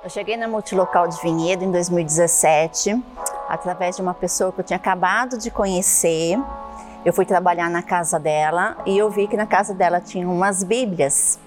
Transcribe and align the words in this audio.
Eu 0.00 0.08
cheguei 0.08 0.36
na 0.36 0.46
Multilocal 0.46 1.08
de 1.08 1.20
Vinhedo 1.20 1.64
em 1.64 1.72
2017, 1.72 3.02
através 3.48 3.96
de 3.96 4.02
uma 4.02 4.14
pessoa 4.14 4.52
que 4.52 4.60
eu 4.60 4.64
tinha 4.64 4.76
acabado 4.76 5.36
de 5.36 5.50
conhecer. 5.50 6.38
Eu 7.04 7.12
fui 7.12 7.24
trabalhar 7.24 7.68
na 7.68 7.82
casa 7.82 8.16
dela 8.16 8.76
e 8.86 8.96
eu 8.96 9.10
vi 9.10 9.26
que 9.26 9.36
na 9.36 9.44
casa 9.44 9.74
dela 9.74 10.00
tinha 10.00 10.28
umas 10.28 10.62
Bíblias. 10.62 11.40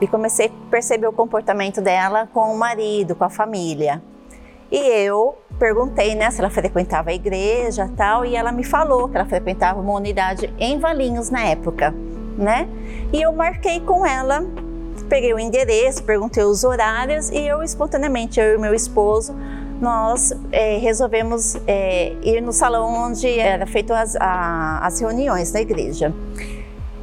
E 0.00 0.08
comecei 0.08 0.46
a 0.46 0.70
perceber 0.70 1.06
o 1.06 1.12
comportamento 1.12 1.80
dela 1.80 2.28
com 2.34 2.52
o 2.52 2.58
marido, 2.58 3.14
com 3.14 3.22
a 3.22 3.30
família. 3.30 4.02
E 4.68 4.78
eu 4.78 5.38
perguntei 5.56 6.16
né, 6.16 6.28
se 6.32 6.40
ela 6.40 6.50
frequentava 6.50 7.10
a 7.10 7.14
igreja 7.14 7.88
tal, 7.96 8.24
e 8.24 8.34
ela 8.34 8.50
me 8.50 8.64
falou 8.64 9.08
que 9.08 9.16
ela 9.16 9.26
frequentava 9.26 9.80
uma 9.80 9.92
unidade 9.92 10.52
em 10.58 10.76
Valinhos 10.80 11.30
na 11.30 11.44
época, 11.44 11.94
né? 12.36 12.68
E 13.12 13.22
eu 13.22 13.32
marquei 13.32 13.78
com 13.78 14.04
ela 14.04 14.44
peguei 15.12 15.34
o 15.34 15.38
endereço, 15.38 16.02
perguntei 16.04 16.42
os 16.42 16.64
horários 16.64 17.28
e 17.28 17.46
eu 17.46 17.62
espontaneamente, 17.62 18.40
eu 18.40 18.54
e 18.54 18.58
meu 18.58 18.72
esposo, 18.72 19.36
nós 19.78 20.32
é, 20.50 20.78
resolvemos 20.78 21.54
é, 21.66 22.14
ir 22.22 22.40
no 22.40 22.50
salão 22.50 22.88
onde 22.88 23.28
era 23.38 23.66
feito 23.66 23.92
as, 23.92 24.16
as 24.18 25.00
reuniões 25.00 25.52
da 25.52 25.60
igreja. 25.60 26.14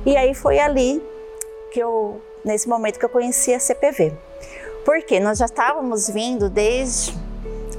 E 0.08 0.18
aí 0.18 0.34
foi 0.34 0.58
ali 0.58 1.00
que 1.72 1.80
eu, 1.80 2.20
nesse 2.44 2.68
momento 2.68 2.98
que 2.98 3.06
eu 3.06 3.10
conheci 3.10 3.54
a 3.54 3.60
CPV. 3.60 4.12
Porque 4.84 5.20
nós 5.20 5.38
já 5.38 5.46
estávamos 5.46 6.10
vindo 6.10 6.50
desde 6.50 7.16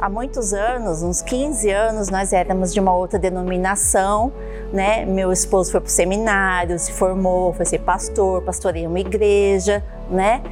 há 0.01 0.09
muitos 0.09 0.55
anos, 0.55 1.03
uns 1.03 1.21
15 1.21 1.71
anos, 1.71 2.09
nós 2.09 2.33
éramos 2.33 2.73
de 2.73 2.81
uma 2.81 2.93
outra 2.93 3.19
denominação, 3.19 4.33
né? 4.73 5.05
Meu 5.05 5.31
esposo 5.31 5.71
foi 5.71 5.81
para 5.81 5.89
o 5.89 5.91
seminário, 5.91 6.79
se 6.79 6.93
formou, 6.93 7.53
foi 7.53 7.67
ser 7.67 7.81
pastor, 7.81 8.43
pastoreia 8.43 8.89
uma 8.89 8.99
igreja, 8.99 9.85
né? 10.11 10.43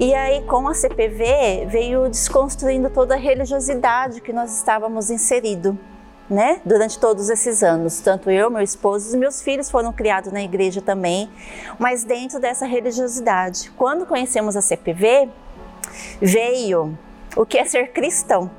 E 0.00 0.12
aí 0.12 0.42
com 0.42 0.66
a 0.66 0.74
CPV 0.74 1.66
veio 1.68 2.08
desconstruindo 2.08 2.90
toda 2.90 3.14
a 3.14 3.18
religiosidade 3.18 4.20
que 4.20 4.32
nós 4.32 4.56
estávamos 4.56 5.10
inserido. 5.10 5.78
Né? 6.28 6.60
Durante 6.64 6.98
todos 6.98 7.30
esses 7.30 7.62
anos, 7.62 8.00
tanto 8.00 8.28
eu, 8.32 8.50
meu 8.50 8.60
esposo 8.60 9.14
e 9.14 9.16
meus 9.16 9.40
filhos 9.40 9.70
foram 9.70 9.92
criados 9.92 10.32
na 10.32 10.42
igreja 10.42 10.82
também, 10.82 11.30
mas 11.78 12.02
dentro 12.02 12.40
dessa 12.40 12.66
religiosidade. 12.66 13.70
Quando 13.76 14.04
conhecemos 14.04 14.56
a 14.56 14.60
CPV, 14.60 15.28
veio 16.20 16.98
o 17.36 17.46
que 17.46 17.56
é 17.56 17.64
ser 17.64 17.92
cristão. 17.92 18.50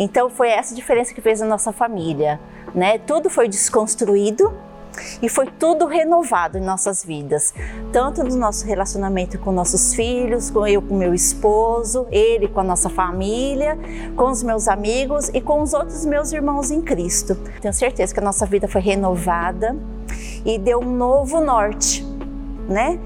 Então 0.00 0.30
foi 0.30 0.48
essa 0.48 0.74
diferença 0.74 1.12
que 1.12 1.20
fez 1.20 1.42
a 1.42 1.46
nossa 1.46 1.72
família, 1.72 2.40
né? 2.74 2.96
Tudo 2.96 3.28
foi 3.28 3.46
desconstruído 3.46 4.50
e 5.20 5.28
foi 5.28 5.46
tudo 5.46 5.86
renovado 5.86 6.56
em 6.56 6.60
nossas 6.62 7.04
vidas, 7.04 7.52
tanto 7.92 8.24
no 8.24 8.34
nosso 8.34 8.66
relacionamento 8.66 9.38
com 9.38 9.52
nossos 9.52 9.94
filhos, 9.94 10.50
com 10.50 10.66
eu 10.66 10.80
com 10.80 10.96
meu 10.96 11.12
esposo, 11.12 12.06
ele 12.10 12.48
com 12.48 12.60
a 12.60 12.64
nossa 12.64 12.88
família, 12.88 13.78
com 14.16 14.30
os 14.30 14.42
meus 14.42 14.68
amigos 14.68 15.28
e 15.34 15.40
com 15.40 15.60
os 15.60 15.74
outros 15.74 16.06
meus 16.06 16.32
irmãos 16.32 16.70
em 16.70 16.80
Cristo. 16.80 17.34
Tenho 17.60 17.74
certeza 17.74 18.14
que 18.14 18.20
a 18.20 18.24
nossa 18.24 18.46
vida 18.46 18.66
foi 18.66 18.80
renovada 18.80 19.76
e 20.46 20.58
deu 20.58 20.80
um 20.80 20.96
novo 20.96 21.40
norte, 21.40 22.02
né? 22.66 22.98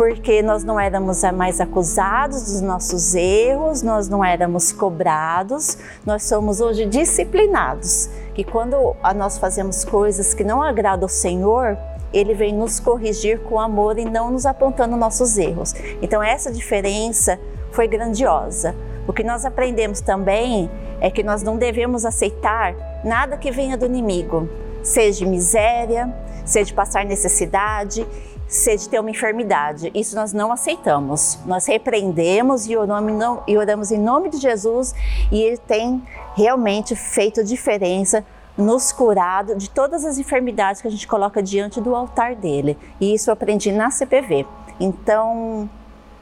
Porque 0.00 0.40
nós 0.40 0.64
não 0.64 0.80
éramos 0.80 1.22
mais 1.34 1.60
acusados 1.60 2.44
dos 2.44 2.62
nossos 2.62 3.14
erros, 3.14 3.82
nós 3.82 4.08
não 4.08 4.24
éramos 4.24 4.72
cobrados, 4.72 5.76
nós 6.06 6.22
somos 6.22 6.58
hoje 6.58 6.86
disciplinados. 6.86 8.08
Que 8.32 8.42
quando 8.42 8.96
nós 9.14 9.36
fazemos 9.36 9.84
coisas 9.84 10.32
que 10.32 10.42
não 10.42 10.62
agradam 10.62 11.04
ao 11.04 11.08
Senhor, 11.10 11.76
ele 12.14 12.32
vem 12.32 12.54
nos 12.54 12.80
corrigir 12.80 13.40
com 13.40 13.60
amor 13.60 13.98
e 13.98 14.06
não 14.06 14.30
nos 14.30 14.46
apontando 14.46 14.96
nossos 14.96 15.36
erros. 15.36 15.74
Então 16.00 16.22
essa 16.22 16.50
diferença 16.50 17.38
foi 17.70 17.86
grandiosa. 17.86 18.74
O 19.06 19.12
que 19.12 19.22
nós 19.22 19.44
aprendemos 19.44 20.00
também 20.00 20.70
é 20.98 21.10
que 21.10 21.22
nós 21.22 21.42
não 21.42 21.58
devemos 21.58 22.06
aceitar 22.06 22.74
nada 23.04 23.36
que 23.36 23.50
venha 23.50 23.76
do 23.76 23.84
inimigo, 23.84 24.48
seja 24.82 25.26
miséria, 25.26 26.10
seja 26.46 26.74
passar 26.74 27.04
necessidade 27.04 28.06
de 28.50 28.88
ter 28.88 28.98
uma 28.98 29.10
enfermidade. 29.10 29.90
Isso 29.94 30.16
nós 30.16 30.32
não 30.32 30.50
aceitamos. 30.50 31.38
Nós 31.46 31.66
repreendemos 31.66 32.66
e 32.66 32.76
oramos 32.76 33.92
em 33.92 33.98
nome 33.98 34.28
de 34.28 34.38
Jesus 34.38 34.94
e 35.30 35.40
Ele 35.40 35.56
tem 35.56 36.02
realmente 36.34 36.96
feito 36.96 37.44
diferença 37.44 38.24
nos 38.58 38.92
curado 38.92 39.54
de 39.54 39.70
todas 39.70 40.04
as 40.04 40.18
enfermidades 40.18 40.82
que 40.82 40.88
a 40.88 40.90
gente 40.90 41.06
coloca 41.06 41.42
diante 41.42 41.80
do 41.80 41.94
altar 41.94 42.34
dele. 42.34 42.76
E 43.00 43.14
isso 43.14 43.30
eu 43.30 43.32
aprendi 43.32 43.72
na 43.72 43.90
CPV. 43.90 44.44
Então, 44.78 45.70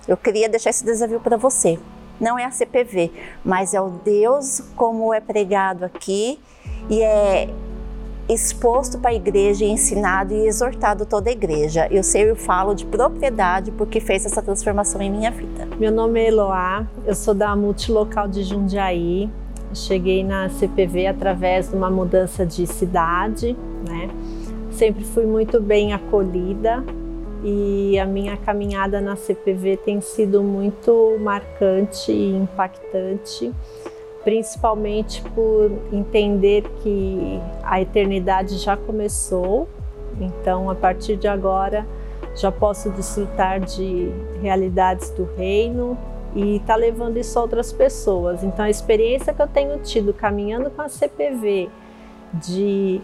eu 0.07 0.17
queria 0.17 0.49
deixar 0.49 0.71
esse 0.71 0.85
desafio 0.85 1.21
para 1.21 1.37
você. 1.37 1.79
Não 2.21 2.39
é 2.39 2.45
a 2.45 2.51
CPV, 2.51 3.13
mas 3.45 3.75
é 3.75 3.81
o 3.81 3.91
Deus 3.91 4.61
como 4.77 5.15
é 5.15 5.21
pregado 5.21 5.85
aqui 5.85 6.41
e 6.91 7.01
é 7.01 7.49
exposto 8.29 8.99
para 8.99 9.11
a 9.11 9.15
igreja 9.15 9.65
ensinado 9.65 10.35
e 10.35 10.47
exortado 10.47 11.07
toda 11.07 11.31
a 11.31 11.33
igreja. 11.33 11.89
Eu 11.91 12.03
sei, 12.03 12.31
eu 12.31 12.37
falo 12.37 12.75
de 12.75 12.85
propriedade 12.85 13.71
porque 13.71 14.01
fez 14.01 14.27
essa 14.27 14.43
transformação 14.43 15.01
em 15.01 15.11
minha 15.11 15.31
vida. 15.31 15.67
Meu 15.79 15.91
nome 15.91 16.21
é 16.21 16.29
Eloá, 16.29 16.87
eu 17.07 17.15
sou 17.15 17.35
da 17.35 17.57
Multilocal 17.57 18.29
de 18.29 18.43
Jundiaí. 18.43 19.31
Cheguei 19.75 20.25
na 20.25 20.49
CPV 20.49 21.07
através 21.07 21.71
de 21.71 21.77
uma 21.77 21.91
mudança 21.91 22.45
de 22.45 22.67
cidade, 22.67 23.57
né? 23.87 24.09
Sempre 24.71 25.05
fui 25.05 25.27
muito 25.27 25.61
bem 25.61 25.93
acolhida 25.93 26.85
e 27.43 27.99
a 27.99 28.05
minha 28.05 28.37
caminhada 28.37 29.01
na 29.01 29.15
CPV 29.15 29.77
tem 29.79 30.01
sido 30.01 30.43
muito 30.43 31.17
marcante 31.21 32.11
e 32.11 32.37
impactante 32.37 33.53
principalmente 34.29 35.23
por 35.31 35.73
entender 35.91 36.63
que 36.83 37.41
a 37.63 37.81
eternidade 37.81 38.59
já 38.59 38.77
começou, 38.77 39.67
então 40.21 40.69
a 40.69 40.75
partir 40.75 41.17
de 41.17 41.27
agora 41.27 41.87
já 42.37 42.53
posso 42.53 42.91
desfrutar 42.91 43.59
de 43.59 44.13
realidades 44.43 45.09
do 45.13 45.25
reino 45.35 45.97
e 46.35 46.57
estar 46.57 46.75
tá 46.75 46.77
levando 46.77 47.17
isso 47.17 47.39
a 47.39 47.43
outras 47.43 47.73
pessoas. 47.73 48.45
Então 48.45 48.67
a 48.67 48.69
experiência 48.69 49.33
que 49.33 49.41
eu 49.41 49.49
tenho 49.49 49.79
tido 49.79 50.13
caminhando 50.13 50.71
com 50.71 50.83
a 50.83 50.91
CPV 50.91 51.71
de 52.35 53.01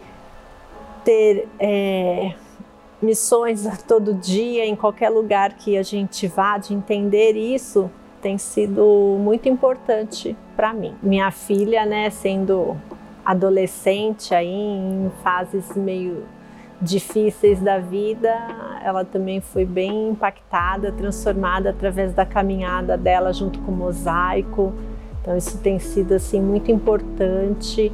ter 1.06 1.48
é, 1.58 2.34
missões 3.00 3.66
a 3.66 3.78
todo 3.78 4.12
dia 4.12 4.66
em 4.66 4.76
qualquer 4.76 5.08
lugar 5.08 5.54
que 5.54 5.78
a 5.78 5.82
gente 5.82 6.26
vá, 6.26 6.58
de 6.58 6.74
entender 6.74 7.32
isso 7.32 7.90
tem 8.20 8.36
sido 8.36 9.16
muito 9.18 9.48
importante 9.48 10.36
para 10.56 10.72
mim. 10.72 10.94
Minha 11.02 11.30
filha, 11.30 11.84
né, 11.84 12.10
sendo 12.10 12.76
adolescente 13.24 14.34
aí 14.34 14.52
em 14.52 15.10
fases 15.22 15.74
meio 15.74 16.24
difíceis 16.80 17.60
da 17.60 17.78
vida, 17.78 18.30
ela 18.82 19.04
também 19.04 19.40
foi 19.40 19.64
bem 19.64 20.10
impactada, 20.10 20.92
transformada 20.92 21.70
através 21.70 22.12
da 22.12 22.26
caminhada 22.26 22.96
dela 22.96 23.32
junto 23.32 23.58
com 23.60 23.72
o 23.72 23.74
mosaico. 23.74 24.72
Então 25.20 25.36
isso 25.36 25.58
tem 25.58 25.78
sido 25.78 26.12
assim 26.12 26.40
muito 26.40 26.70
importante. 26.70 27.90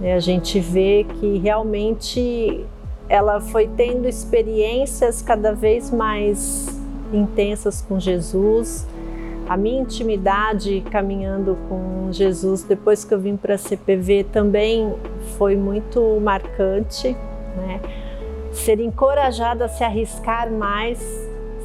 Né? 0.00 0.14
A 0.14 0.20
gente 0.20 0.60
vê 0.60 1.06
que 1.18 1.38
realmente 1.38 2.66
ela 3.08 3.40
foi 3.40 3.66
tendo 3.68 4.06
experiências 4.06 5.22
cada 5.22 5.52
vez 5.52 5.90
mais 5.90 6.78
intensas 7.12 7.80
com 7.80 7.98
Jesus 7.98 8.86
a 9.48 9.56
minha 9.56 9.80
intimidade 9.80 10.82
caminhando 10.90 11.56
com 11.68 12.12
Jesus 12.12 12.62
depois 12.62 13.04
que 13.04 13.14
eu 13.14 13.18
vim 13.18 13.36
para 13.36 13.54
a 13.54 13.58
CPV 13.58 14.24
também 14.24 14.94
foi 15.38 15.56
muito 15.56 16.20
marcante, 16.20 17.16
né? 17.56 17.80
Ser 18.52 18.78
encorajada 18.80 19.64
a 19.64 19.68
se 19.68 19.82
arriscar 19.82 20.50
mais, 20.50 20.98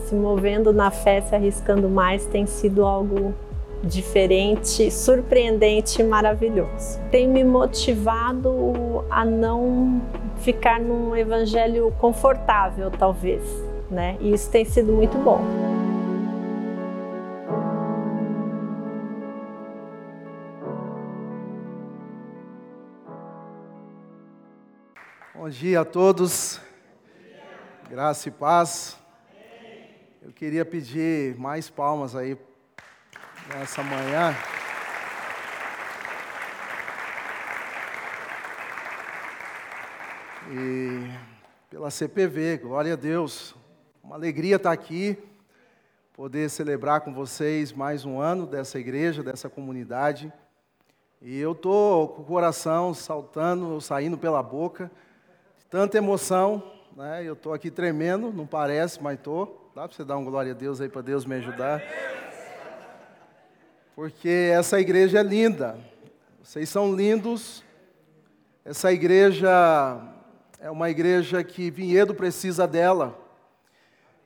se 0.05 0.15
movendo 0.15 0.71
na 0.71 0.91
fé, 0.91 1.21
se 1.21 1.35
arriscando 1.35 1.89
mais, 1.89 2.25
tem 2.25 2.45
sido 2.45 2.85
algo 2.85 3.33
diferente, 3.83 4.89
surpreendente 4.89 6.01
e 6.01 6.05
maravilhoso. 6.05 7.01
Tem 7.11 7.27
me 7.27 7.43
motivado 7.43 9.03
a 9.09 9.25
não 9.25 10.01
ficar 10.37 10.79
num 10.79 11.15
evangelho 11.15 11.93
confortável, 11.99 12.89
talvez, 12.91 13.43
né? 13.91 14.15
E 14.21 14.33
isso 14.33 14.49
tem 14.49 14.63
sido 14.63 14.93
muito 14.93 15.17
bom. 15.17 15.72
Bom 25.43 25.49
dia 25.49 25.81
a 25.81 25.83
todos. 25.83 26.57
Graça 27.89 28.29
e 28.29 28.31
paz. 28.31 28.97
Eu 30.21 30.31
queria 30.31 30.63
pedir 30.63 31.37
mais 31.37 31.69
palmas 31.69 32.15
aí 32.15 32.37
nessa 33.49 33.83
manhã. 33.83 34.33
E 40.49 41.09
pela 41.69 41.91
CPV, 41.91 42.59
glória 42.59 42.93
a 42.93 42.95
Deus. 42.95 43.53
Uma 44.01 44.15
alegria 44.15 44.55
estar 44.55 44.71
aqui. 44.71 45.17
poder 46.13 46.49
celebrar 46.49 47.01
com 47.01 47.13
vocês 47.13 47.73
mais 47.73 48.05
um 48.05 48.17
ano 48.17 48.47
dessa 48.47 48.79
igreja, 48.79 49.21
dessa 49.21 49.49
comunidade. 49.49 50.31
E 51.21 51.37
eu 51.37 51.51
estou 51.51 52.07
com 52.07 52.21
o 52.21 52.25
coração 52.25 52.93
saltando, 52.93 53.81
saindo 53.81 54.17
pela 54.17 54.41
boca, 54.41 54.89
tanta 55.73 55.97
emoção, 55.97 56.61
né? 56.95 57.23
Eu 57.25 57.33
estou 57.33 57.51
aqui 57.51 57.71
tremendo, 57.71 58.31
não 58.31 58.45
parece, 58.45 59.01
mas 59.01 59.17
estou. 59.17 59.71
Dá 59.73 59.87
para 59.87 59.97
você 59.97 60.03
dar 60.03 60.17
um 60.17 60.23
glória 60.23 60.51
a 60.51 60.55
Deus 60.55 60.79
aí 60.79 60.87
para 60.87 61.01
Deus 61.01 61.25
me 61.25 61.33
ajudar? 61.33 61.81
Porque 63.95 64.51
essa 64.53 64.79
igreja 64.79 65.21
é 65.21 65.23
linda, 65.23 65.75
vocês 66.43 66.69
são 66.69 66.95
lindos. 66.95 67.63
Essa 68.63 68.93
igreja 68.93 69.99
é 70.59 70.69
uma 70.69 70.91
igreja 70.91 71.43
que 71.43 71.71
Vinhedo 71.71 72.13
precisa 72.13 72.67
dela. 72.67 73.19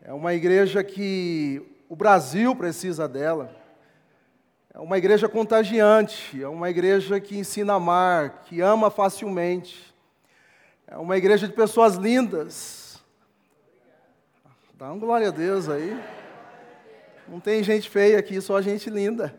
É 0.01 0.11
uma 0.11 0.33
igreja 0.33 0.83
que 0.83 1.65
o 1.87 1.95
Brasil 1.95 2.53
precisa 2.57 3.07
dela. 3.07 3.55
É 4.73 4.79
uma 4.79 4.97
igreja 4.97 5.29
contagiante, 5.29 6.43
é 6.43 6.47
uma 6.49 6.69
igreja 6.69 7.21
que 7.21 7.37
ensina 7.37 7.71
a 7.71 7.77
amar, 7.77 8.41
que 8.43 8.59
ama 8.59 8.91
facilmente. 8.91 9.86
É 10.89 10.97
uma 10.97 11.17
igreja 11.17 11.45
de 11.45 11.53
pessoas 11.53 11.95
lindas. 11.95 13.03
Dá 14.73 14.85
uma 14.85 14.97
glória 14.97 15.27
a 15.27 15.31
Deus 15.31 15.67
aí. 15.67 16.01
Não 17.27 17.41
tem 17.41 17.61
gente 17.61 17.89
feia 17.89 18.17
aqui, 18.17 18.39
só 18.39 18.61
gente 18.61 18.89
linda. 18.89 19.37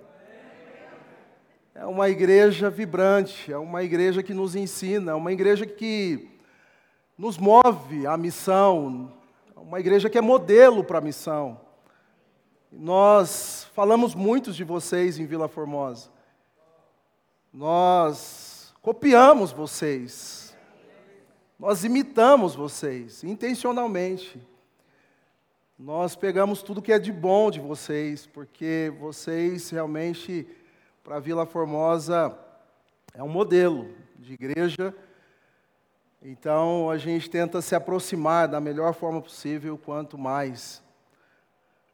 É 1.74 1.86
uma 1.86 2.10
igreja 2.10 2.68
vibrante, 2.68 3.50
é 3.50 3.56
uma 3.56 3.82
igreja 3.82 4.22
que 4.22 4.34
nos 4.34 4.54
ensina, 4.54 5.12
é 5.12 5.14
uma 5.14 5.32
igreja 5.32 5.64
que 5.64 6.28
nos 7.16 7.38
move 7.38 8.06
à 8.06 8.16
missão, 8.16 9.12
uma 9.56 9.80
igreja 9.80 10.10
que 10.10 10.18
é 10.18 10.20
modelo 10.20 10.84
para 10.84 10.98
a 10.98 11.00
missão. 11.00 11.60
Nós 12.70 13.68
falamos 13.74 14.14
muitos 14.14 14.54
de 14.54 14.64
vocês 14.64 15.18
em 15.18 15.24
Vila 15.24 15.48
Formosa. 15.48 16.10
Nós 17.50 18.74
copiamos 18.82 19.50
vocês. 19.50 20.47
Nós 21.58 21.84
imitamos 21.84 22.54
vocês, 22.54 23.24
intencionalmente. 23.24 24.40
Nós 25.78 26.14
pegamos 26.14 26.62
tudo 26.62 26.82
que 26.82 26.92
é 26.92 26.98
de 26.98 27.12
bom 27.12 27.50
de 27.50 27.60
vocês, 27.60 28.26
porque 28.26 28.92
vocês 28.98 29.70
realmente, 29.70 30.46
para 31.02 31.18
Vila 31.18 31.46
Formosa, 31.46 32.38
é 33.14 33.22
um 33.22 33.28
modelo 33.28 33.94
de 34.18 34.34
igreja 34.34 34.94
então 36.20 36.90
a 36.90 36.98
gente 36.98 37.30
tenta 37.30 37.62
se 37.62 37.74
aproximar 37.76 38.48
da 38.48 38.60
melhor 38.60 38.92
forma 38.92 39.22
possível, 39.22 39.78
quanto 39.78 40.18
mais. 40.18 40.82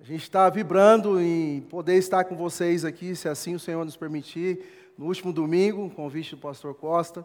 A 0.01 0.05
gente 0.05 0.23
está 0.23 0.49
vibrando 0.49 1.21
em 1.21 1.61
poder 1.61 1.97
estar 1.97 2.25
com 2.25 2.35
vocês 2.35 2.85
aqui, 2.85 3.15
se 3.15 3.29
assim 3.29 3.55
o 3.55 3.61
Senhor 3.61 3.85
nos 3.85 3.97
permitir, 3.97 4.93
no 4.97 5.07
último 5.07 5.33
domingo, 5.33 5.91
convite 5.91 6.35
do 6.35 6.41
pastor 6.41 6.75
Costa. 6.75 7.25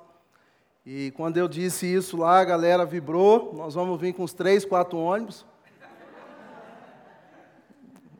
E 0.91 1.11
quando 1.11 1.37
eu 1.37 1.47
disse 1.47 1.85
isso 1.85 2.17
lá, 2.17 2.39
a 2.39 2.43
galera 2.43 2.83
vibrou. 2.83 3.53
Nós 3.53 3.75
vamos 3.75 4.01
vir 4.01 4.11
com 4.11 4.23
uns 4.23 4.33
três, 4.33 4.65
quatro 4.65 4.97
ônibus. 4.97 5.45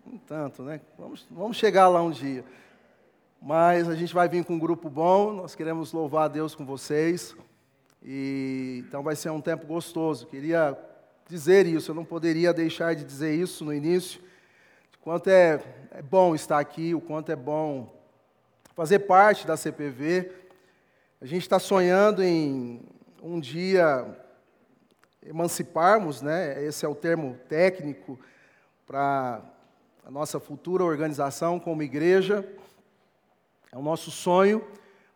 Um 0.06 0.20
tanto, 0.20 0.62
né? 0.62 0.80
Vamos, 0.96 1.26
vamos 1.32 1.58
chegar 1.58 1.88
lá 1.88 2.00
um 2.04 2.12
dia. 2.12 2.46
Mas 3.42 3.90
a 3.90 3.96
gente 3.96 4.14
vai 4.14 4.30
vir 4.30 4.46
com 4.46 4.54
um 4.54 4.60
grupo 4.60 4.88
bom. 4.88 5.34
Nós 5.34 5.56
queremos 5.56 5.92
louvar 5.92 6.26
a 6.26 6.28
Deus 6.28 6.54
com 6.54 6.64
vocês. 6.64 7.36
E, 8.04 8.84
então 8.88 9.02
vai 9.02 9.16
ser 9.16 9.32
um 9.32 9.42
tempo 9.42 9.66
gostoso. 9.66 10.28
Queria 10.28 10.78
dizer 11.28 11.66
isso, 11.66 11.90
eu 11.90 11.96
não 11.96 12.06
poderia 12.06 12.54
deixar 12.54 12.94
de 12.94 13.04
dizer 13.04 13.34
isso 13.34 13.66
no 13.66 13.74
início. 13.74 14.22
O 14.94 15.00
quanto 15.00 15.28
é, 15.28 15.60
é 15.90 16.04
bom 16.04 16.36
estar 16.36 16.60
aqui, 16.60 16.94
o 16.94 17.02
quanto 17.02 17.32
é 17.32 17.36
bom 17.36 17.92
fazer 18.76 19.00
parte 19.00 19.48
da 19.48 19.58
CPV. 19.58 20.49
A 21.22 21.26
gente 21.26 21.42
está 21.42 21.60
sonhando 21.60 22.24
em 22.24 22.80
um 23.22 23.42
dia 23.42 24.08
emanciparmos, 25.22 26.22
né? 26.22 26.64
Esse 26.64 26.86
é 26.86 26.88
o 26.88 26.96
termo 26.96 27.38
técnico 27.50 28.18
para 28.88 29.42
a 30.06 30.10
nossa 30.10 30.40
futura 30.40 30.82
organização 30.82 31.60
como 31.60 31.84
igreja. 31.84 32.48
É 33.70 33.78
o 33.78 33.82
nosso 33.82 34.10
sonho. 34.10 34.66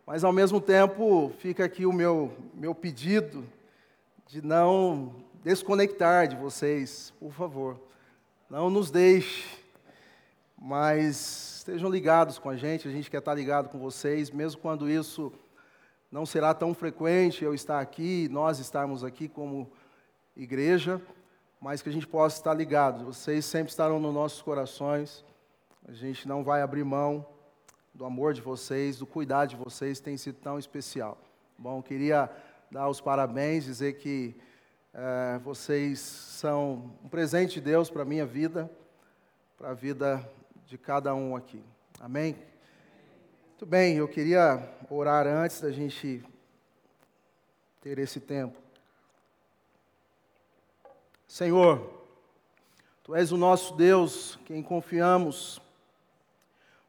Mas, 0.06 0.24
ao 0.24 0.32
mesmo 0.32 0.60
tempo, 0.60 1.32
fica 1.38 1.64
aqui 1.64 1.86
o 1.86 1.92
meu, 1.92 2.36
meu 2.52 2.74
pedido 2.74 3.42
de 4.26 4.44
não 4.44 5.16
desconectar 5.42 6.28
de 6.28 6.36
vocês, 6.36 7.14
por 7.18 7.32
favor. 7.32 7.80
Não 8.50 8.68
nos 8.68 8.90
deixe, 8.90 9.58
mas 10.60 11.56
estejam 11.60 11.88
ligados 11.88 12.38
com 12.38 12.50
a 12.50 12.56
gente, 12.56 12.86
a 12.86 12.90
gente 12.90 13.10
quer 13.10 13.20
estar 13.20 13.32
ligado 13.32 13.70
com 13.70 13.78
vocês, 13.78 14.30
mesmo 14.30 14.60
quando 14.60 14.86
isso 14.86 15.32
não 16.14 16.24
será 16.24 16.54
tão 16.54 16.72
frequente, 16.72 17.42
eu 17.44 17.52
estar 17.52 17.80
aqui, 17.80 18.28
nós 18.30 18.60
estarmos 18.60 19.02
aqui 19.02 19.28
como 19.28 19.68
igreja, 20.36 21.02
mas 21.60 21.82
que 21.82 21.88
a 21.88 21.92
gente 21.92 22.06
possa 22.06 22.36
estar 22.36 22.54
ligado. 22.54 23.04
Vocês 23.06 23.44
sempre 23.44 23.70
estarão 23.70 23.98
nos 23.98 24.14
nossos 24.14 24.40
corações, 24.40 25.24
a 25.88 25.90
gente 25.90 26.28
não 26.28 26.44
vai 26.44 26.62
abrir 26.62 26.84
mão 26.84 27.26
do 27.92 28.04
amor 28.04 28.32
de 28.32 28.40
vocês, 28.40 28.96
do 28.96 29.06
cuidado 29.06 29.48
de 29.48 29.56
vocês, 29.56 29.98
tem 29.98 30.16
sido 30.16 30.36
tão 30.36 30.56
especial. 30.56 31.18
Bom, 31.58 31.82
queria 31.82 32.30
dar 32.70 32.88
os 32.88 33.00
parabéns, 33.00 33.64
dizer 33.64 33.94
que 33.94 34.36
é, 34.92 35.40
vocês 35.40 35.98
são 35.98 36.92
um 37.02 37.08
presente 37.08 37.54
de 37.54 37.62
Deus 37.62 37.90
para 37.90 38.02
a 38.02 38.04
minha 38.04 38.24
vida, 38.24 38.70
para 39.58 39.70
a 39.70 39.74
vida 39.74 40.24
de 40.64 40.78
cada 40.78 41.12
um 41.12 41.34
aqui. 41.34 41.60
Amém? 41.98 42.53
Muito 43.54 43.66
bem, 43.66 43.98
eu 43.98 44.08
queria 44.08 44.68
orar 44.90 45.28
antes 45.28 45.60
da 45.60 45.70
gente 45.70 46.24
ter 47.80 48.00
esse 48.00 48.18
tempo. 48.18 48.58
Senhor, 51.28 51.88
Tu 53.04 53.14
és 53.14 53.30
o 53.30 53.36
nosso 53.36 53.76
Deus, 53.76 54.40
quem 54.44 54.60
confiamos 54.60 55.62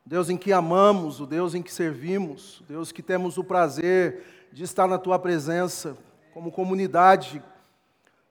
Deus 0.04 0.28
em 0.28 0.38
que 0.38 0.52
amamos, 0.52 1.22
o 1.22 1.28
Deus 1.28 1.54
em 1.54 1.62
que 1.62 1.72
servimos, 1.72 2.62
o 2.62 2.64
Deus 2.64 2.92
que 2.92 3.04
temos 3.04 3.38
o 3.38 3.44
prazer 3.44 4.50
de 4.52 4.64
estar 4.64 4.88
na 4.88 4.98
tua 4.98 5.20
presença 5.20 5.96
como 6.34 6.52
comunidade. 6.52 7.44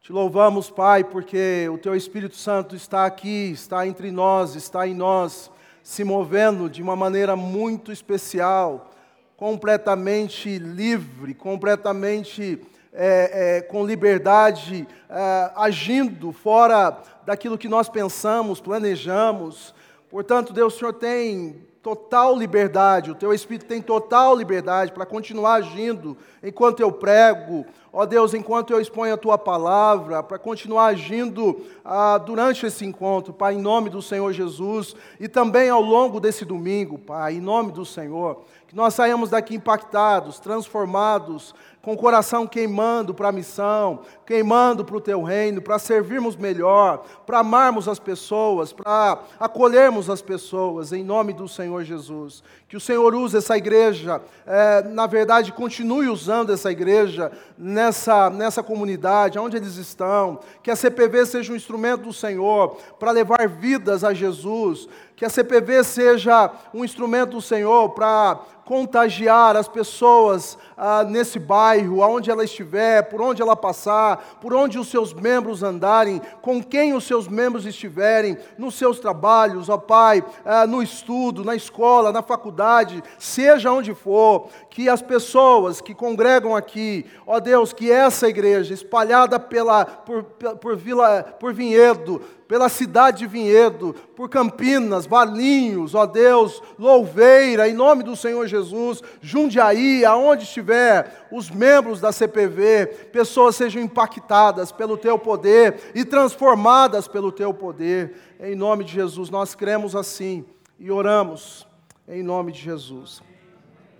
Te 0.00 0.12
louvamos, 0.12 0.70
Pai, 0.70 1.04
porque 1.04 1.68
o 1.72 1.78
teu 1.78 1.94
Espírito 1.94 2.34
Santo 2.34 2.74
está 2.74 3.06
aqui, 3.06 3.52
está 3.52 3.86
entre 3.86 4.10
nós, 4.10 4.56
está 4.56 4.88
em 4.88 4.94
nós, 4.94 5.52
se 5.84 6.02
movendo 6.02 6.70
de 6.70 6.82
uma 6.82 6.96
maneira 6.96 7.36
muito 7.36 7.92
especial, 7.92 8.90
completamente 9.36 10.58
livre, 10.58 11.34
completamente 11.34 12.58
é, 12.90 13.58
é, 13.58 13.60
com 13.60 13.86
liberdade, 13.86 14.88
é, 15.10 15.52
agindo 15.54 16.32
fora 16.32 16.96
daquilo 17.26 17.58
que 17.58 17.68
nós 17.68 17.90
pensamos, 17.90 18.62
planejamos. 18.62 19.74
Portanto, 20.08 20.54
Deus, 20.54 20.74
o 20.74 20.78
Senhor 20.78 20.94
tem 20.94 21.66
total 21.84 22.34
liberdade, 22.34 23.10
o 23.10 23.14
teu 23.14 23.30
Espírito 23.30 23.66
tem 23.66 23.82
total 23.82 24.34
liberdade 24.34 24.90
para 24.90 25.04
continuar 25.04 25.56
agindo 25.56 26.16
enquanto 26.42 26.80
eu 26.80 26.90
prego, 26.90 27.66
ó 27.92 28.06
Deus, 28.06 28.32
enquanto 28.32 28.72
eu 28.72 28.80
exponho 28.80 29.12
a 29.12 29.18
tua 29.18 29.36
palavra, 29.36 30.22
para 30.22 30.38
continuar 30.38 30.86
agindo 30.86 31.60
ah, 31.84 32.16
durante 32.16 32.64
esse 32.64 32.86
encontro, 32.86 33.34
Pai, 33.34 33.52
em 33.52 33.60
nome 33.60 33.90
do 33.90 34.00
Senhor 34.00 34.32
Jesus, 34.32 34.96
e 35.20 35.28
também 35.28 35.68
ao 35.68 35.82
longo 35.82 36.18
desse 36.18 36.42
domingo, 36.46 36.96
Pai, 36.96 37.34
em 37.34 37.40
nome 37.40 37.70
do 37.70 37.84
Senhor, 37.84 38.40
que 38.66 38.74
nós 38.74 38.94
saímos 38.94 39.28
daqui 39.28 39.54
impactados, 39.54 40.40
transformados, 40.40 41.54
com 41.84 41.92
o 41.92 41.96
coração 41.98 42.46
queimando 42.46 43.12
para 43.12 43.28
a 43.28 43.32
missão, 43.32 44.00
queimando 44.24 44.86
para 44.86 44.96
o 44.96 45.00
teu 45.00 45.22
reino, 45.22 45.60
para 45.60 45.78
servirmos 45.78 46.34
melhor, 46.34 47.04
para 47.26 47.40
amarmos 47.40 47.86
as 47.86 47.98
pessoas, 47.98 48.72
para 48.72 49.20
acolhermos 49.38 50.08
as 50.08 50.22
pessoas, 50.22 50.94
em 50.94 51.04
nome 51.04 51.34
do 51.34 51.46
Senhor 51.46 51.84
Jesus. 51.84 52.42
Que 52.66 52.76
o 52.76 52.80
Senhor 52.80 53.14
use 53.14 53.36
essa 53.36 53.56
igreja, 53.58 54.22
é, 54.46 54.82
na 54.82 55.06
verdade, 55.06 55.52
continue 55.52 56.08
usando 56.08 56.52
essa 56.52 56.72
igreja 56.72 57.30
nessa, 57.58 58.30
nessa 58.30 58.62
comunidade, 58.62 59.38
onde 59.38 59.58
eles 59.58 59.76
estão. 59.76 60.40
Que 60.62 60.70
a 60.70 60.76
CPV 60.76 61.26
seja 61.26 61.52
um 61.52 61.56
instrumento 61.56 62.04
do 62.04 62.12
Senhor 62.14 62.78
para 62.98 63.10
levar 63.10 63.46
vidas 63.46 64.02
a 64.02 64.14
Jesus. 64.14 64.88
Que 65.16 65.24
a 65.24 65.30
CPV 65.30 65.84
seja 65.84 66.50
um 66.72 66.84
instrumento 66.84 67.32
do 67.32 67.40
Senhor 67.40 67.90
para 67.90 68.40
contagiar 68.64 69.56
as 69.56 69.68
pessoas 69.68 70.56
ah, 70.76 71.04
nesse 71.04 71.38
bairro, 71.38 72.02
aonde 72.02 72.30
ela 72.30 72.44
estiver, 72.44 73.02
por 73.02 73.20
onde 73.20 73.42
ela 73.42 73.54
passar, 73.54 74.38
por 74.40 74.54
onde 74.54 74.78
os 74.78 74.88
seus 74.88 75.12
membros 75.12 75.62
andarem, 75.62 76.20
com 76.40 76.62
quem 76.62 76.94
os 76.94 77.04
seus 77.04 77.28
membros 77.28 77.66
estiverem, 77.66 78.38
nos 78.56 78.74
seus 78.74 78.98
trabalhos, 78.98 79.68
ó 79.68 79.76
Pai, 79.76 80.24
ah, 80.44 80.66
no 80.66 80.82
estudo, 80.82 81.44
na 81.44 81.54
escola, 81.54 82.10
na 82.10 82.22
faculdade, 82.22 83.02
seja 83.18 83.70
onde 83.70 83.94
for, 83.94 84.48
que 84.70 84.88
as 84.88 85.02
pessoas 85.02 85.80
que 85.80 85.94
congregam 85.94 86.56
aqui, 86.56 87.04
ó 87.26 87.38
Deus, 87.38 87.72
que 87.72 87.90
essa 87.90 88.28
igreja 88.28 88.72
espalhada 88.72 89.38
pela, 89.38 89.84
por, 89.84 90.24
por, 90.24 90.76
Vila, 90.76 91.22
por 91.38 91.52
Vinhedo, 91.52 92.22
pela 92.54 92.68
cidade 92.68 93.18
de 93.18 93.26
Vinhedo, 93.26 93.92
por 94.14 94.28
Campinas, 94.28 95.06
Valinhos, 95.06 95.92
ó 95.92 96.06
Deus, 96.06 96.62
Louveira, 96.78 97.68
em 97.68 97.74
nome 97.74 98.04
do 98.04 98.14
Senhor 98.14 98.46
Jesus, 98.46 99.02
Jundiaí, 99.20 100.04
aonde 100.04 100.44
estiver, 100.44 101.26
os 101.32 101.50
membros 101.50 102.00
da 102.00 102.12
CPV, 102.12 103.08
pessoas 103.10 103.56
sejam 103.56 103.82
impactadas 103.82 104.70
pelo 104.70 104.96
teu 104.96 105.18
poder 105.18 105.90
e 105.96 106.04
transformadas 106.04 107.08
pelo 107.08 107.32
teu 107.32 107.52
poder. 107.52 108.14
Em 108.38 108.54
nome 108.54 108.84
de 108.84 108.92
Jesus, 108.92 109.30
nós 109.30 109.56
cremos 109.56 109.96
assim 109.96 110.44
e 110.78 110.92
oramos 110.92 111.66
em 112.06 112.22
nome 112.22 112.52
de 112.52 112.60
Jesus. 112.60 113.20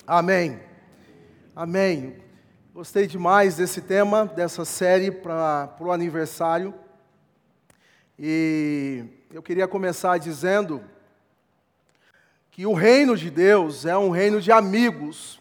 Amém. 0.07 0.61
Amém. 1.57 2.19
Gostei 2.73 3.09
demais 3.09 3.57
desse 3.57 3.81
tema, 3.81 4.27
dessa 4.27 4.65
série 4.65 5.11
para 5.11 5.75
o 5.81 5.91
aniversário. 5.91 6.73
E 8.19 9.05
eu 9.33 9.43
queria 9.43 9.67
começar 9.67 10.19
dizendo 10.19 10.81
que 12.53 12.65
o 12.65 12.73
reino 12.73 13.17
de 13.17 13.29
Deus 13.29 13.85
é 13.85 13.97
um 13.97 14.11
reino 14.11 14.41
de 14.41 14.53
amigos. 14.53 15.41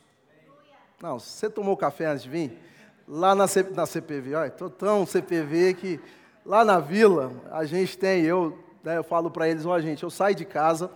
Não, 1.00 1.20
você 1.20 1.48
tomou 1.48 1.78
café 1.78 2.08
antes 2.08 2.24
de 2.24 2.30
vir? 2.30 2.60
Lá 3.08 3.36
na, 3.36 3.48
C, 3.48 3.62
na 3.62 3.86
CPV, 3.86 4.34
olha, 4.34 4.48
estou 4.48 4.72
tão 4.72 5.06
CPV 5.06 5.76
que 5.76 6.00
lá 6.44 6.66
na 6.66 6.80
vila 6.80 7.32
a 7.52 7.64
gente 7.64 7.96
tem, 7.96 8.24
eu, 8.24 8.58
né, 8.84 8.98
eu 8.98 9.04
falo 9.04 9.30
para 9.30 9.48
eles, 9.48 9.66
ó 9.66 9.80
gente, 9.80 10.02
eu 10.02 10.10
saio 10.10 10.36
de 10.36 10.46
casa, 10.46 10.90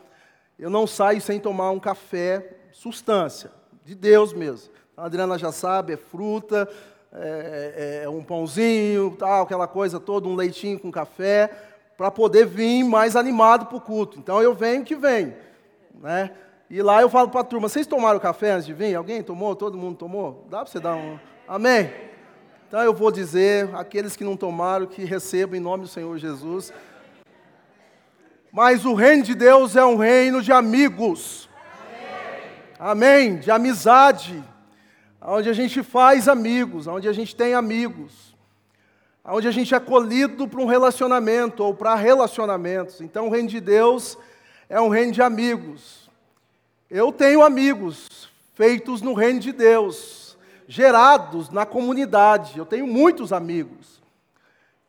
eu 0.57 0.69
não 0.69 0.87
saio 0.87 1.21
sem 1.21 1.39
tomar 1.39 1.69
um 1.69 1.79
café, 1.79 2.57
substância, 2.71 3.51
de 3.85 3.93
Deus 3.93 4.33
mesmo. 4.33 4.71
A 4.95 5.05
Adriana 5.05 5.37
já 5.37 5.51
sabe, 5.51 5.93
é 5.93 5.97
fruta, 5.97 6.67
é, 7.13 7.99
é, 8.01 8.03
é 8.05 8.09
um 8.09 8.23
pãozinho, 8.23 9.15
tal, 9.19 9.43
aquela 9.43 9.67
coisa 9.67 9.99
toda, 9.99 10.27
um 10.27 10.35
leitinho 10.35 10.79
com 10.79 10.91
café, 10.91 11.51
para 11.97 12.11
poder 12.11 12.45
vir 12.45 12.83
mais 12.83 13.15
animado 13.15 13.65
para 13.65 13.77
o 13.77 13.81
culto. 13.81 14.19
Então 14.19 14.41
eu 14.41 14.53
venho 14.53 14.85
que 14.85 14.95
venho. 14.95 15.33
Né? 15.99 16.31
E 16.69 16.79
lá 16.81 17.01
eu 17.01 17.09
falo 17.09 17.29
para 17.29 17.41
a 17.41 17.43
turma, 17.43 17.67
vocês 17.67 17.87
tomaram 17.87 18.19
café 18.19 18.51
antes 18.51 18.67
de 18.67 18.73
vir? 18.73 18.93
Alguém 18.93 19.23
tomou? 19.23 19.55
Todo 19.55 19.77
mundo 19.77 19.97
tomou? 19.97 20.45
Dá 20.47 20.59
para 20.59 20.67
você 20.67 20.79
dar 20.79 20.95
um... 20.95 21.17
Amém? 21.47 21.91
Então 22.67 22.81
eu 22.81 22.93
vou 22.93 23.11
dizer, 23.11 23.73
aqueles 23.73 24.15
que 24.15 24.23
não 24.23 24.37
tomaram, 24.37 24.85
que 24.85 25.03
recebam 25.05 25.57
em 25.57 25.61
nome 25.61 25.83
do 25.83 25.89
Senhor 25.89 26.15
Jesus. 26.19 26.71
Mas 28.51 28.85
o 28.85 28.93
reino 28.93 29.23
de 29.23 29.33
Deus 29.33 29.75
é 29.75 29.83
um 29.83 29.95
reino 29.95 30.41
de 30.41 30.51
amigos. 30.51 31.49
Amém? 32.77 33.37
De 33.37 33.49
amizade. 33.49 34.43
Onde 35.19 35.49
a 35.49 35.53
gente 35.53 35.81
faz 35.81 36.27
amigos, 36.27 36.85
onde 36.85 37.09
a 37.09 37.13
gente 37.13 37.35
tem 37.35 37.55
amigos 37.55 38.36
onde 39.27 39.47
a 39.47 39.51
gente 39.51 39.73
é 39.73 39.77
acolhido 39.77 40.47
para 40.47 40.61
um 40.61 40.65
relacionamento 40.65 41.63
ou 41.63 41.73
para 41.73 41.95
relacionamentos. 41.95 43.01
Então, 43.01 43.27
o 43.27 43.29
reino 43.29 43.49
de 43.49 43.59
Deus 43.59 44.17
é 44.69 44.79
um 44.79 44.87
reino 44.87 45.11
de 45.11 45.21
amigos. 45.21 46.09
Eu 46.89 47.11
tenho 47.11 47.43
amigos 47.43 48.29
feitos 48.53 49.01
no 49.01 49.13
reino 49.13 49.39
de 49.39 49.51
Deus, 49.51 50.37
gerados 50.67 51.49
na 51.49 51.65
comunidade. 51.65 52.57
Eu 52.57 52.65
tenho 52.65 52.87
muitos 52.87 53.33
amigos. 53.33 54.01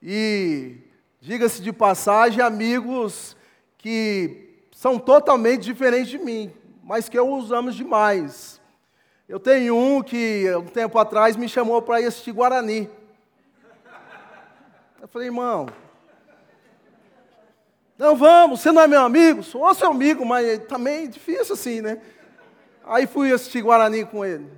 E, 0.01 0.77
diga-se 1.21 1.61
de 1.61 1.73
passagem, 1.73 2.41
amigos 2.41 3.37
que 3.77 4.61
são 4.71 4.99
totalmente 4.99 5.65
diferentes 5.65 6.09
de 6.09 6.19
mim, 6.19 6.53
mas 6.85 7.09
que 7.09 7.19
eu 7.19 7.29
usamos 7.29 7.75
demais. 7.75 8.61
Eu 9.29 9.41
tenho 9.41 9.77
um 9.77 10.01
que, 10.01 10.47
um 10.55 10.67
tempo 10.67 10.97
atrás, 10.99 11.37
me 11.37 11.49
chamou 11.49 11.83
para 11.83 12.01
ir 12.01 12.07
assistir 12.07 12.33
Guarani. 12.33 12.89
Eu 15.01 15.07
falei, 15.07 15.29
irmão, 15.29 15.69
não 17.97 18.17
vamos, 18.17 18.61
você 18.61 18.73
não 18.73 18.83
é 18.83 18.87
meu 18.87 19.01
amigo? 19.01 19.43
Sou 19.43 19.73
seu 19.75 19.91
amigo, 19.91 20.27
mas 20.27 20.59
também 20.67 21.05
é 21.05 21.07
difícil 21.07 21.55
assim, 21.55 21.81
né? 21.81 22.01
Aí 22.85 23.07
fui 23.07 23.33
assistir 23.33 23.63
Guarani 23.63 24.05
com 24.05 24.25
ele. 24.25 24.51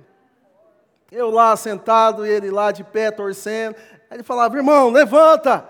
Eu 1.11 1.29
lá 1.29 1.55
sentado, 1.55 2.25
ele 2.25 2.49
lá 2.49 2.71
de 2.71 2.83
pé, 2.83 3.11
torcendo. 3.11 3.75
Aí 4.09 4.17
ele 4.17 4.23
falava, 4.23 4.55
irmão, 4.57 4.89
levanta! 4.89 5.67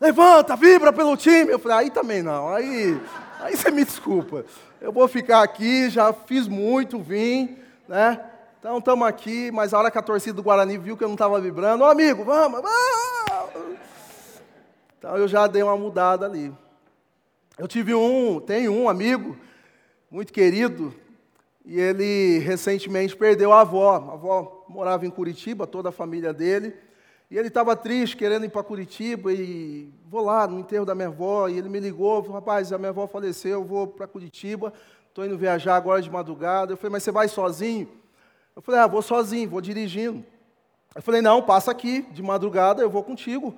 Levanta, 0.00 0.54
vibra 0.54 0.92
pelo 0.92 1.16
time. 1.16 1.50
Eu 1.50 1.58
falei, 1.58 1.78
aí 1.78 1.90
também 1.90 2.22
não, 2.22 2.52
aí, 2.52 3.00
aí 3.40 3.56
você 3.56 3.70
me 3.70 3.84
desculpa. 3.84 4.44
Eu 4.80 4.92
vou 4.92 5.08
ficar 5.08 5.42
aqui, 5.42 5.88
já 5.88 6.12
fiz 6.12 6.46
muito, 6.46 7.00
vim, 7.00 7.58
né? 7.88 8.20
Então 8.60 8.78
estamos 8.78 9.08
aqui, 9.08 9.50
mas 9.50 9.72
a 9.72 9.78
hora 9.78 9.90
que 9.90 9.98
a 9.98 10.02
torcida 10.02 10.34
do 10.34 10.42
Guarani 10.42 10.76
viu 10.76 10.96
que 10.96 11.04
eu 11.04 11.08
não 11.08 11.14
estava 11.14 11.40
vibrando, 11.40 11.82
ô 11.82 11.86
amigo, 11.86 12.24
vamos, 12.24 12.60
vamos! 12.60 13.15
Então 14.98 15.16
eu 15.16 15.28
já 15.28 15.46
dei 15.46 15.62
uma 15.62 15.76
mudada 15.76 16.26
ali. 16.26 16.52
Eu 17.58 17.66
tive 17.66 17.94
um, 17.94 18.40
tenho 18.40 18.72
um 18.72 18.88
amigo 18.88 19.36
muito 20.10 20.32
querido, 20.32 20.94
e 21.64 21.80
ele 21.80 22.38
recentemente 22.38 23.16
perdeu 23.16 23.52
a 23.52 23.62
avó. 23.62 23.92
A 23.92 24.12
avó 24.14 24.64
morava 24.68 25.04
em 25.04 25.10
Curitiba, 25.10 25.66
toda 25.66 25.88
a 25.88 25.92
família 25.92 26.32
dele. 26.32 26.74
E 27.28 27.36
ele 27.36 27.48
estava 27.48 27.74
triste, 27.74 28.16
querendo 28.16 28.44
ir 28.44 28.50
para 28.50 28.62
Curitiba, 28.62 29.32
e 29.32 29.92
vou 30.08 30.22
lá 30.22 30.46
no 30.46 30.60
enterro 30.60 30.86
da 30.86 30.94
minha 30.94 31.08
avó. 31.08 31.48
E 31.48 31.58
ele 31.58 31.68
me 31.68 31.80
ligou, 31.80 32.22
falou, 32.22 32.36
rapaz, 32.36 32.72
a 32.72 32.78
minha 32.78 32.90
avó 32.90 33.06
faleceu, 33.08 33.60
eu 33.60 33.64
vou 33.64 33.88
para 33.88 34.06
Curitiba, 34.06 34.72
estou 35.08 35.26
indo 35.26 35.36
viajar 35.36 35.74
agora 35.74 36.00
de 36.00 36.10
madrugada. 36.10 36.72
Eu 36.72 36.76
falei, 36.76 36.92
mas 36.92 37.02
você 37.02 37.10
vai 37.10 37.26
sozinho? 37.26 37.88
Eu 38.54 38.62
falei, 38.62 38.80
ah, 38.80 38.86
vou 38.86 39.02
sozinho, 39.02 39.50
vou 39.50 39.60
dirigindo. 39.60 40.24
Eu 40.96 41.02
falei, 41.02 41.20
não, 41.20 41.42
passa 41.42 41.70
aqui, 41.70 42.06
de 42.10 42.22
madrugada 42.22 42.80
eu 42.80 42.88
vou 42.88 43.04
contigo. 43.04 43.54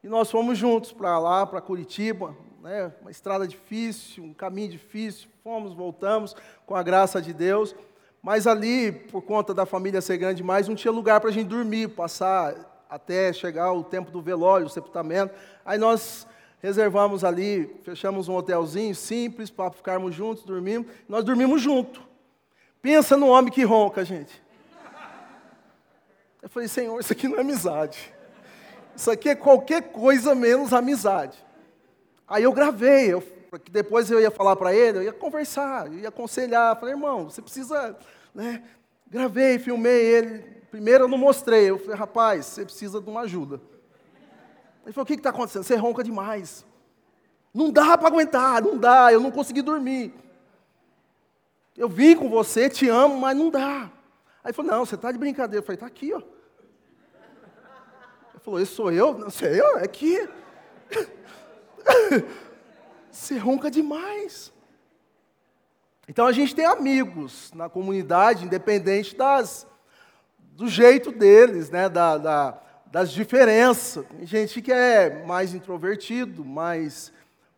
E 0.00 0.06
nós 0.06 0.30
fomos 0.30 0.56
juntos 0.56 0.92
para 0.92 1.18
lá, 1.18 1.44
para 1.44 1.60
Curitiba, 1.60 2.36
né? 2.62 2.92
uma 3.00 3.10
estrada 3.10 3.48
difícil, 3.48 4.22
um 4.22 4.32
caminho 4.32 4.68
difícil. 4.68 5.28
Fomos, 5.42 5.74
voltamos, 5.74 6.36
com 6.64 6.76
a 6.76 6.82
graça 6.84 7.20
de 7.20 7.32
Deus. 7.32 7.74
Mas 8.22 8.46
ali, 8.46 8.92
por 8.92 9.22
conta 9.22 9.52
da 9.52 9.66
família 9.66 10.00
ser 10.00 10.18
grande 10.18 10.36
demais, 10.36 10.68
não 10.68 10.76
tinha 10.76 10.92
lugar 10.92 11.20
para 11.20 11.30
a 11.30 11.32
gente 11.32 11.48
dormir, 11.48 11.88
passar 11.88 12.54
até 12.88 13.32
chegar 13.32 13.72
o 13.72 13.82
tempo 13.82 14.12
do 14.12 14.22
velório, 14.22 14.68
o 14.68 14.70
sepultamento. 14.70 15.34
Aí 15.64 15.78
nós 15.78 16.28
reservamos 16.62 17.24
ali, 17.24 17.76
fechamos 17.82 18.28
um 18.28 18.36
hotelzinho 18.36 18.94
simples 18.94 19.50
para 19.50 19.72
ficarmos 19.72 20.14
juntos, 20.14 20.44
dormimos. 20.44 20.86
Nós 21.08 21.24
dormimos 21.24 21.60
juntos. 21.60 22.00
Pensa 22.80 23.16
no 23.16 23.26
homem 23.26 23.52
que 23.52 23.64
ronca, 23.64 24.04
gente. 24.04 24.46
Eu 26.48 26.50
falei, 26.50 26.66
Senhor, 26.66 26.98
isso 26.98 27.12
aqui 27.12 27.28
não 27.28 27.36
é 27.36 27.40
amizade. 27.42 28.10
Isso 28.96 29.10
aqui 29.10 29.28
é 29.28 29.34
qualquer 29.34 29.92
coisa 29.92 30.34
menos 30.34 30.72
amizade. 30.72 31.36
Aí 32.26 32.42
eu 32.42 32.52
gravei, 32.54 33.12
eu, 33.12 33.22
depois 33.70 34.10
eu 34.10 34.18
ia 34.18 34.30
falar 34.30 34.56
para 34.56 34.74
ele, 34.74 34.96
eu 34.96 35.02
ia 35.02 35.12
conversar, 35.12 35.88
eu 35.88 35.98
ia 35.98 36.08
aconselhar. 36.08 36.74
Falei, 36.80 36.94
irmão, 36.94 37.28
você 37.28 37.42
precisa. 37.42 37.94
Né? 38.34 38.62
Gravei, 39.06 39.58
filmei 39.58 40.00
ele. 40.00 40.38
Primeiro 40.70 41.04
eu 41.04 41.08
não 41.08 41.18
mostrei. 41.18 41.68
Eu 41.68 41.78
falei, 41.78 41.96
rapaz, 41.96 42.46
você 42.46 42.64
precisa 42.64 42.98
de 42.98 43.10
uma 43.10 43.20
ajuda. 43.20 43.60
Ele 44.84 44.94
falou, 44.94 45.04
o 45.04 45.06
que 45.06 45.12
está 45.12 45.28
acontecendo? 45.28 45.64
Você 45.64 45.76
ronca 45.76 46.02
demais. 46.02 46.64
Não 47.52 47.70
dá 47.70 47.98
para 47.98 48.08
aguentar, 48.08 48.62
não 48.62 48.78
dá, 48.78 49.12
eu 49.12 49.20
não 49.20 49.30
consegui 49.30 49.60
dormir. 49.60 50.14
Eu 51.76 51.90
vim 51.90 52.16
com 52.16 52.30
você, 52.30 52.70
te 52.70 52.88
amo, 52.88 53.18
mas 53.18 53.36
não 53.36 53.50
dá. 53.50 53.82
Aí 54.42 54.46
ele 54.46 54.54
falou, 54.54 54.72
não, 54.72 54.86
você 54.86 54.94
está 54.94 55.12
de 55.12 55.18
brincadeira. 55.18 55.58
Eu 55.58 55.66
falei, 55.66 55.76
está 55.76 55.86
aqui, 55.86 56.14
ó. 56.14 56.22
Falou, 58.48 58.62
esse 58.62 58.72
sou 58.72 58.90
eu? 58.90 59.12
Não 59.12 59.28
sei 59.28 59.60
eu, 59.60 59.76
é 59.76 59.84
aqui. 59.84 60.26
Você 63.10 63.36
ronca 63.36 63.70
demais. 63.70 64.50
Então 66.08 66.24
a 66.24 66.32
gente 66.32 66.54
tem 66.54 66.64
amigos 66.64 67.52
na 67.54 67.68
comunidade, 67.68 68.46
independente 68.46 69.14
das, 69.14 69.66
do 70.52 70.66
jeito 70.66 71.12
deles, 71.12 71.68
né, 71.68 71.90
da, 71.90 72.16
da, 72.16 72.58
das 72.86 73.10
diferenças. 73.10 74.06
Tem 74.06 74.24
gente 74.24 74.62
que 74.62 74.72
é 74.72 75.22
mais 75.26 75.52
introvertido, 75.52 76.42
mais, 76.42 77.12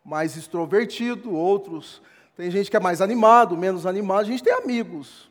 mais 0.04 0.36
extrovertido, 0.36 1.32
outros 1.32 2.02
tem 2.36 2.50
gente 2.50 2.68
que 2.68 2.76
é 2.76 2.80
mais 2.80 3.00
animado, 3.00 3.56
menos 3.56 3.86
animado, 3.86 4.22
a 4.22 4.24
gente 4.24 4.42
tem 4.42 4.54
amigos. 4.54 5.30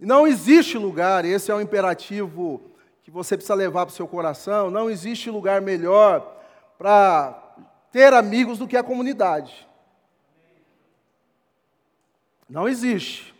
Não 0.00 0.26
existe 0.26 0.78
lugar, 0.78 1.26
esse 1.26 1.50
é 1.50 1.54
o 1.54 1.60
imperativo 1.60 2.71
que 3.02 3.10
você 3.10 3.36
precisa 3.36 3.54
levar 3.54 3.86
para 3.86 3.92
o 3.92 3.96
seu 3.96 4.06
coração, 4.06 4.70
não 4.70 4.88
existe 4.88 5.30
lugar 5.30 5.60
melhor 5.60 6.40
para 6.78 7.54
ter 7.90 8.12
amigos 8.12 8.58
do 8.58 8.66
que 8.66 8.76
a 8.76 8.82
comunidade. 8.82 9.68
Não 12.48 12.68
existe. 12.68 13.34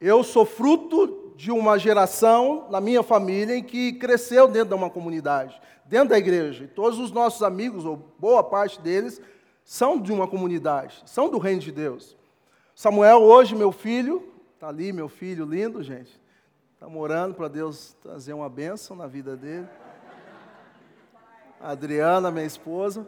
Eu 0.00 0.22
sou 0.22 0.44
fruto 0.44 1.32
de 1.36 1.50
uma 1.50 1.78
geração 1.78 2.66
na 2.70 2.80
minha 2.80 3.02
família 3.02 3.56
em 3.56 3.62
que 3.62 3.92
cresceu 3.92 4.46
dentro 4.46 4.70
de 4.70 4.74
uma 4.74 4.90
comunidade, 4.90 5.60
dentro 5.84 6.10
da 6.10 6.18
igreja. 6.18 6.64
E 6.64 6.68
todos 6.68 6.98
os 6.98 7.10
nossos 7.10 7.42
amigos, 7.42 7.84
ou 7.84 8.12
boa 8.18 8.42
parte 8.42 8.80
deles, 8.80 9.20
são 9.64 10.00
de 10.00 10.12
uma 10.12 10.26
comunidade, 10.26 11.02
são 11.06 11.28
do 11.28 11.38
reino 11.38 11.60
de 11.60 11.70
Deus. 11.70 12.16
Samuel, 12.74 13.22
hoje, 13.22 13.54
meu 13.54 13.72
filho, 13.72 14.32
está 14.54 14.68
ali, 14.68 14.92
meu 14.92 15.08
filho 15.08 15.44
lindo, 15.44 15.82
gente, 15.82 16.17
está 16.78 16.88
morando 16.88 17.34
para 17.34 17.48
Deus 17.48 17.96
trazer 18.00 18.32
uma 18.32 18.48
bênção 18.48 18.96
na 18.96 19.08
vida 19.08 19.36
dele. 19.36 19.68
A 21.60 21.72
Adriana, 21.72 22.30
minha 22.30 22.46
esposa. 22.46 23.04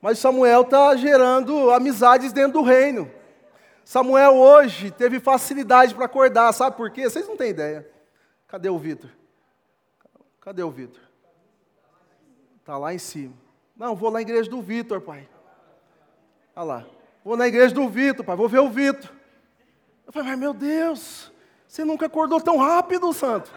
Mas 0.00 0.20
Samuel 0.20 0.62
está 0.62 0.94
gerando 0.94 1.72
amizades 1.72 2.32
dentro 2.32 2.60
do 2.60 2.62
reino. 2.62 3.10
Samuel 3.84 4.36
hoje 4.36 4.92
teve 4.92 5.18
facilidade 5.18 5.92
para 5.92 6.04
acordar, 6.04 6.52
sabe 6.52 6.76
por 6.76 6.88
quê? 6.92 7.10
Vocês 7.10 7.26
não 7.26 7.36
têm 7.36 7.50
ideia. 7.50 7.90
Cadê 8.46 8.70
o 8.70 8.78
Vitor? 8.78 9.10
Cadê 10.40 10.62
o 10.62 10.70
Vitor? 10.70 11.02
Está 12.60 12.78
lá 12.78 12.94
em 12.94 12.98
cima. 12.98 13.34
Não, 13.76 13.96
vou 13.96 14.12
na 14.12 14.20
igreja 14.20 14.48
do 14.48 14.62
Vitor, 14.62 15.00
pai. 15.00 15.28
Olha 16.54 16.64
lá. 16.64 16.86
Vou 17.24 17.36
na 17.36 17.48
igreja 17.48 17.74
do 17.74 17.88
Vitor, 17.88 18.24
pai. 18.24 18.36
Vou 18.36 18.48
ver 18.48 18.60
o 18.60 18.70
Vitor. 18.70 19.10
Eu 20.06 20.12
falei, 20.12 20.30
mas 20.30 20.38
meu 20.38 20.54
Deus, 20.54 21.29
você 21.70 21.84
nunca 21.84 22.06
acordou 22.06 22.40
tão 22.40 22.56
rápido, 22.56 23.12
santo. 23.12 23.48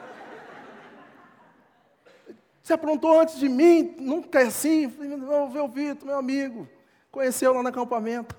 Você 2.61 2.71
aprontou 2.71 3.19
antes 3.19 3.39
de 3.39 3.49
mim, 3.49 3.95
nunca 3.97 4.39
é 4.39 4.45
assim. 4.45 4.83
Eu 4.83 5.49
ver 5.49 5.61
o 5.61 5.67
Vitor, 5.67 6.05
meu 6.05 6.19
amigo. 6.19 6.69
Conheceu 7.09 7.51
lá 7.51 7.63
no 7.63 7.69
acampamento. 7.69 8.35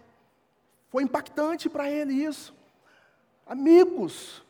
Foi 0.90 1.02
impactante 1.02 1.68
para 1.68 1.90
ele 1.90 2.12
isso. 2.12 2.54
Amigos. 3.44 4.44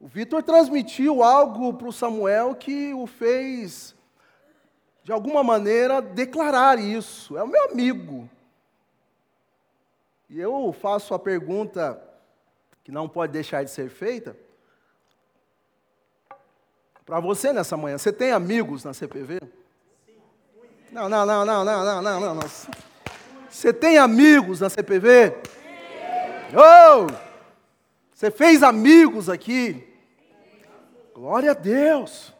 O 0.00 0.08
Vitor 0.08 0.42
transmitiu 0.42 1.22
algo 1.22 1.74
para 1.74 1.88
o 1.88 1.92
Samuel 1.92 2.54
que 2.54 2.94
o 2.94 3.06
fez, 3.06 3.94
de 5.04 5.12
alguma 5.12 5.44
maneira, 5.44 6.00
declarar 6.00 6.78
isso. 6.78 7.36
É 7.36 7.42
o 7.42 7.46
meu 7.46 7.70
amigo. 7.70 8.26
E 10.30 10.40
eu 10.40 10.72
faço 10.72 11.12
a 11.12 11.18
pergunta 11.18 12.05
que 12.86 12.92
não 12.92 13.08
pode 13.08 13.32
deixar 13.32 13.64
de 13.64 13.70
ser 13.72 13.90
feita. 13.90 14.36
Para 17.04 17.18
você 17.18 17.52
nessa 17.52 17.76
manhã, 17.76 17.98
você 17.98 18.12
tem 18.12 18.30
amigos 18.30 18.84
na 18.84 18.94
CPV? 18.94 19.40
Não, 20.92 21.08
não, 21.08 21.26
não, 21.26 21.44
não, 21.44 21.64
não, 21.64 21.84
não, 21.84 22.20
não, 22.20 22.34
não. 22.36 22.48
Você 23.50 23.72
tem 23.72 23.98
amigos 23.98 24.60
na 24.60 24.70
CPV? 24.70 25.34
Oh! 26.54 27.12
Você 28.14 28.30
fez 28.30 28.62
amigos 28.62 29.28
aqui? 29.28 29.92
Glória 31.12 31.50
a 31.50 31.54
Deus! 31.54 32.32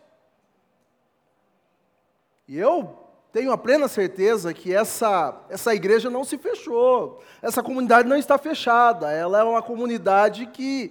E 2.47 2.57
eu 2.57 3.06
tenho 3.37 3.53
a 3.53 3.59
plena 3.59 3.87
certeza 3.87 4.55
que 4.55 4.73
essa, 4.73 5.43
essa 5.51 5.75
igreja 5.75 6.09
não 6.09 6.25
se 6.25 6.39
fechou, 6.39 7.23
essa 7.43 7.63
comunidade 7.63 8.09
não 8.09 8.17
está 8.17 8.39
fechada, 8.39 9.13
ela 9.13 9.41
é 9.41 9.43
uma 9.43 9.61
comunidade 9.61 10.47
que, 10.47 10.91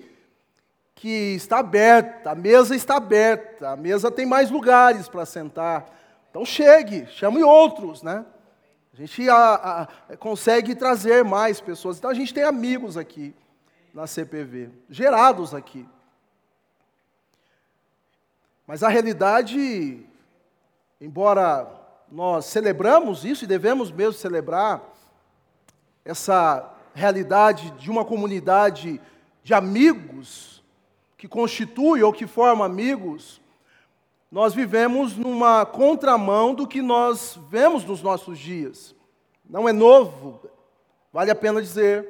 que 0.94 1.34
está 1.34 1.58
aberta, 1.58 2.30
a 2.30 2.36
mesa 2.36 2.76
está 2.76 2.98
aberta, 2.98 3.72
a 3.72 3.76
mesa 3.76 4.12
tem 4.12 4.28
mais 4.28 4.52
lugares 4.52 5.10
para 5.10 5.26
sentar. 5.26 5.88
Então 6.30 6.46
chegue, 6.46 7.08
chame 7.08 7.42
outros, 7.44 8.04
né? 8.04 8.24
A 8.94 8.98
gente 8.98 9.28
a, 9.28 9.88
a, 10.12 10.18
consegue 10.18 10.76
trazer 10.76 11.24
mais 11.24 11.60
pessoas. 11.60 11.98
Então 11.98 12.12
a 12.12 12.14
gente 12.14 12.32
tem 12.32 12.44
amigos 12.44 12.96
aqui 12.96 13.34
na 13.92 14.06
CPV, 14.06 14.70
gerados 14.88 15.56
aqui. 15.56 15.84
Mas 18.68 18.84
a 18.84 18.88
realidade, 18.88 20.06
embora 21.02 21.75
nós 22.12 22.46
celebramos 22.46 23.26
isso 23.26 23.44
e 23.44 23.48
devemos 23.48 23.92
mesmo 23.92 24.14
celebrar 24.14 24.82
essa 26.04 26.72
realidade 26.94 27.72
de 27.72 27.90
uma 27.90 28.06
comunidade 28.06 29.02
de 29.44 29.54
amigos 29.54 30.64
que 31.18 31.28
constitui 31.28 32.04
ou 32.04 32.14
que 32.14 32.28
forma 32.28 32.66
amigos, 32.66 33.42
nós 34.32 34.54
vivemos 34.54 35.16
numa 35.16 35.66
contramão 35.66 36.54
do 36.54 36.68
que 36.68 36.82
nós 36.82 37.40
vemos 37.50 37.84
nos 37.84 38.02
nossos 38.02 38.38
dias. 38.38 38.96
Não 39.50 39.68
é 39.68 39.74
novo, 39.74 40.42
vale 41.12 41.32
a 41.32 41.36
pena 41.36 41.62
dizer, 41.62 42.08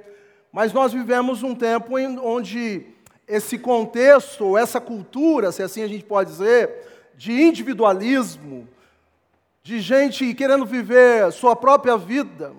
mas 0.52 0.72
nós 0.74 0.94
vivemos 0.94 1.44
um 1.44 1.54
tempo 1.54 1.98
onde 2.24 2.86
esse 3.28 3.58
contexto, 3.58 4.58
essa 4.58 4.80
cultura, 4.80 5.52
se 5.52 5.64
assim 5.64 5.84
a 5.84 5.88
gente 5.88 6.04
pode 6.04 6.30
dizer, 6.32 7.12
de 7.16 7.32
individualismo, 7.32 8.68
de 9.66 9.80
gente 9.82 10.32
querendo 10.36 10.64
viver 10.64 11.32
sua 11.32 11.56
própria 11.56 11.98
vida, 11.98 12.54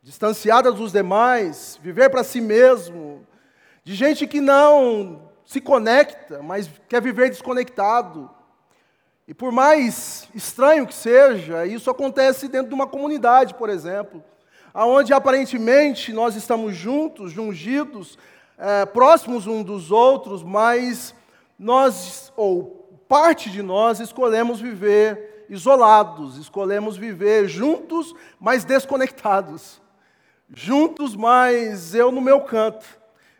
distanciada 0.00 0.70
dos 0.70 0.92
demais, 0.92 1.80
viver 1.82 2.08
para 2.10 2.22
si 2.22 2.40
mesmo, 2.40 3.26
de 3.82 3.96
gente 3.96 4.24
que 4.24 4.40
não 4.40 5.28
se 5.44 5.60
conecta, 5.60 6.40
mas 6.44 6.70
quer 6.88 7.02
viver 7.02 7.28
desconectado. 7.28 8.30
E 9.26 9.34
por 9.34 9.50
mais 9.50 10.28
estranho 10.32 10.86
que 10.86 10.94
seja, 10.94 11.66
isso 11.66 11.90
acontece 11.90 12.46
dentro 12.46 12.68
de 12.68 12.74
uma 12.74 12.86
comunidade, 12.86 13.54
por 13.54 13.68
exemplo, 13.68 14.22
aonde 14.72 15.12
aparentemente 15.12 16.12
nós 16.12 16.36
estamos 16.36 16.76
juntos, 16.76 17.32
jungidos, 17.32 18.16
é, 18.56 18.86
próximos 18.86 19.48
uns 19.48 19.64
dos 19.64 19.90
outros, 19.90 20.44
mas 20.44 21.12
nós, 21.58 22.32
ou 22.36 22.75
parte 23.08 23.50
de 23.50 23.62
nós, 23.62 24.00
escolhemos 24.00 24.60
viver 24.60 25.46
isolados, 25.48 26.36
escolhemos 26.36 26.96
viver 26.96 27.48
juntos, 27.48 28.14
mas 28.38 28.64
desconectados. 28.64 29.80
Juntos, 30.52 31.16
mas 31.16 31.94
eu 31.94 32.10
no 32.10 32.20
meu 32.20 32.40
canto. 32.40 32.86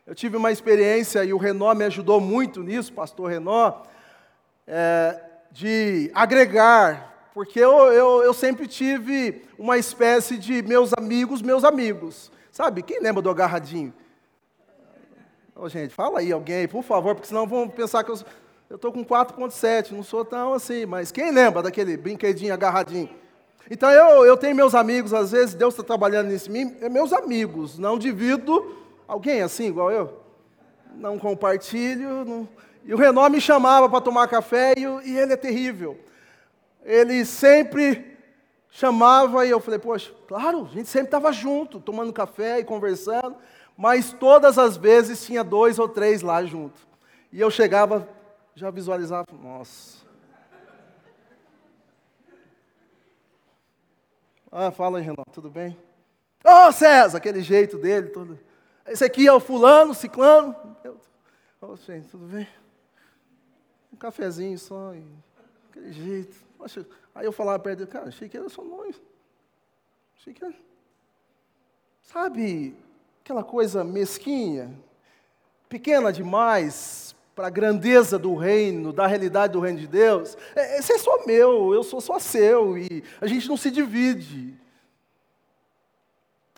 Eu 0.06 0.14
tive 0.14 0.36
uma 0.36 0.52
experiência 0.52 1.24
e 1.24 1.32
o 1.32 1.38
Renó 1.38 1.74
me 1.74 1.84
ajudou 1.84 2.20
muito 2.20 2.62
nisso, 2.62 2.92
pastor 2.92 3.30
Renó, 3.30 3.82
é, 4.66 5.20
de 5.50 6.10
agregar, 6.14 7.30
porque 7.34 7.58
eu, 7.58 7.92
eu, 7.92 8.22
eu 8.22 8.32
sempre 8.32 8.66
tive 8.66 9.42
uma 9.58 9.78
espécie 9.78 10.38
de 10.38 10.62
meus 10.62 10.92
amigos, 10.92 11.42
meus 11.42 11.64
amigos. 11.64 12.30
Sabe, 12.52 12.82
quem 12.82 13.00
lembra 13.00 13.20
do 13.20 13.30
agarradinho? 13.30 13.92
Oh, 15.54 15.68
gente, 15.68 15.92
fala 15.92 16.20
aí 16.20 16.30
alguém 16.30 16.68
por 16.68 16.82
favor, 16.82 17.14
porque 17.14 17.28
senão 17.28 17.46
vão 17.46 17.68
pensar 17.68 18.04
que 18.04 18.10
eu 18.10 18.18
estou 18.74 18.92
com 18.92 19.04
4.7, 19.04 19.92
não 19.92 20.02
sou 20.02 20.24
tão 20.24 20.52
assim, 20.52 20.84
mas 20.84 21.12
quem 21.12 21.30
lembra 21.30 21.62
daquele 21.62 21.96
brinquedinho 21.96 22.52
agarradinho? 22.52 23.08
Então 23.70 23.90
eu, 23.90 24.24
eu 24.24 24.36
tenho 24.36 24.56
meus 24.56 24.74
amigos, 24.74 25.14
às 25.14 25.30
vezes 25.30 25.54
Deus 25.54 25.74
está 25.74 25.84
trabalhando 25.84 26.28
nisso 26.28 26.50
em 26.50 26.52
mim, 26.52 26.76
é 26.80 26.88
meus 26.88 27.12
amigos, 27.12 27.78
não 27.78 27.98
divido 27.98 28.84
Alguém 29.06 29.40
assim, 29.40 29.66
igual 29.66 29.90
eu? 29.90 30.20
Não 30.96 31.18
compartilho. 31.18 32.24
Não... 32.24 32.48
E 32.84 32.92
o 32.92 32.96
Renó 32.96 33.28
me 33.28 33.40
chamava 33.40 33.88
para 33.88 34.00
tomar 34.00 34.26
café 34.26 34.74
e, 34.76 34.82
e 34.82 35.18
ele 35.18 35.32
é 35.32 35.36
terrível. 35.36 35.98
Ele 36.84 37.24
sempre 37.24 38.16
chamava 38.70 39.46
e 39.46 39.50
eu 39.50 39.60
falei, 39.60 39.78
poxa, 39.78 40.12
claro, 40.26 40.68
a 40.70 40.74
gente 40.74 40.88
sempre 40.88 41.08
estava 41.08 41.32
junto, 41.32 41.80
tomando 41.80 42.12
café 42.12 42.58
e 42.58 42.64
conversando, 42.64 43.36
mas 43.76 44.12
todas 44.12 44.58
as 44.58 44.76
vezes 44.76 45.24
tinha 45.24 45.42
dois 45.42 45.78
ou 45.78 45.88
três 45.88 46.20
lá 46.20 46.44
junto. 46.44 46.86
E 47.32 47.40
eu 47.40 47.50
chegava, 47.50 48.08
já 48.56 48.70
visualizava, 48.70 49.26
nossa. 49.32 49.98
Ah, 54.50 54.70
fala 54.70 54.98
aí, 54.98 55.04
Renato, 55.04 55.30
tudo 55.30 55.50
bem? 55.50 55.76
Ô, 56.42 56.68
oh, 56.68 56.72
César, 56.72 57.18
aquele 57.18 57.42
jeito 57.42 57.76
dele, 57.76 58.08
todo. 58.08 58.40
Esse 58.86 59.04
aqui 59.04 59.26
é 59.26 59.32
o 59.32 59.38
fulano, 59.38 59.92
ciclano. 59.92 60.56
Ô, 61.60 61.66
oh, 61.66 61.76
gente, 61.76 62.08
tudo 62.08 62.26
bem? 62.26 62.48
Um 63.92 63.96
cafezinho 63.96 64.58
só, 64.58 64.94
e... 64.94 65.06
aquele 65.68 65.92
jeito. 65.92 66.36
Poxa, 66.56 66.86
aí 67.14 67.26
eu 67.26 67.32
falava 67.32 67.58
perto 67.58 67.80
dele, 67.80 67.90
cara, 67.90 68.08
achei 68.08 68.26
que 68.26 68.38
era 68.38 68.48
só 68.48 68.64
noivo. 68.64 68.98
Achei 70.16 70.32
que 70.32 70.42
era... 70.42 70.54
Sabe, 72.02 72.74
aquela 73.20 73.44
coisa 73.44 73.84
mesquinha, 73.84 74.74
pequena 75.68 76.10
demais 76.10 77.05
para 77.36 77.48
a 77.48 77.50
grandeza 77.50 78.18
do 78.18 78.34
reino, 78.34 78.94
da 78.94 79.06
realidade 79.06 79.52
do 79.52 79.60
reino 79.60 79.78
de 79.78 79.86
Deus. 79.86 80.38
É, 80.56 80.78
esse 80.78 80.94
é 80.94 80.98
só 80.98 81.26
meu, 81.26 81.74
eu 81.74 81.84
sou 81.84 82.00
só 82.00 82.18
seu, 82.18 82.78
e 82.78 83.04
a 83.20 83.26
gente 83.26 83.46
não 83.46 83.58
se 83.58 83.70
divide. 83.70 84.54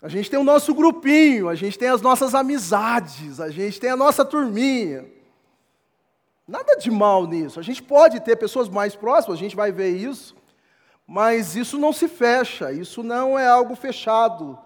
A 0.01 0.09
gente 0.09 0.31
tem 0.31 0.39
o 0.39 0.45
nosso 0.45 0.73
grupinho, 0.73 1.49
a 1.49 1.57
gente 1.57 1.77
tem 1.77 1.89
as 1.89 2.01
nossas 2.01 2.33
amizades, 2.33 3.41
a 3.41 3.51
gente 3.51 3.81
tem 3.81 3.91
a 3.91 3.97
nossa 3.97 4.25
turminha. 4.25 5.05
Nada 6.47 6.77
de 6.77 6.93
mal 6.93 7.27
nisso. 7.27 7.59
A 7.59 7.63
gente 7.63 7.83
pode 7.83 8.21
ter 8.21 8.37
pessoas 8.37 8.69
mais 8.69 8.95
próximas, 8.95 9.37
a 9.37 9.43
gente 9.43 9.57
vai 9.57 9.73
ver 9.73 9.91
isso, 9.91 10.37
mas 11.05 11.57
isso 11.57 11.77
não 11.77 11.93
se 11.93 12.07
fecha, 12.07 12.71
isso 12.71 13.03
não 13.03 13.37
é 13.37 13.49
algo 13.49 13.75
fechado. 13.75 14.57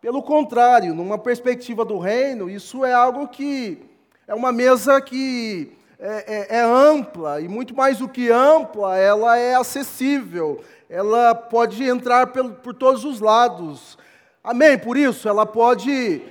Pelo 0.00 0.22
contrário, 0.22 0.94
numa 0.94 1.18
perspectiva 1.18 1.84
do 1.84 1.98
reino, 1.98 2.48
isso 2.48 2.84
é 2.84 2.92
algo 2.92 3.26
que 3.26 3.95
é 4.26 4.34
uma 4.34 4.50
mesa 4.52 5.00
que 5.00 5.72
é, 5.98 6.56
é, 6.56 6.56
é 6.58 6.60
ampla, 6.60 7.40
e 7.40 7.48
muito 7.48 7.74
mais 7.74 7.98
do 7.98 8.08
que 8.08 8.30
ampla, 8.30 8.96
ela 8.98 9.38
é 9.38 9.54
acessível, 9.54 10.62
ela 10.90 11.34
pode 11.34 11.82
entrar 11.84 12.26
por, 12.28 12.52
por 12.54 12.74
todos 12.74 13.04
os 13.04 13.20
lados. 13.20 13.96
Amém? 14.42 14.78
Por 14.78 14.96
isso, 14.96 15.28
ela 15.28 15.46
pode 15.46 16.22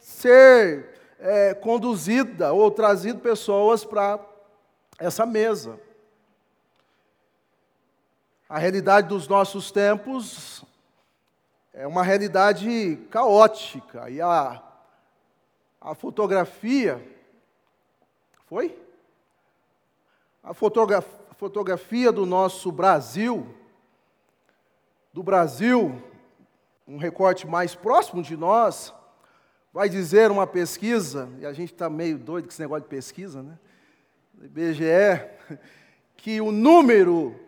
ser 0.00 0.88
é, 1.20 1.54
conduzida 1.54 2.52
ou 2.52 2.70
trazido 2.70 3.20
pessoas 3.20 3.84
para 3.84 4.18
essa 4.98 5.24
mesa. 5.24 5.78
A 8.48 8.58
realidade 8.58 9.08
dos 9.08 9.28
nossos 9.28 9.70
tempos 9.70 10.64
é 11.72 11.86
uma 11.86 12.02
realidade 12.02 12.96
caótica 13.10 14.08
e 14.10 14.20
a, 14.20 14.62
a 15.80 15.94
fotografia. 15.94 17.17
Foi? 18.48 18.74
A 20.42 20.54
fotogra, 20.54 21.02
fotografia 21.36 22.10
do 22.10 22.24
nosso 22.24 22.72
Brasil, 22.72 23.46
do 25.12 25.22
Brasil, 25.22 26.02
um 26.86 26.96
recorte 26.96 27.46
mais 27.46 27.74
próximo 27.74 28.22
de 28.22 28.36
nós, 28.36 28.94
vai 29.70 29.88
dizer 29.88 30.30
uma 30.30 30.46
pesquisa, 30.46 31.28
e 31.38 31.44
a 31.44 31.52
gente 31.52 31.74
está 31.74 31.90
meio 31.90 32.18
doido 32.18 32.44
com 32.44 32.50
esse 32.50 32.60
negócio 32.62 32.84
de 32.84 32.88
pesquisa, 32.88 33.42
né? 33.42 33.58
IBGE, 34.40 35.28
que 36.16 36.40
o 36.40 36.50
número 36.50 37.38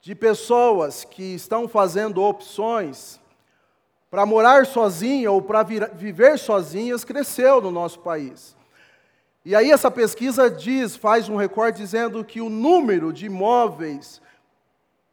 de 0.00 0.14
pessoas 0.14 1.04
que 1.04 1.34
estão 1.34 1.68
fazendo 1.68 2.22
opções 2.22 3.20
para 4.10 4.24
morar 4.24 4.64
sozinha 4.64 5.30
ou 5.30 5.42
para 5.42 5.62
viver 5.62 6.38
sozinhas 6.38 7.04
cresceu 7.04 7.60
no 7.60 7.70
nosso 7.70 8.00
país. 8.00 8.56
E 9.48 9.56
aí 9.56 9.70
essa 9.70 9.90
pesquisa 9.90 10.50
diz, 10.50 10.94
faz 10.94 11.26
um 11.30 11.36
recorte 11.36 11.78
dizendo 11.78 12.22
que 12.22 12.38
o 12.38 12.50
número 12.50 13.10
de 13.14 13.24
imóveis 13.24 14.20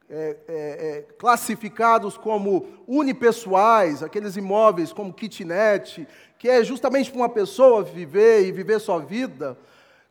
é, 0.09 0.35
é, 0.45 0.57
é, 0.57 1.03
classificados 1.17 2.17
como 2.17 2.67
unipessoais, 2.85 4.03
aqueles 4.03 4.35
imóveis 4.35 4.91
como 4.91 5.13
kitnet, 5.13 6.05
que 6.37 6.49
é 6.49 6.61
justamente 6.65 7.09
para 7.09 7.21
uma 7.21 7.29
pessoa 7.29 7.81
viver 7.81 8.45
e 8.45 8.51
viver 8.51 8.81
sua 8.81 8.99
vida, 8.99 9.57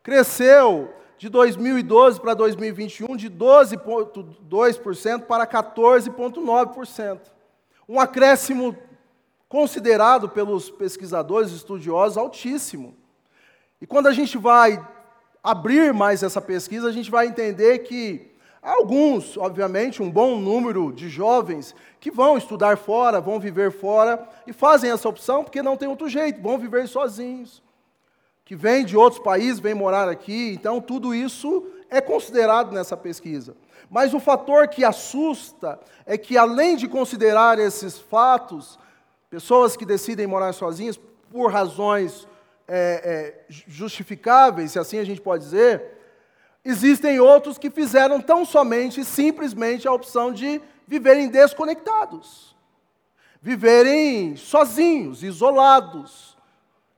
cresceu 0.02 0.90
de 1.18 1.28
2012 1.28 2.18
para 2.18 2.32
2021 2.32 3.18
de 3.18 3.28
12,2% 3.28 5.24
para 5.26 5.46
14,9%. 5.46 7.20
Um 7.86 8.00
acréscimo 8.00 8.74
considerado 9.50 10.30
pelos 10.30 10.70
pesquisadores 10.70 11.50
estudiosos 11.50 12.16
altíssimo. 12.16 13.03
E 13.84 13.86
quando 13.86 14.06
a 14.06 14.14
gente 14.14 14.38
vai 14.38 14.82
abrir 15.42 15.92
mais 15.92 16.22
essa 16.22 16.40
pesquisa, 16.40 16.88
a 16.88 16.90
gente 16.90 17.10
vai 17.10 17.26
entender 17.26 17.80
que 17.80 18.32
há 18.62 18.70
alguns, 18.70 19.36
obviamente, 19.36 20.02
um 20.02 20.10
bom 20.10 20.38
número 20.38 20.90
de 20.90 21.10
jovens 21.10 21.74
que 22.00 22.10
vão 22.10 22.38
estudar 22.38 22.78
fora, 22.78 23.20
vão 23.20 23.38
viver 23.38 23.70
fora 23.70 24.26
e 24.46 24.54
fazem 24.54 24.90
essa 24.90 25.06
opção 25.06 25.44
porque 25.44 25.60
não 25.60 25.76
tem 25.76 25.86
outro 25.86 26.08
jeito, 26.08 26.40
vão 26.40 26.56
viver 26.56 26.88
sozinhos 26.88 27.62
que 28.42 28.56
vêm 28.56 28.86
de 28.86 28.96
outros 28.96 29.22
países, 29.22 29.60
vêm 29.60 29.74
morar 29.74 30.08
aqui, 30.08 30.54
então 30.54 30.80
tudo 30.80 31.14
isso 31.14 31.66
é 31.90 32.00
considerado 32.00 32.72
nessa 32.72 32.96
pesquisa. 32.96 33.54
Mas 33.90 34.14
o 34.14 34.18
fator 34.18 34.66
que 34.66 34.82
assusta 34.82 35.78
é 36.06 36.16
que, 36.16 36.38
além 36.38 36.74
de 36.74 36.88
considerar 36.88 37.58
esses 37.58 37.98
fatos, 37.98 38.78
pessoas 39.28 39.76
que 39.76 39.84
decidem 39.84 40.26
morar 40.26 40.54
sozinhas 40.54 40.98
por 41.30 41.52
razões 41.52 42.26
é, 42.66 42.74
é, 43.04 43.44
justificáveis, 43.48 44.72
se 44.72 44.78
assim 44.78 44.98
a 44.98 45.04
gente 45.04 45.20
pode 45.20 45.44
dizer, 45.44 45.82
existem 46.64 47.20
outros 47.20 47.58
que 47.58 47.70
fizeram 47.70 48.20
tão 48.20 48.44
somente, 48.44 49.04
simplesmente, 49.04 49.86
a 49.86 49.92
opção 49.92 50.32
de 50.32 50.60
viverem 50.86 51.28
desconectados, 51.28 52.54
viverem 53.40 54.36
sozinhos, 54.36 55.22
isolados 55.22 56.34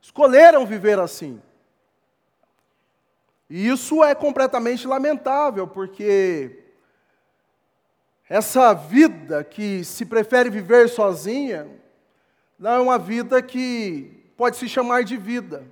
escolheram 0.07 0.65
viver 0.65 0.97
assim. 0.99 1.41
E 3.49 3.67
isso 3.67 4.03
é 4.03 4.15
completamente 4.15 4.87
lamentável, 4.87 5.67
porque 5.67 6.63
essa 8.29 8.73
vida 8.73 9.43
que 9.43 9.83
se 9.83 10.05
prefere 10.05 10.49
viver 10.49 10.89
sozinha 10.89 11.69
não 12.57 12.71
é 12.71 12.79
uma 12.79 12.97
vida 12.97 13.41
que 13.41 14.16
pode 14.37 14.55
se 14.55 14.69
chamar 14.69 15.03
de 15.03 15.17
vida. 15.17 15.65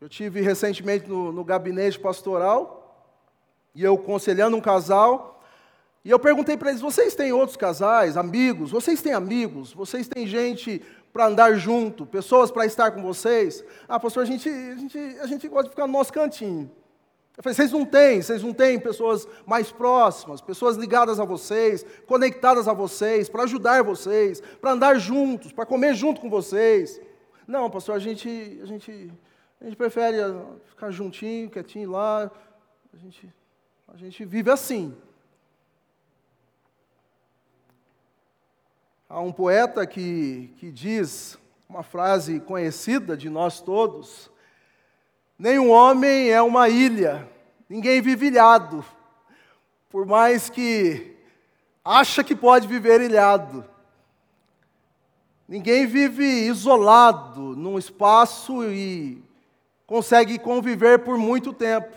Eu 0.00 0.08
tive 0.08 0.40
recentemente 0.40 1.08
no, 1.08 1.32
no 1.32 1.42
gabinete 1.42 1.98
pastoral 1.98 3.12
e 3.74 3.82
eu 3.82 3.98
conselhando 3.98 4.56
um 4.56 4.60
casal 4.60 5.42
e 6.04 6.10
eu 6.10 6.20
perguntei 6.20 6.56
para 6.56 6.70
eles: 6.70 6.80
vocês 6.80 7.16
têm 7.16 7.32
outros 7.32 7.56
casais, 7.56 8.16
amigos? 8.16 8.70
Vocês 8.70 9.02
têm 9.02 9.12
amigos? 9.12 9.72
Vocês 9.72 10.06
têm 10.06 10.24
gente 10.24 10.80
para 11.12 11.26
andar 11.26 11.54
junto, 11.54 12.06
pessoas 12.06 12.50
para 12.50 12.64
estar 12.64 12.92
com 12.92 13.02
vocês. 13.02 13.64
Ah, 13.88 13.98
pastor, 13.98 14.22
a 14.22 14.26
gente, 14.26 14.48
a, 14.48 14.76
gente, 14.76 14.98
a 14.98 15.26
gente 15.26 15.48
gosta 15.48 15.64
de 15.64 15.70
ficar 15.70 15.88
no 15.88 15.92
nosso 15.92 16.12
cantinho. 16.12 16.70
Eu 17.36 17.42
falei, 17.42 17.54
vocês 17.54 17.70
não 17.70 17.84
têm, 17.84 18.22
vocês 18.22 18.42
não 18.42 18.54
têm 18.54 18.80
pessoas 18.80 19.28
mais 19.44 19.70
próximas, 19.70 20.40
pessoas 20.40 20.76
ligadas 20.76 21.20
a 21.20 21.24
vocês, 21.24 21.84
conectadas 22.06 22.66
a 22.66 22.72
vocês, 22.72 23.28
para 23.28 23.42
ajudar 23.42 23.82
vocês, 23.82 24.40
para 24.40 24.72
andar 24.72 24.98
juntos, 24.98 25.52
para 25.52 25.66
comer 25.66 25.94
junto 25.94 26.20
com 26.20 26.30
vocês. 26.30 26.98
Não, 27.46 27.70
pastor, 27.70 27.94
a 27.94 27.98
gente, 27.98 28.58
a 28.62 28.66
gente, 28.66 29.12
a 29.60 29.64
gente 29.64 29.76
prefere 29.76 30.16
ficar 30.64 30.90
juntinho, 30.90 31.50
quietinho 31.50 31.90
lá. 31.90 32.30
A 32.92 32.96
gente, 32.96 33.32
a 33.86 33.96
gente 33.96 34.24
vive 34.24 34.50
assim. 34.50 34.96
Há 39.08 39.20
um 39.20 39.30
poeta 39.30 39.86
que, 39.86 40.54
que 40.56 40.72
diz 40.72 41.38
uma 41.68 41.82
frase 41.82 42.40
conhecida 42.40 43.16
de 43.16 43.28
nós 43.28 43.60
todos: 43.60 44.30
Nenhum 45.38 45.70
homem 45.70 46.30
é 46.30 46.40
uma 46.40 46.68
ilha, 46.68 47.28
ninguém 47.68 48.00
vive 48.00 48.28
ilhado, 48.28 48.84
por 49.90 50.06
mais 50.06 50.48
que 50.48 51.14
acha 51.84 52.24
que 52.24 52.34
pode 52.34 52.66
viver 52.66 53.00
ilhado. 53.02 53.64
Ninguém 55.46 55.86
vive 55.86 56.24
isolado 56.24 57.54
num 57.54 57.78
espaço 57.78 58.64
e 58.64 59.22
consegue 59.86 60.38
conviver 60.38 61.00
por 61.00 61.16
muito 61.18 61.52
tempo. 61.52 61.94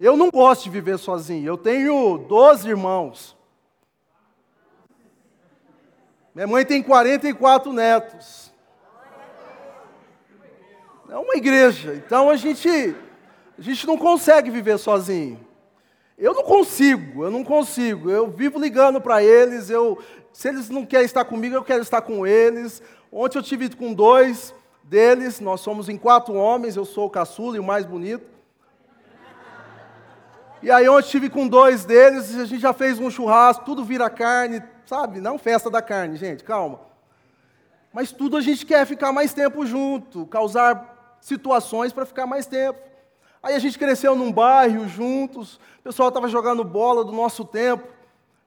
Eu 0.00 0.16
não 0.16 0.30
gosto 0.30 0.64
de 0.64 0.70
viver 0.70 0.98
sozinho. 0.98 1.46
Eu 1.46 1.58
tenho 1.58 2.18
12 2.18 2.68
irmãos. 2.68 3.36
Minha 6.34 6.46
mãe 6.46 6.64
tem 6.64 6.82
44 6.82 7.72
netos. 7.72 8.53
É 11.14 11.16
uma 11.16 11.36
igreja. 11.36 11.94
Então 11.94 12.28
a 12.28 12.34
gente, 12.34 12.68
a 13.56 13.62
gente 13.62 13.86
não 13.86 13.96
consegue 13.96 14.50
viver 14.50 14.76
sozinho. 14.78 15.38
Eu 16.18 16.34
não 16.34 16.42
consigo, 16.42 17.22
eu 17.22 17.30
não 17.30 17.44
consigo. 17.44 18.10
Eu 18.10 18.28
vivo 18.28 18.58
ligando 18.58 19.00
para 19.00 19.22
eles. 19.22 19.70
Eu, 19.70 19.96
se 20.32 20.48
eles 20.48 20.68
não 20.68 20.84
querem 20.84 21.06
estar 21.06 21.24
comigo, 21.24 21.54
eu 21.54 21.62
quero 21.62 21.82
estar 21.82 22.00
com 22.00 22.26
eles. 22.26 22.82
Ontem 23.12 23.38
eu 23.38 23.44
tive 23.44 23.70
com 23.76 23.94
dois 23.94 24.52
deles. 24.82 25.38
Nós 25.38 25.60
somos 25.60 25.88
em 25.88 25.96
quatro 25.96 26.34
homens. 26.34 26.74
Eu 26.74 26.84
sou 26.84 27.06
o 27.06 27.10
caçula 27.10 27.58
e 27.58 27.60
o 27.60 27.64
mais 27.64 27.86
bonito. 27.86 28.26
E 30.60 30.68
aí 30.68 30.88
ontem 30.88 31.06
eu 31.06 31.10
tive 31.10 31.30
com 31.30 31.46
dois 31.46 31.84
deles. 31.84 32.36
A 32.36 32.44
gente 32.44 32.60
já 32.60 32.72
fez 32.72 32.98
um 32.98 33.08
churrasco. 33.08 33.64
Tudo 33.64 33.84
vira 33.84 34.10
carne 34.10 34.60
sabe? 34.84 35.20
Não 35.20 35.38
festa 35.38 35.70
da 35.70 35.80
carne, 35.80 36.16
gente, 36.16 36.44
calma. 36.44 36.80
Mas 37.92 38.10
tudo 38.10 38.36
a 38.36 38.40
gente 38.40 38.66
quer 38.66 38.84
ficar 38.86 39.12
mais 39.12 39.32
tempo 39.32 39.64
junto, 39.64 40.26
causar 40.26 40.93
situações 41.24 41.90
para 41.90 42.04
ficar 42.04 42.26
mais 42.26 42.44
tempo. 42.44 42.78
Aí 43.42 43.54
a 43.54 43.58
gente 43.58 43.78
cresceu 43.78 44.14
num 44.14 44.30
bairro 44.30 44.86
juntos, 44.86 45.54
o 45.80 45.82
pessoal 45.82 46.08
estava 46.08 46.28
jogando 46.28 46.62
bola 46.62 47.02
do 47.02 47.12
nosso 47.12 47.46
tempo. 47.46 47.88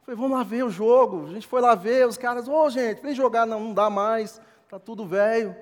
Falei, 0.05 0.15
vamos 0.15 0.37
lá 0.37 0.43
ver 0.43 0.63
o 0.63 0.69
jogo. 0.69 1.25
A 1.25 1.33
gente 1.33 1.47
foi 1.47 1.59
lá 1.59 1.73
ver, 1.73 2.07
os 2.07 2.17
caras, 2.17 2.47
ô 2.47 2.53
oh, 2.53 2.69
gente, 2.69 3.01
vem 3.01 3.15
jogar, 3.15 3.47
não, 3.47 3.59
não 3.59 3.73
dá 3.73 3.89
mais, 3.89 4.39
está 4.63 4.77
tudo 4.77 5.07
velho. 5.07 5.55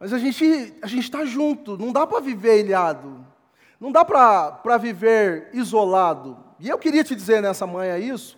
Mas 0.00 0.12
a 0.12 0.18
gente 0.18 0.74
a 0.82 0.86
está 0.88 1.24
junto, 1.24 1.78
não 1.78 1.92
dá 1.92 2.04
para 2.06 2.18
viver 2.18 2.64
ilhado, 2.64 3.24
não 3.78 3.92
dá 3.92 4.04
para 4.04 4.78
viver 4.78 5.48
isolado. 5.52 6.36
E 6.58 6.68
eu 6.68 6.78
queria 6.78 7.04
te 7.04 7.14
dizer 7.14 7.40
nessa 7.40 7.68
manhã 7.68 7.96
isso, 7.98 8.36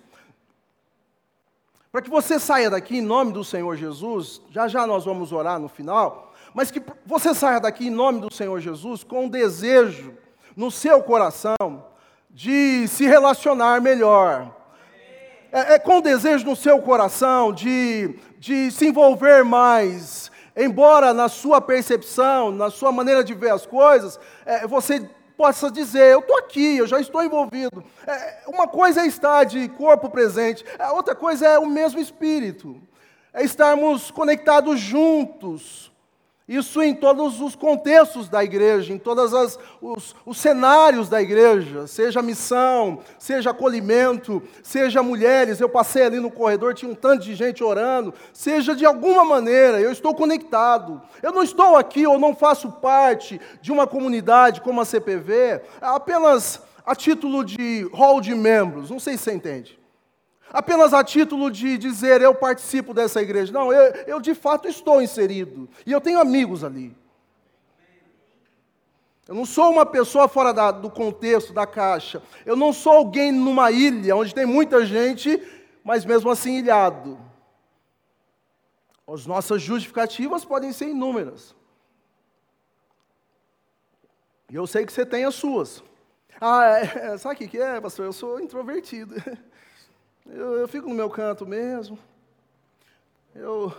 para 1.91 2.03
que 2.03 2.11
você 2.11 2.39
saia 2.39 2.69
daqui 2.69 2.99
em 2.99 3.03
nome 3.03 3.33
do 3.33 3.43
Senhor 3.43 3.77
Jesus, 3.77 4.43
já 4.51 4.69
já 4.69 4.87
nós 4.87 5.07
vamos 5.07 5.33
orar 5.33 5.59
no 5.59 5.69
final, 5.69 6.32
mas 6.55 6.71
que 6.71 6.83
você 7.07 7.35
saia 7.35 7.61
daqui 7.61 7.87
em 7.87 7.91
nome 7.91 8.21
do 8.21 8.33
Senhor 8.33 8.61
Jesus 8.61 9.03
com 9.05 9.25
um 9.25 9.29
desejo 9.29 10.15
no 10.57 10.71
seu 10.71 11.03
coração 11.03 11.87
de 12.31 12.87
se 12.89 13.05
relacionar 13.07 13.81
melhor. 13.81 14.55
É, 15.51 15.75
é 15.75 15.79
com 15.79 16.01
desejo 16.01 16.47
no 16.47 16.57
seu 16.57 16.81
coração 16.81 17.53
de, 17.53 18.19
de 18.39 18.71
se 18.71 18.87
envolver 18.87 19.45
mais, 19.45 20.31
embora 20.57 21.13
na 21.13 21.29
sua 21.29 21.61
percepção, 21.61 22.51
na 22.51 22.71
sua 22.71 22.91
maneira 22.91 23.23
de 23.23 23.35
ver 23.35 23.51
as 23.51 23.67
coisas, 23.67 24.19
é, 24.47 24.67
você 24.67 25.07
possa 25.37 25.71
dizer: 25.71 26.13
Eu 26.13 26.21
estou 26.21 26.39
aqui, 26.39 26.79
eu 26.79 26.87
já 26.87 27.01
estou 27.01 27.23
envolvido. 27.23 27.85
É, 28.07 28.45
uma 28.47 28.67
coisa 28.67 29.03
é 29.03 29.07
estar 29.07 29.45
de 29.45 29.69
corpo 29.69 30.09
presente, 30.09 30.65
a 30.79 30.93
outra 30.93 31.15
coisa 31.15 31.47
é 31.47 31.59
o 31.59 31.67
mesmo 31.67 32.01
espírito. 32.01 32.81
É 33.35 33.43
estarmos 33.43 34.11
conectados 34.11 34.79
juntos. 34.79 35.92
Isso 36.53 36.83
em 36.83 36.95
todos 36.95 37.41
os 37.41 37.57
contextos 37.57 38.29
da 38.29 38.45
igreja, 38.45 38.93
em 38.93 38.99
todos 38.99 39.33
os, 39.81 40.15
os, 40.27 40.37
cenários 40.37 41.09
da 41.09 41.23
igreja, 41.23 41.87
seja 41.87 42.21
missão, 42.21 42.99
seja 43.19 43.53
acolhimento, 43.53 44.43
seja 44.63 45.03
mulheres. 45.03 45.63
Eu 45.63 45.69
passei 45.71 46.03
ali 46.03 46.21
no 46.21 46.31
corredor, 46.31 46.75
tinha 46.75 46.93
um 46.93 46.95
tanto 46.95 47.25
de 47.25 47.35
gente 47.35 47.65
orando, 47.65 48.13
seja 48.35 48.77
de 48.77 48.85
alguma 48.85 49.25
maneira, 49.25 49.81
eu 49.81 49.91
estou 49.91 50.15
conectado. 50.15 51.01
Eu 51.23 51.33
não 51.33 51.43
estou 51.43 51.75
aqui 51.75 52.07
ou 52.07 52.19
não 52.19 52.37
faço 52.37 52.71
parte 52.71 53.41
de 53.63 53.73
uma 53.73 53.87
comunidade 53.87 54.61
como 54.61 54.79
a 54.79 54.85
CPV, 54.85 55.63
apenas 55.81 56.61
a 56.85 56.95
título 56.95 57.43
de 57.43 57.89
hall 57.95 58.21
de 58.21 58.35
membros, 58.35 58.91
não 58.91 59.01
sei 59.01 59.17
se 59.17 59.25
você 59.25 59.33
entende 59.33 59.82
apenas 60.53 60.93
a 60.93 61.03
título 61.03 61.51
de 61.51 61.79
dizer 61.79 62.21
eu 62.21 62.35
participo 62.35 62.93
dessa 62.93 63.21
igreja. 63.23 63.53
Não, 63.53 63.73
eu, 63.73 63.93
eu 64.07 64.21
de 64.21 64.35
fato 64.35 64.69
estou 64.69 65.01
inserido. 65.01 65.69
E 65.87 65.93
eu 65.93 66.01
tenho 66.01 66.21
amigos 66.21 66.63
ali. 66.63 66.95
Eu 69.27 69.35
não 69.35 69.47
sou 69.47 69.71
uma 69.71 69.87
pessoa 69.87 70.29
fora 70.29 70.53
da, 70.53 70.71
do 70.71 70.91
contexto, 70.91 71.53
da 71.53 71.67
caixa. 71.67 72.23
Eu 72.45 72.57
não 72.57 72.73
sou 72.73 72.93
alguém 72.93 73.33
numa 73.33 73.71
ilha 73.71 74.17
onde 74.17 74.35
tem 74.35 74.45
muita 74.45 74.85
gente, 74.85 75.41
mas 75.83 76.05
mesmo 76.05 76.31
assim 76.31 76.59
ilhado. 76.59 77.19
As 79.07 79.27
nossas 79.27 79.63
justificativas 79.63 80.45
podem 80.45 80.73
ser 80.73 80.89
inúmeras. 80.89 81.55
E 84.51 84.55
eu 84.55 84.67
sei 84.67 84.85
que 84.85 84.93
você 84.93 85.07
tem 85.07 85.25
as 85.25 85.35
suas. 85.35 85.83
Ah, 86.41 86.65
é, 86.65 87.17
sabe 87.17 87.45
o 87.45 87.49
que 87.49 87.59
é, 87.59 87.81
pastor? 87.81 88.05
Eu 88.05 88.13
sou 88.13 88.41
introvertido. 88.41 89.15
Eu, 90.27 90.59
eu 90.59 90.69
fico 90.69 90.89
no 90.89 90.95
meu 90.95 91.11
canto 91.11 91.47
mesmo. 91.47 91.99
Eu 93.35 93.73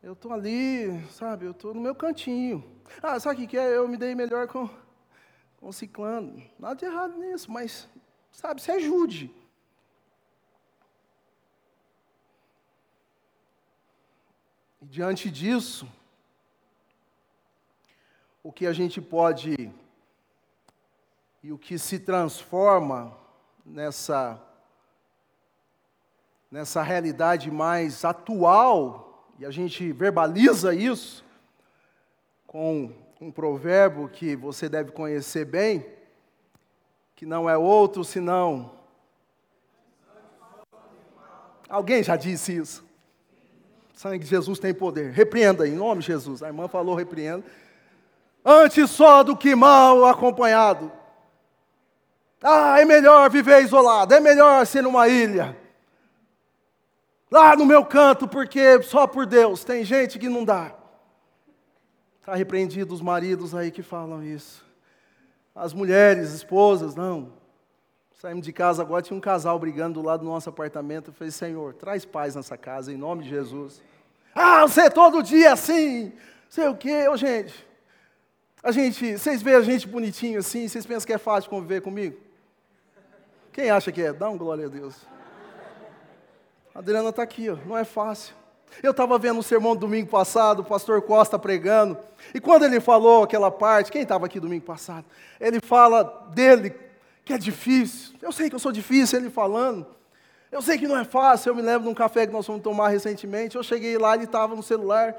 eu 0.00 0.12
estou 0.12 0.32
ali, 0.32 1.04
sabe? 1.10 1.44
Eu 1.44 1.50
estou 1.50 1.74
no 1.74 1.80
meu 1.80 1.94
cantinho. 1.94 2.64
Ah, 3.02 3.18
sabe 3.18 3.44
o 3.44 3.48
que 3.48 3.58
é? 3.58 3.76
Eu 3.76 3.88
me 3.88 3.96
dei 3.96 4.14
melhor 4.14 4.46
com, 4.46 4.70
com 5.58 5.72
ciclano. 5.72 6.40
Nada 6.58 6.76
de 6.76 6.84
errado 6.84 7.18
nisso, 7.18 7.50
mas, 7.50 7.88
sabe, 8.30 8.62
se 8.62 8.70
ajude. 8.70 9.34
E 14.80 14.86
diante 14.86 15.28
disso, 15.30 15.86
o 18.42 18.52
que 18.52 18.66
a 18.66 18.72
gente 18.72 19.00
pode 19.00 19.70
e 21.42 21.52
o 21.52 21.58
que 21.58 21.76
se 21.76 21.98
transforma 21.98 23.16
nessa 23.66 24.40
nessa 26.50 26.82
realidade 26.82 27.50
mais 27.50 28.04
atual, 28.04 29.26
e 29.38 29.44
a 29.44 29.50
gente 29.50 29.92
verbaliza 29.92 30.74
isso 30.74 31.24
com 32.46 32.90
um 33.20 33.30
provérbio 33.30 34.08
que 34.08 34.34
você 34.34 34.68
deve 34.68 34.90
conhecer 34.92 35.44
bem, 35.44 35.86
que 37.14 37.26
não 37.26 37.48
é 37.48 37.56
outro 37.56 38.02
senão. 38.02 38.72
Alguém 41.68 42.02
já 42.02 42.16
disse 42.16 42.56
isso? 42.56 42.84
O 43.94 43.98
sangue 43.98 44.24
de 44.24 44.30
Jesus 44.30 44.58
tem 44.58 44.72
poder. 44.72 45.12
Repreenda 45.12 45.68
em 45.68 45.72
nome 45.72 46.00
de 46.00 46.06
Jesus. 46.06 46.42
A 46.42 46.46
irmã 46.46 46.68
falou, 46.68 46.94
repreenda. 46.94 47.44
Antes 48.44 48.90
só 48.90 49.22
do 49.22 49.36
que 49.36 49.54
mal 49.54 50.04
acompanhado. 50.06 50.90
Ah, 52.42 52.80
é 52.80 52.84
melhor 52.84 53.28
viver 53.28 53.62
isolado, 53.62 54.14
é 54.14 54.20
melhor 54.20 54.64
ser 54.64 54.82
numa 54.82 55.08
ilha 55.08 55.56
lá 57.30 57.56
no 57.56 57.66
meu 57.66 57.84
canto, 57.84 58.26
porque 58.26 58.82
só 58.82 59.06
por 59.06 59.26
Deus. 59.26 59.64
Tem 59.64 59.84
gente 59.84 60.18
que 60.18 60.28
não 60.28 60.44
dá. 60.44 60.74
Está 62.20 62.34
repreendido 62.34 62.94
os 62.94 63.00
maridos 63.00 63.54
aí 63.54 63.70
que 63.70 63.82
falam 63.82 64.22
isso. 64.22 64.64
As 65.54 65.72
mulheres, 65.72 66.32
esposas, 66.32 66.94
não. 66.94 67.32
Saímos 68.14 68.44
de 68.44 68.52
casa 68.52 68.82
agora, 68.82 69.00
tinha 69.00 69.16
um 69.16 69.20
casal 69.20 69.58
brigando 69.58 70.00
do 70.00 70.06
lado 70.06 70.20
do 70.20 70.26
nosso 70.26 70.48
apartamento. 70.48 71.10
Eu 71.10 71.14
falei, 71.14 71.30
Senhor, 71.30 71.74
traz 71.74 72.04
paz 72.04 72.34
nessa 72.34 72.56
casa, 72.56 72.92
em 72.92 72.96
nome 72.96 73.22
de 73.22 73.28
Jesus. 73.28 73.80
Ah, 74.34 74.62
você 74.62 74.82
é 74.82 74.90
todo 74.90 75.22
dia 75.22 75.52
assim, 75.52 76.12
sei 76.48 76.68
o 76.68 76.76
quê, 76.76 77.08
ô 77.08 77.16
gente. 77.16 77.66
A 78.62 78.72
gente, 78.72 79.16
vocês 79.16 79.40
veem 79.40 79.56
a 79.56 79.62
gente 79.62 79.86
bonitinho 79.86 80.40
assim, 80.40 80.66
vocês 80.66 80.84
pensam 80.84 81.06
que 81.06 81.12
é 81.12 81.18
fácil 81.18 81.48
conviver 81.48 81.80
comigo? 81.80 82.18
Quem 83.52 83.70
acha 83.70 83.90
que 83.90 84.02
é? 84.02 84.12
Dá 84.12 84.28
um 84.28 84.36
glória 84.36 84.66
a 84.66 84.68
Deus. 84.68 85.06
Adriana 86.78 87.08
está 87.08 87.24
aqui, 87.24 87.50
ó, 87.50 87.56
não 87.66 87.76
é 87.76 87.84
fácil. 87.84 88.36
Eu 88.80 88.92
estava 88.92 89.18
vendo 89.18 89.40
o 89.40 89.42
sermão 89.42 89.74
do 89.74 89.80
domingo 89.80 90.08
passado, 90.08 90.60
o 90.60 90.64
pastor 90.64 91.02
Costa 91.02 91.36
pregando, 91.36 91.98
e 92.32 92.40
quando 92.40 92.64
ele 92.64 92.78
falou 92.78 93.24
aquela 93.24 93.50
parte, 93.50 93.90
quem 93.90 94.02
estava 94.02 94.26
aqui 94.26 94.38
domingo 94.38 94.64
passado? 94.64 95.04
Ele 95.40 95.58
fala 95.60 96.04
dele, 96.32 96.72
que 97.24 97.32
é 97.32 97.38
difícil. 97.38 98.14
Eu 98.22 98.30
sei 98.30 98.48
que 98.48 98.54
eu 98.54 98.60
sou 98.60 98.70
difícil, 98.70 99.18
ele 99.18 99.28
falando. 99.28 99.88
Eu 100.52 100.62
sei 100.62 100.78
que 100.78 100.86
não 100.86 100.96
é 100.96 101.04
fácil. 101.04 101.50
Eu 101.50 101.56
me 101.56 101.62
lembro 101.62 101.82
de 101.82 101.88
um 101.88 101.94
café 101.94 102.28
que 102.28 102.32
nós 102.32 102.46
fomos 102.46 102.62
tomar 102.62 102.90
recentemente. 102.90 103.56
Eu 103.56 103.62
cheguei 103.64 103.98
lá, 103.98 104.14
ele 104.14 104.24
estava 104.24 104.54
no 104.54 104.62
celular, 104.62 105.16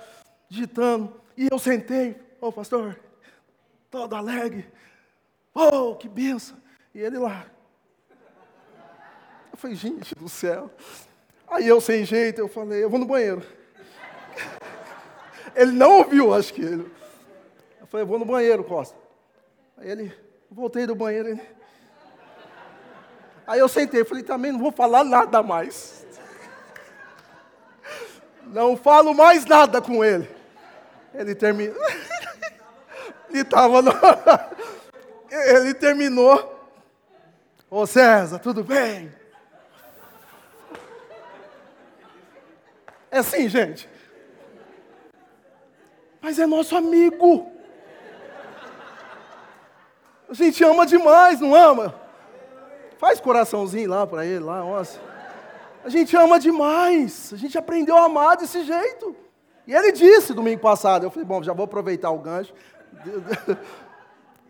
digitando, 0.47 1.13
e 1.35 1.49
eu 1.51 1.59
sentei. 1.59 2.11
Ô 2.39 2.47
oh, 2.47 2.51
pastor, 2.53 2.97
todo 3.91 4.15
alegre. 4.15 4.65
Oh, 5.53 5.93
que 5.93 6.07
benção. 6.07 6.55
E 6.95 7.01
ele 7.01 7.17
lá. 7.17 7.45
Eu 9.51 9.57
falei, 9.57 9.75
gente 9.75 10.15
do 10.15 10.29
céu. 10.29 10.71
Aí 11.49 11.67
eu, 11.67 11.81
sem 11.81 12.05
jeito, 12.05 12.39
eu 12.39 12.47
falei, 12.47 12.83
eu 12.83 12.89
vou 12.89 12.99
no 12.99 13.07
banheiro. 13.07 13.41
Ele 15.55 15.71
não 15.71 15.97
ouviu, 15.97 16.33
acho 16.33 16.53
que 16.53 16.61
ele. 16.61 16.89
Eu 17.81 17.87
falei, 17.87 18.03
eu 18.03 18.07
vou 18.07 18.19
no 18.19 18.25
banheiro, 18.25 18.63
Costa. 18.63 18.95
Aí 19.77 19.89
ele, 19.89 20.15
voltei 20.49 20.85
do 20.85 20.93
banheiro. 20.93 21.29
Ele... 21.29 21.41
Aí 23.47 23.59
eu 23.59 23.67
sentei, 23.67 24.05
falei, 24.05 24.23
também 24.23 24.51
não 24.51 24.59
vou 24.59 24.71
falar 24.71 25.03
nada 25.03 25.41
mais. 25.41 26.05
Não 28.45 28.77
falo 28.77 29.13
mais 29.13 29.45
nada 29.45 29.81
com 29.81 30.03
ele. 30.03 30.29
Ele 31.13 31.35
terminou. 31.35 31.75
ele 33.29 33.41
estava 33.41 33.81
no... 33.81 33.91
Ele 35.29 35.73
terminou. 35.73 36.67
Ô 37.69 37.85
César, 37.85 38.39
tudo 38.39 38.63
bem? 38.63 39.18
É 43.11 43.19
assim, 43.19 43.49
gente. 43.49 43.89
Mas 46.21 46.37
é 46.37 46.45
nosso 46.45 46.75
amigo. 46.75 47.51
A 50.29 50.33
gente 50.33 50.63
ama 50.63 50.85
demais, 50.85 51.39
não 51.39 51.55
ama? 51.55 51.95
Faz 52.97 53.19
coraçãozinho 53.19 53.89
lá 53.89 54.05
para 54.05 54.25
ele, 54.25 54.43
lá, 54.43 54.59
nossa. 54.59 54.99
A 55.83 55.89
gente 55.89 56.15
ama 56.15 56.39
demais. 56.39 57.31
A 57.33 57.37
gente 57.37 57.57
aprendeu 57.57 57.97
a 57.97 58.03
amar 58.03 58.37
desse 58.37 58.63
jeito. 58.63 59.15
E 59.65 59.73
ele 59.73 59.91
disse 59.91 60.33
domingo 60.33 60.61
passado, 60.61 61.05
eu 61.05 61.09
falei, 61.09 61.25
bom, 61.25 61.41
já 61.41 61.53
vou 61.53 61.65
aproveitar 61.65 62.11
o 62.11 62.19
gancho. 62.19 62.53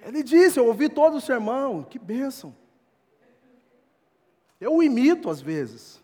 Ele 0.02 0.24
disse, 0.24 0.60
eu 0.60 0.65
ouvi 0.65 0.89
todo 0.89 1.17
o 1.17 1.22
sermão, 1.22 1.84
que 1.84 2.00
bênção. 2.00 2.56
Eu 4.60 4.76
o 4.76 4.84
imito 4.84 5.30
às 5.30 5.39
vezes. 5.39 6.02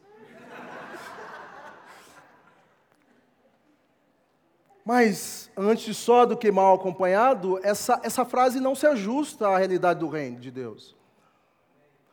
Mas, 4.85 5.49
antes 5.57 5.97
só 5.97 6.27
do 6.27 6.37
que 6.37 6.51
mal 6.51 6.75
acompanhado, 6.75 7.59
essa, 7.63 7.99
essa 8.03 8.23
frase 8.23 8.59
não 8.59 8.75
se 8.75 8.85
ajusta 8.85 9.47
à 9.47 9.57
realidade 9.57 9.99
do 9.99 10.07
reino 10.07 10.39
de 10.39 10.51
Deus. 10.51 10.95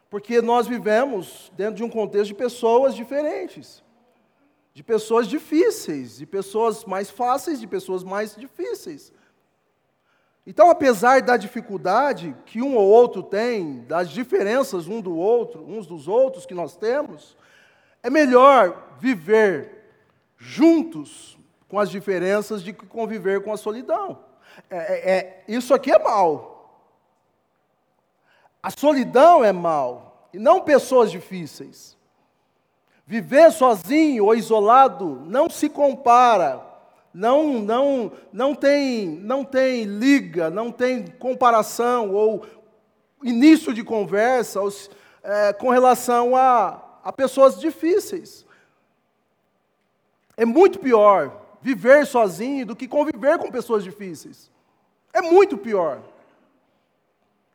Porque 0.09 0.41
nós 0.41 0.67
vivemos 0.67 1.53
dentro 1.55 1.75
de 1.75 1.85
um 1.85 1.91
contexto 1.91 2.29
de 2.29 2.35
pessoas 2.35 2.95
diferentes, 2.95 3.85
de 4.73 4.83
pessoas 4.83 5.29
difíceis, 5.29 6.17
de 6.17 6.25
pessoas 6.25 6.87
mais 6.87 7.11
fáceis, 7.11 7.61
de 7.61 7.67
pessoas 7.67 8.03
mais 8.03 8.35
difíceis. 8.35 9.13
Então, 10.47 10.71
apesar 10.71 11.21
da 11.21 11.37
dificuldade 11.37 12.35
que 12.47 12.63
um 12.63 12.75
ou 12.75 12.89
outro 12.89 13.23
tem, 13.23 13.83
das 13.83 14.09
diferenças 14.09 14.89
um 14.89 15.03
do 15.03 15.15
outro, 15.15 15.63
uns 15.63 15.87
dos 15.87 16.09
outros 16.09 16.47
que 16.47 16.55
nós 16.55 16.75
temos, 16.75 17.37
é 18.03 18.09
melhor 18.09 18.97
viver 18.99 19.91
juntos 20.39 21.39
com 21.73 21.79
as 21.79 21.89
diferenças 21.89 22.63
de 22.63 22.75
conviver 22.75 23.43
com 23.43 23.51
a 23.51 23.57
solidão. 23.57 24.19
É, 24.69 24.77
é, 24.77 25.11
é, 25.11 25.45
isso 25.49 25.73
aqui 25.73 25.91
é 25.91 25.99
mal. 25.99 26.85
A 28.63 28.69
solidão 28.71 29.43
é 29.43 29.53
mal, 29.53 30.29
e 30.35 30.39
não 30.39 30.61
pessoas 30.61 31.11
difíceis. 31.11 31.97
Viver 33.07 33.51
sozinho 33.51 34.27
ou 34.27 34.35
isolado 34.35 35.23
não 35.25 35.49
se 35.49 35.67
compara, 35.71 36.61
não, 37.13 37.55
não, 37.61 38.13
não, 38.31 38.55
tem, 38.55 39.09
não 39.09 39.43
tem 39.43 39.85
liga, 39.85 40.51
não 40.51 40.71
tem 40.71 41.07
comparação 41.07 42.13
ou 42.13 42.45
início 43.23 43.73
de 43.73 43.83
conversa 43.83 44.61
ou, 44.61 44.71
é, 45.23 45.55
com 45.55 45.71
relação 45.71 46.37
a, 46.37 46.83
a 47.03 47.11
pessoas 47.11 47.59
difíceis. 47.59 48.45
É 50.37 50.45
muito 50.45 50.79
pior 50.79 51.41
viver 51.63 52.05
sozinho 52.07 52.67
do 52.67 52.77
que 52.77 52.89
conviver 52.89 53.39
com 53.39 53.51
pessoas 53.51 53.85
difíceis. 53.85 54.51
É 55.13 55.23
muito 55.23 55.57
pior. 55.57 56.03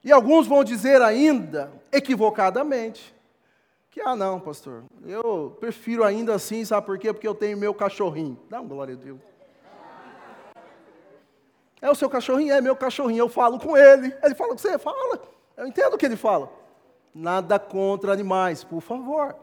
E 0.03 0.11
alguns 0.11 0.47
vão 0.47 0.63
dizer 0.63 1.01
ainda, 1.01 1.71
equivocadamente, 1.91 3.13
que, 3.91 3.99
ah, 3.99 4.15
não, 4.15 4.39
pastor, 4.39 4.83
eu 5.05 5.57
prefiro 5.59 6.03
ainda 6.03 6.33
assim, 6.33 6.63
sabe 6.63 6.85
por 6.85 6.97
quê? 6.97 7.11
Porque 7.11 7.27
eu 7.27 7.35
tenho 7.35 7.57
meu 7.57 7.73
cachorrinho. 7.73 8.39
Dá 8.49 8.61
uma 8.61 8.69
glória 8.69 8.93
a 8.93 8.97
Deus. 8.97 9.19
É 11.81 11.89
o 11.89 11.95
seu 11.95 12.09
cachorrinho? 12.09 12.53
É 12.53 12.61
meu 12.61 12.75
cachorrinho. 12.75 13.19
Eu 13.19 13.29
falo 13.29 13.59
com 13.59 13.75
ele. 13.75 14.15
Ele 14.23 14.35
fala 14.35 14.51
com 14.51 14.57
você? 14.57 14.77
Fala. 14.77 15.21
Eu 15.55 15.67
entendo 15.67 15.95
o 15.95 15.97
que 15.97 16.05
ele 16.05 16.15
fala. 16.15 16.51
Nada 17.13 17.59
contra 17.59 18.13
animais, 18.13 18.63
por 18.63 18.81
favor. 18.81 19.35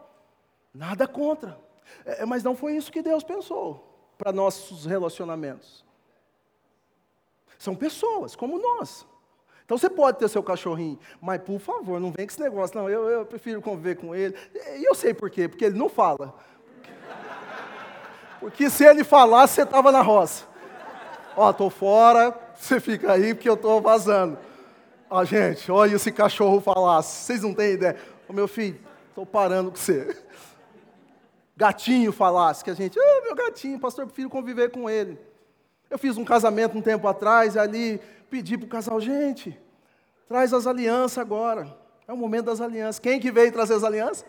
Nada 0.73 1.07
contra. 1.07 1.59
É, 2.05 2.25
mas 2.25 2.43
não 2.43 2.57
foi 2.57 2.77
isso 2.77 2.91
que 2.91 3.03
Deus 3.03 3.23
pensou 3.23 3.94
para 4.17 4.33
nossos 4.33 4.87
relacionamentos. 4.87 5.85
São 7.59 7.75
pessoas 7.75 8.37
como 8.37 8.59
nós. 8.59 9.07
Então 9.65 9.79
você 9.79 9.89
pode 9.89 10.19
ter 10.19 10.29
seu 10.29 10.43
cachorrinho, 10.43 10.99
mas 11.21 11.41
por 11.41 11.59
favor, 11.59 11.99
não 11.99 12.13
vem 12.13 12.27
com 12.27 12.33
esse 12.33 12.41
negócio. 12.41 12.77
Não, 12.77 12.89
eu, 12.91 13.09
eu 13.09 13.25
prefiro 13.25 13.63
conviver 13.63 13.97
com 13.97 14.15
ele. 14.15 14.37
E 14.79 14.87
eu 14.87 14.95
sei 14.95 15.15
por 15.15 15.31
quê, 15.31 15.49
porque 15.49 15.65
ele 15.65 15.79
não 15.79 15.89
fala. 15.89 16.35
Porque 18.41 18.69
se 18.69 18.85
ele 18.85 19.03
falasse, 19.03 19.55
você 19.55 19.63
estava 19.63 19.91
na 19.91 20.03
roça. 20.03 20.45
Ó, 21.35 21.51
tô 21.53 21.71
fora, 21.71 22.39
você 22.55 22.79
fica 22.79 23.13
aí 23.13 23.35
porque 23.35 23.49
eu 23.49 23.57
tô 23.57 23.81
vazando. 23.81 24.39
Ó, 25.09 25.25
gente, 25.25 25.73
olha 25.73 25.97
esse 25.97 26.13
cachorro 26.13 26.61
falasse. 26.61 27.25
Vocês 27.25 27.43
não 27.43 27.55
têm 27.55 27.73
ideia. 27.73 27.97
Ô, 28.29 28.33
meu 28.35 28.47
filho, 28.47 28.79
tô 29.15 29.25
parando 29.25 29.71
com 29.71 29.77
você. 29.77 30.15
Gatinho 31.57 32.13
falasse, 32.13 32.65
que 32.65 32.71
a 32.71 32.75
gente, 32.75 32.99
ah, 32.99 33.21
meu 33.23 33.35
gatinho, 33.35 33.79
pastor, 33.79 34.07
prefiro 34.07 34.29
conviver 34.29 34.71
com 34.71 34.91
ele. 34.91 35.19
Eu 35.89 35.99
fiz 35.99 36.17
um 36.17 36.25
casamento 36.25 36.77
um 36.77 36.83
tempo 36.83 37.07
atrás, 37.07 37.55
e 37.55 37.59
ali 37.59 38.01
pedi 38.29 38.59
para 38.59 38.67
o 38.67 38.69
casal, 38.69 39.01
gente, 39.01 39.57
traz 40.27 40.53
as 40.53 40.67
alianças 40.67 41.19
agora. 41.19 41.77
É 42.09 42.13
o 42.13 42.17
momento 42.17 42.47
das 42.47 42.61
alianças. 42.61 42.99
Quem 42.99 43.21
que 43.21 43.31
veio 43.31 43.53
trazer 43.53 43.75
as 43.75 43.85
alianças? 43.85 44.27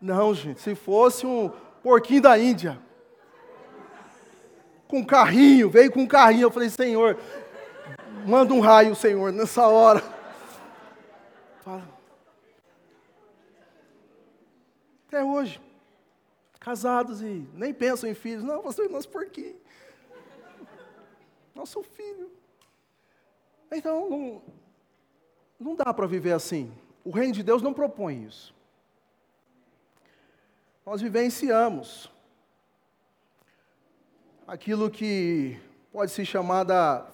Não, 0.00 0.34
gente, 0.34 0.60
se 0.60 0.74
fosse 0.74 1.26
um 1.26 1.50
porquinho 1.82 2.22
da 2.22 2.38
Índia. 2.38 2.78
Com 4.88 5.04
carrinho, 5.04 5.68
veio 5.68 5.92
com 5.92 6.00
um 6.00 6.06
carrinho. 6.06 6.44
Eu 6.44 6.50
falei, 6.50 6.70
Senhor, 6.70 7.18
manda 8.26 8.54
um 8.54 8.60
raio, 8.60 8.94
Senhor, 8.94 9.32
nessa 9.32 9.66
hora. 9.66 10.02
Fala. 11.62 11.82
Até 15.08 15.22
hoje. 15.22 15.60
Casados 16.64 17.20
e 17.20 17.46
nem 17.52 17.74
pensam 17.74 18.08
em 18.08 18.14
filhos. 18.14 18.42
Não, 18.42 18.62
pastor, 18.62 18.88
nosso 18.88 19.10
porquinho. 19.10 19.60
Nosso 21.54 21.82
filho. 21.82 22.32
Então, 23.70 24.08
não, 24.08 24.42
não 25.60 25.74
dá 25.74 25.92
para 25.92 26.06
viver 26.06 26.32
assim. 26.32 26.72
O 27.04 27.10
reino 27.10 27.34
de 27.34 27.42
Deus 27.42 27.60
não 27.60 27.74
propõe 27.74 28.24
isso. 28.24 28.54
Nós 30.86 31.02
vivenciamos 31.02 32.10
aquilo 34.46 34.90
que 34.90 35.60
pode 35.92 36.12
se 36.12 36.24
chamar 36.24 36.64
da 36.64 37.06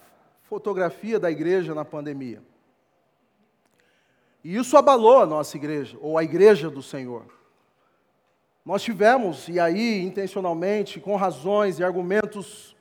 fotografia 0.45 1.19
da 1.19 1.29
igreja 1.29 1.75
na 1.75 1.85
pandemia. 1.85 2.41
E 4.45 4.55
isso 4.55 4.77
abalou 4.77 5.19
a 5.19 5.27
nossa 5.27 5.57
igreja, 5.57 5.99
ou 6.01 6.17
a 6.17 6.23
igreja 6.23 6.71
do 6.71 6.85
Senhor. 6.85 7.40
Nós 8.65 8.83
tivemos, 8.83 9.49
e 9.49 9.59
aí 9.59 10.03
intencionalmente, 10.05 11.01
com 11.01 11.17
razões 11.17 11.79
e 11.79 11.85
argumentos 11.85 12.77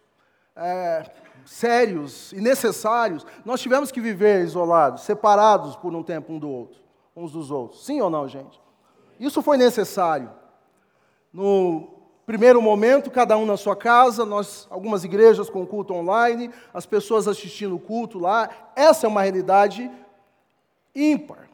é, 0.56 1.10
sérios 1.46 2.32
e 2.34 2.42
necessários, 2.42 3.26
nós 3.46 3.62
tivemos 3.62 3.92
que 3.92 4.02
viver 4.02 4.44
isolados, 4.44 5.04
separados 5.04 5.76
por 5.76 5.96
um 5.96 6.04
tempo 6.04 6.34
um 6.34 6.39
do 6.39 6.50
outro, 6.50 6.82
uns 7.15 7.32
dos 7.32 7.50
outros. 7.50 7.86
Sim 7.86 8.02
ou 8.02 8.10
não, 8.10 8.28
gente? 8.28 8.60
Isso 9.20 9.42
foi 9.42 9.58
necessário. 9.58 10.30
No 11.34 11.88
primeiro 12.26 12.62
momento, 12.62 13.10
cada 13.10 13.38
um 13.38 13.46
na 13.46 13.58
sua 13.58 13.76
casa, 13.76 14.26
nós 14.26 14.68
algumas 14.70 15.04
igrejas 15.04 15.50
com 15.50 15.65
culto 15.65 15.94
online, 15.94 16.52
as 16.74 16.86
pessoas 16.86 17.28
assistindo 17.28 17.76
o 17.76 17.80
culto 17.80 18.20
lá. 18.20 18.50
Essa 18.76 19.08
é 19.08 19.10
uma 19.10 19.24
realidade 19.24 19.89
ímpar, 20.94 21.50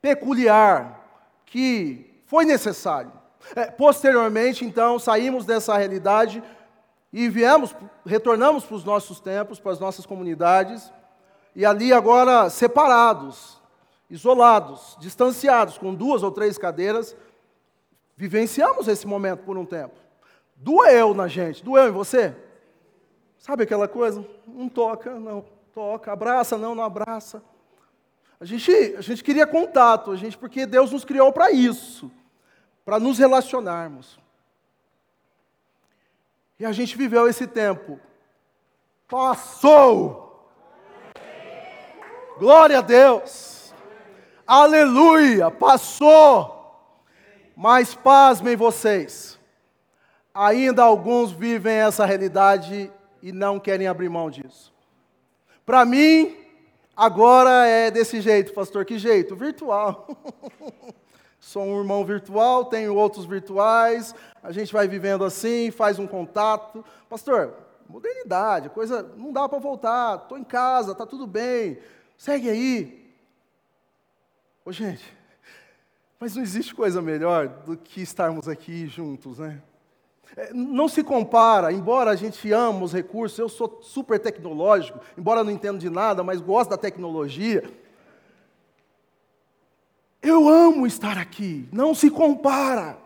peculiar, 0.00 1.00
que 1.46 2.22
foi 2.26 2.44
necessário. 2.44 3.23
É, 3.54 3.66
posteriormente, 3.66 4.64
então, 4.64 4.98
saímos 4.98 5.44
dessa 5.44 5.76
realidade 5.76 6.42
e 7.12 7.28
viemos, 7.28 7.74
retornamos 8.04 8.64
para 8.64 8.76
os 8.76 8.84
nossos 8.84 9.20
tempos, 9.20 9.60
para 9.60 9.72
as 9.72 9.78
nossas 9.78 10.04
comunidades, 10.04 10.92
e 11.54 11.64
ali 11.64 11.92
agora 11.92 12.50
separados, 12.50 13.60
isolados, 14.10 14.96
distanciados, 14.98 15.78
com 15.78 15.94
duas 15.94 16.22
ou 16.22 16.30
três 16.30 16.58
cadeiras, 16.58 17.16
vivenciamos 18.16 18.88
esse 18.88 19.06
momento 19.06 19.44
por 19.44 19.56
um 19.56 19.64
tempo. 19.64 19.94
Doeu 20.56 21.14
na 21.14 21.28
gente, 21.28 21.64
doeu 21.64 21.88
em 21.88 21.92
você? 21.92 22.34
Sabe 23.38 23.64
aquela 23.64 23.86
coisa? 23.86 24.26
Não 24.46 24.68
toca, 24.68 25.18
não 25.18 25.44
toca, 25.72 26.12
abraça, 26.12 26.56
não, 26.56 26.74
não 26.74 26.82
abraça. 26.82 27.42
A 28.40 28.44
gente, 28.44 28.72
a 28.96 29.00
gente 29.00 29.22
queria 29.22 29.46
contato, 29.46 30.10
a 30.10 30.16
gente, 30.16 30.36
porque 30.36 30.66
Deus 30.66 30.90
nos 30.90 31.04
criou 31.04 31.32
para 31.32 31.50
isso, 31.52 32.10
para 32.84 33.00
nos 33.00 33.18
relacionarmos. 33.18 34.18
E 36.58 36.64
a 36.64 36.72
gente 36.72 36.96
viveu 36.96 37.28
esse 37.28 37.46
tempo. 37.46 37.98
Passou! 39.08 40.50
Glória 42.38 42.78
a 42.78 42.82
Deus! 42.82 43.72
Aleluia! 44.46 45.50
Passou! 45.50 46.52
Mas 47.56 47.94
pasmem 47.94 48.56
vocês, 48.56 49.38
ainda 50.34 50.82
alguns 50.82 51.30
vivem 51.30 51.74
essa 51.76 52.04
realidade 52.04 52.92
e 53.22 53.30
não 53.30 53.60
querem 53.60 53.86
abrir 53.86 54.08
mão 54.08 54.28
disso. 54.28 54.74
Para 55.64 55.84
mim, 55.84 56.36
agora 56.96 57.66
é 57.66 57.90
desse 57.92 58.20
jeito, 58.20 58.52
pastor. 58.52 58.84
Que 58.84 58.98
jeito? 58.98 59.36
Virtual. 59.36 60.08
Sou 61.44 61.62
um 61.62 61.78
irmão 61.78 62.02
virtual, 62.06 62.64
tenho 62.64 62.96
outros 62.96 63.26
virtuais, 63.26 64.14
a 64.42 64.50
gente 64.50 64.72
vai 64.72 64.88
vivendo 64.88 65.26
assim, 65.26 65.70
faz 65.70 65.98
um 65.98 66.06
contato. 66.06 66.82
Pastor, 67.06 67.52
modernidade, 67.86 68.70
coisa 68.70 69.02
não 69.14 69.30
dá 69.30 69.46
para 69.46 69.58
voltar, 69.58 70.22
estou 70.22 70.38
em 70.38 70.42
casa, 70.42 70.92
está 70.92 71.04
tudo 71.04 71.26
bem, 71.26 71.78
segue 72.16 72.48
aí. 72.48 73.14
Ô 74.64 74.72
gente, 74.72 75.04
mas 76.18 76.34
não 76.34 76.42
existe 76.42 76.74
coisa 76.74 77.02
melhor 77.02 77.46
do 77.46 77.76
que 77.76 78.00
estarmos 78.00 78.48
aqui 78.48 78.86
juntos, 78.86 79.38
né? 79.38 79.60
É, 80.38 80.50
não 80.54 80.88
se 80.88 81.04
compara, 81.04 81.70
embora 81.70 82.10
a 82.10 82.16
gente 82.16 82.50
ame 82.52 82.82
os 82.82 82.94
recursos, 82.94 83.38
eu 83.38 83.50
sou 83.50 83.80
super 83.82 84.18
tecnológico, 84.18 84.98
embora 85.16 85.44
não 85.44 85.50
entendo 85.50 85.78
de 85.78 85.90
nada, 85.90 86.24
mas 86.24 86.40
gosto 86.40 86.70
da 86.70 86.78
tecnologia. 86.78 87.62
Eu 90.24 90.48
amo 90.48 90.86
estar 90.86 91.18
aqui, 91.18 91.68
não 91.70 91.94
se 91.94 92.10
compara. 92.10 92.96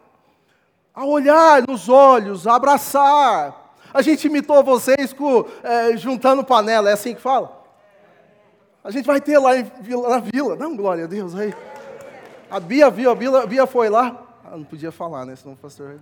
A 0.94 1.04
olhar 1.04 1.62
nos 1.66 1.88
olhos, 1.88 2.46
a 2.46 2.54
abraçar. 2.54 3.74
A 3.92 4.02
gente 4.02 4.26
imitou 4.26 4.62
vocês 4.62 5.12
com, 5.12 5.44
é, 5.62 5.96
juntando 5.96 6.44
panela, 6.44 6.90
é 6.90 6.92
assim 6.92 7.14
que 7.14 7.20
fala? 7.20 7.58
A 8.84 8.90
gente 8.90 9.04
vai 9.04 9.20
ter 9.20 9.38
lá 9.38 9.56
em, 9.56 9.70
na 10.08 10.18
vila, 10.18 10.56
não, 10.56 10.76
glória 10.76 11.04
a 11.04 11.06
Deus 11.08 11.34
aí. 11.34 11.52
A 12.50 12.60
Bia 12.60 12.88
viu, 12.88 13.10
a 13.10 13.14
Bia, 13.14 13.38
a 13.38 13.46
Bia 13.46 13.66
foi 13.66 13.88
lá. 13.88 14.24
Ah, 14.44 14.56
não 14.56 14.64
podia 14.64 14.90
falar, 14.92 15.26
né? 15.26 15.36
Senão 15.36 15.54
o 15.54 15.56
pastor. 15.56 15.98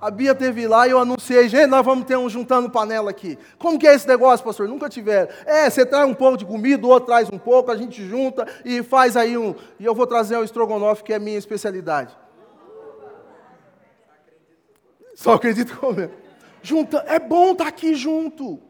A 0.00 0.10
Bia 0.10 0.34
teve 0.34 0.66
lá 0.68 0.86
e 0.86 0.90
eu 0.92 0.98
anunciei, 0.98 1.48
gente, 1.48 1.66
nós 1.66 1.84
vamos 1.84 2.04
ter 2.04 2.16
um 2.16 2.28
juntando 2.28 2.70
panela 2.70 3.10
aqui. 3.10 3.36
Como 3.58 3.78
que 3.78 3.86
é 3.86 3.94
esse 3.94 4.06
negócio, 4.06 4.44
pastor? 4.44 4.68
Nunca 4.68 4.88
tiveram. 4.88 5.28
É, 5.44 5.68
você 5.68 5.84
traz 5.84 6.08
um 6.08 6.14
pouco 6.14 6.36
de 6.36 6.44
comida, 6.44 6.86
o 6.86 6.90
outro 6.90 7.06
traz 7.06 7.28
um 7.28 7.38
pouco, 7.38 7.70
a 7.70 7.76
gente 7.76 8.06
junta 8.06 8.46
e 8.64 8.82
faz 8.82 9.16
aí 9.16 9.36
um. 9.36 9.54
E 9.78 9.84
eu 9.84 9.94
vou 9.94 10.06
trazer 10.06 10.36
o 10.36 10.44
estrogonofe, 10.44 11.02
que 11.02 11.12
é 11.12 11.18
minha 11.18 11.36
especialidade. 11.36 12.16
Só 15.16 15.32
acredito 15.32 15.76
comer. 15.76 16.10
Junta, 16.62 17.04
é 17.08 17.18
bom 17.18 17.52
estar 17.52 17.64
tá 17.64 17.70
aqui 17.70 17.94
junto. 17.94 18.60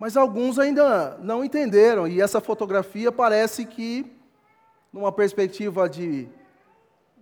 Mas 0.00 0.16
alguns 0.16 0.58
ainda 0.58 1.16
não 1.20 1.44
entenderam, 1.44 2.08
e 2.08 2.20
essa 2.20 2.40
fotografia 2.40 3.10
parece 3.12 3.64
que 3.64 4.17
numa 4.92 5.12
perspectiva 5.12 5.88
de, 5.88 6.28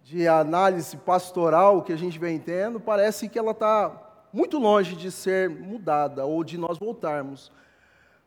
de 0.02 0.26
análise 0.28 0.96
pastoral 0.96 1.82
que 1.82 1.92
a 1.92 1.96
gente 1.96 2.18
vem 2.18 2.38
tendo, 2.38 2.78
parece 2.78 3.28
que 3.28 3.38
ela 3.38 3.52
está 3.52 4.02
muito 4.32 4.58
longe 4.58 4.94
de 4.94 5.10
ser 5.10 5.48
mudada 5.48 6.24
ou 6.24 6.44
de 6.44 6.58
nós 6.58 6.78
voltarmos 6.78 7.50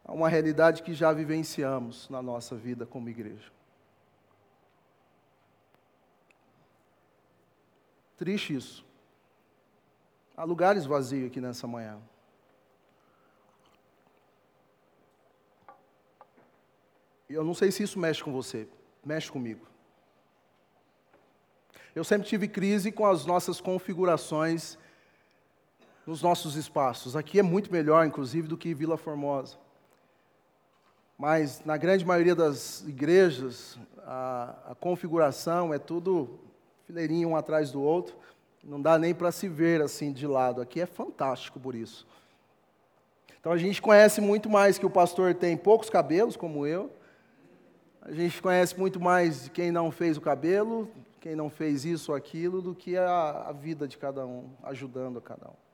a 0.04 0.12
uma 0.12 0.28
realidade 0.28 0.82
que 0.82 0.94
já 0.94 1.14
vivenciamos 1.14 2.10
na 2.10 2.22
nossa 2.22 2.56
vida 2.56 2.86
como 2.86 3.10
igreja. 3.10 3.52
Triste 8.18 8.56
isso. 8.56 8.86
Há 10.36 10.44
lugares 10.44 10.86
vazios 10.86 11.28
aqui 11.28 11.40
nessa 11.40 11.68
manhã. 11.68 11.98
Eu 17.30 17.44
não 17.44 17.54
sei 17.54 17.72
se 17.72 17.84
isso 17.84 18.00
mexe 18.00 18.24
com 18.24 18.32
você, 18.32 18.68
mexe 19.10 19.32
comigo. 19.32 19.66
Eu 21.95 22.03
sempre 22.03 22.28
tive 22.28 22.47
crise 22.47 22.91
com 22.91 23.07
as 23.07 23.26
nossas 23.26 23.60
configurações 23.60 24.78
nos 26.05 26.22
nossos 26.22 26.55
espaços. 26.55 27.16
Aqui 27.16 27.39
é 27.39 27.41
muito 27.41 27.72
melhor, 27.72 28.05
inclusive, 28.05 28.47
do 28.47 28.55
que 28.55 28.72
Vila 28.72 28.97
Formosa. 28.97 29.57
Mas 31.18 31.66
na 31.66 31.76
grande 31.76 32.05
maioria 32.05 32.36
das 32.36 32.82
igrejas, 32.88 33.80
a, 34.05 34.55
a 34.70 34.76
configuração 34.76 35.74
é 35.74 35.80
tudo 35.80 36.39
fileirinho 36.86 37.30
um 37.30 37.36
atrás 37.36 37.72
do 37.72 37.82
outro. 37.82 38.16
Não 38.64 38.80
dá 38.80 38.99
nem 38.99 39.16
para 39.16 39.32
se 39.32 39.49
ver 39.49 39.82
assim 39.82 40.14
de 40.14 40.28
lado. 40.28 40.62
Aqui 40.62 40.82
é 40.82 40.86
fantástico 40.86 41.60
por 41.60 41.74
isso. 41.74 42.05
Então 43.39 43.51
a 43.51 43.57
gente 43.57 43.82
conhece 43.82 44.22
muito 44.22 44.51
mais 44.51 44.78
que 44.78 44.86
o 44.86 44.89
pastor 44.89 45.34
tem 45.34 45.57
poucos 45.57 45.89
cabelos, 45.89 46.38
como 46.38 46.68
eu. 46.68 46.91
A 48.02 48.12
gente 48.12 48.41
conhece 48.41 48.80
muito 48.80 49.00
mais 49.00 49.50
quem 49.50 49.72
não 49.72 49.91
fez 49.91 50.18
o 50.18 50.22
cabelo, 50.22 50.89
quem 51.20 51.36
não 51.36 51.50
fez 51.50 51.84
isso 51.84 52.12
ou 52.12 52.18
aquilo, 52.18 52.62
do 52.62 52.74
que 52.74 52.97
a, 52.97 53.47
a 53.47 53.52
vida 53.52 53.88
de 53.88 53.97
cada 53.97 54.26
um, 54.26 54.50
ajudando 54.64 55.20
a 55.20 55.22
cada 55.22 55.50
um. 55.50 55.70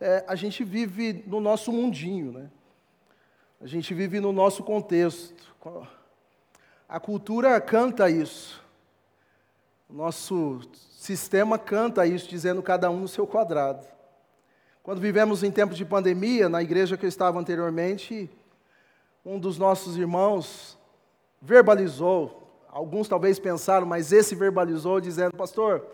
É, 0.00 0.24
a 0.26 0.34
gente 0.34 0.64
vive 0.64 1.24
no 1.26 1.40
nosso 1.40 1.72
mundinho, 1.72 2.32
né? 2.32 2.50
A 3.60 3.66
gente 3.66 3.94
vive 3.94 4.18
no 4.18 4.32
nosso 4.32 4.64
contexto. 4.64 5.54
A 6.88 6.98
cultura 6.98 7.60
canta 7.60 8.10
isso. 8.10 8.60
O 9.88 9.94
nosso 9.94 10.60
sistema 10.90 11.58
canta 11.58 12.04
isso, 12.04 12.28
dizendo 12.28 12.62
cada 12.62 12.90
um 12.90 13.00
no 13.00 13.08
seu 13.08 13.26
quadrado. 13.26 13.86
Quando 14.82 15.00
vivemos 15.00 15.44
em 15.44 15.50
tempos 15.50 15.76
de 15.76 15.84
pandemia, 15.84 16.48
na 16.48 16.60
igreja 16.60 16.96
que 16.96 17.04
eu 17.04 17.08
estava 17.08 17.38
anteriormente, 17.38 18.28
um 19.24 19.38
dos 19.38 19.56
nossos 19.56 19.96
irmãos 19.96 20.76
verbalizou, 21.42 22.40
alguns 22.70 23.08
talvez 23.08 23.38
pensaram, 23.38 23.84
mas 23.84 24.12
esse 24.12 24.34
verbalizou, 24.34 25.00
dizendo: 25.00 25.36
Pastor, 25.36 25.84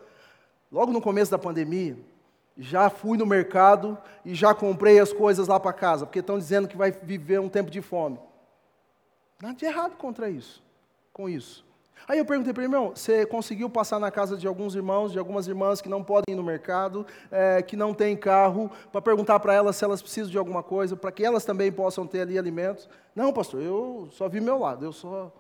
logo 0.71 0.93
no 0.93 1.01
começo 1.01 1.31
da 1.31 1.39
pandemia, 1.39 1.97
já 2.57 2.91
fui 2.91 3.17
no 3.17 3.25
mercado 3.25 3.97
e 4.25 4.35
já 4.35 4.55
comprei 4.55 5.01
as 5.01 5.13
coisas 5.13 5.49
lá 5.49 5.59
para 5.59 5.73
casa, 5.73 6.05
porque 6.05 6.19
estão 6.19 6.39
dizendo 6.39 6.69
que 6.69 6.77
vai 6.77 6.91
viver 6.91 7.41
um 7.41 7.49
tempo 7.49 7.71
de 7.71 7.81
fome. 7.81 8.19
Nada 9.41 9.55
de 9.55 9.65
errado 9.65 9.97
contra 9.97 10.29
isso, 10.29 10.63
com 11.13 11.29
isso. 11.29 11.65
Aí 12.07 12.19
eu 12.19 12.25
perguntei 12.25 12.53
para 12.53 12.63
ele, 12.63 12.73
irmão, 12.73 12.93
você 12.95 13.27
conseguiu 13.27 13.69
passar 13.69 13.99
na 13.99 14.11
casa 14.11 14.37
de 14.37 14.47
alguns 14.47 14.75
irmãos, 14.75 15.13
de 15.13 15.19
algumas 15.19 15.49
irmãs 15.49 15.81
que 15.81 15.89
não 15.89 16.03
podem 16.03 16.35
ir 16.35 16.37
no 16.37 16.43
mercado, 16.43 17.07
é, 17.31 17.61
que 17.63 17.77
não 17.77 17.93
têm 17.93 18.17
carro, 18.17 18.71
para 18.93 19.03
perguntar 19.03 19.41
para 19.41 19.53
elas 19.55 19.77
se 19.77 19.85
elas 19.85 20.01
precisam 20.01 20.31
de 20.31 20.39
alguma 20.39 20.63
coisa, 20.63 20.97
para 20.97 21.11
que 21.11 21.25
elas 21.25 21.45
também 21.45 21.73
possam 21.73 22.07
ter 22.07 22.21
ali 22.21 22.39
alimentos? 22.39 22.89
Não, 23.15 23.33
pastor, 23.33 23.63
eu 23.63 24.09
só 24.13 24.29
vi 24.29 24.41
meu 24.41 24.59
lado, 24.59 24.85
eu 24.85 24.93
só, 24.93 25.33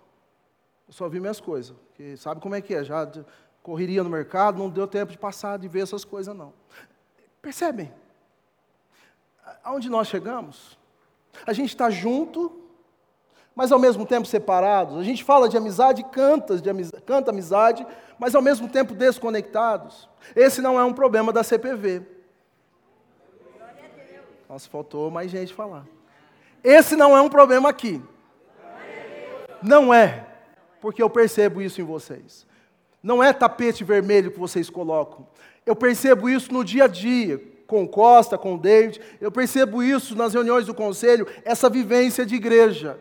eu 0.86 0.92
só 0.92 1.08
vi 1.08 1.20
minhas 1.20 1.40
coisas. 1.40 1.76
Porque 1.88 2.16
sabe 2.16 2.40
como 2.40 2.54
é 2.54 2.60
que 2.60 2.74
é? 2.74 2.84
Já 2.84 3.08
correria 3.62 4.02
no 4.02 4.10
mercado, 4.10 4.58
não 4.58 4.70
deu 4.70 4.86
tempo 4.86 5.12
de 5.12 5.18
passar, 5.18 5.58
de 5.58 5.68
ver 5.68 5.80
essas 5.80 6.04
coisas, 6.04 6.34
não. 6.34 6.52
Percebem? 7.40 7.92
Aonde 9.62 9.88
nós 9.88 10.08
chegamos? 10.08 10.78
A 11.46 11.52
gente 11.52 11.68
está 11.68 11.90
junto, 11.90 12.67
mas 13.58 13.72
ao 13.72 13.78
mesmo 13.80 14.06
tempo 14.06 14.24
separados. 14.24 14.96
A 14.96 15.02
gente 15.02 15.24
fala 15.24 15.48
de 15.48 15.56
amizade, 15.56 16.04
canta, 16.04 16.58
de 16.58 16.70
amizade, 16.70 17.02
canta 17.02 17.32
amizade, 17.32 17.84
mas 18.16 18.32
ao 18.36 18.40
mesmo 18.40 18.68
tempo 18.68 18.94
desconectados. 18.94 20.08
Esse 20.36 20.62
não 20.62 20.78
é 20.78 20.84
um 20.84 20.92
problema 20.92 21.32
da 21.32 21.42
CPV. 21.42 22.02
Nossa, 24.48 24.70
faltou 24.70 25.10
mais 25.10 25.28
gente 25.28 25.52
falar. 25.52 25.84
Esse 26.62 26.94
não 26.94 27.16
é 27.16 27.20
um 27.20 27.28
problema 27.28 27.68
aqui. 27.68 28.00
Não 29.60 29.92
é, 29.92 30.24
porque 30.80 31.02
eu 31.02 31.10
percebo 31.10 31.60
isso 31.60 31.80
em 31.80 31.84
vocês. 31.84 32.46
Não 33.02 33.20
é 33.20 33.32
tapete 33.32 33.82
vermelho 33.82 34.30
que 34.30 34.38
vocês 34.38 34.70
colocam. 34.70 35.26
Eu 35.66 35.74
percebo 35.74 36.28
isso 36.28 36.52
no 36.52 36.62
dia 36.62 36.84
a 36.84 36.86
dia, 36.86 37.42
com 37.66 37.88
Costa, 37.88 38.38
com 38.38 38.56
David. 38.56 39.00
Eu 39.20 39.32
percebo 39.32 39.82
isso 39.82 40.14
nas 40.14 40.32
reuniões 40.32 40.64
do 40.64 40.74
conselho, 40.74 41.26
essa 41.44 41.68
vivência 41.68 42.24
de 42.24 42.36
igreja 42.36 43.00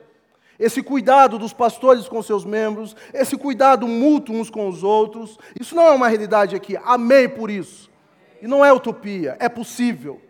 esse 0.60 0.82
cuidado 0.82 1.38
dos 1.38 1.54
pastores 1.54 2.08
com 2.08 2.22
seus 2.22 2.44
membros, 2.44 2.96
esse 3.14 3.38
cuidado 3.38 3.88
mútuo 3.88 4.36
uns 4.36 4.50
com 4.50 4.68
os 4.68 4.84
outros. 4.84 5.38
Isso 5.60 5.76
não 5.76 5.84
é 5.84 5.92
uma 5.92 6.08
realidade 6.08 6.56
aqui. 6.56 6.76
Amei 6.78 7.28
por 7.28 7.52
isso. 7.52 7.90
E 8.42 8.48
não 8.48 8.64
é 8.64 8.72
utopia, 8.72 9.38
é 9.40 9.48
possível. 9.48 10.22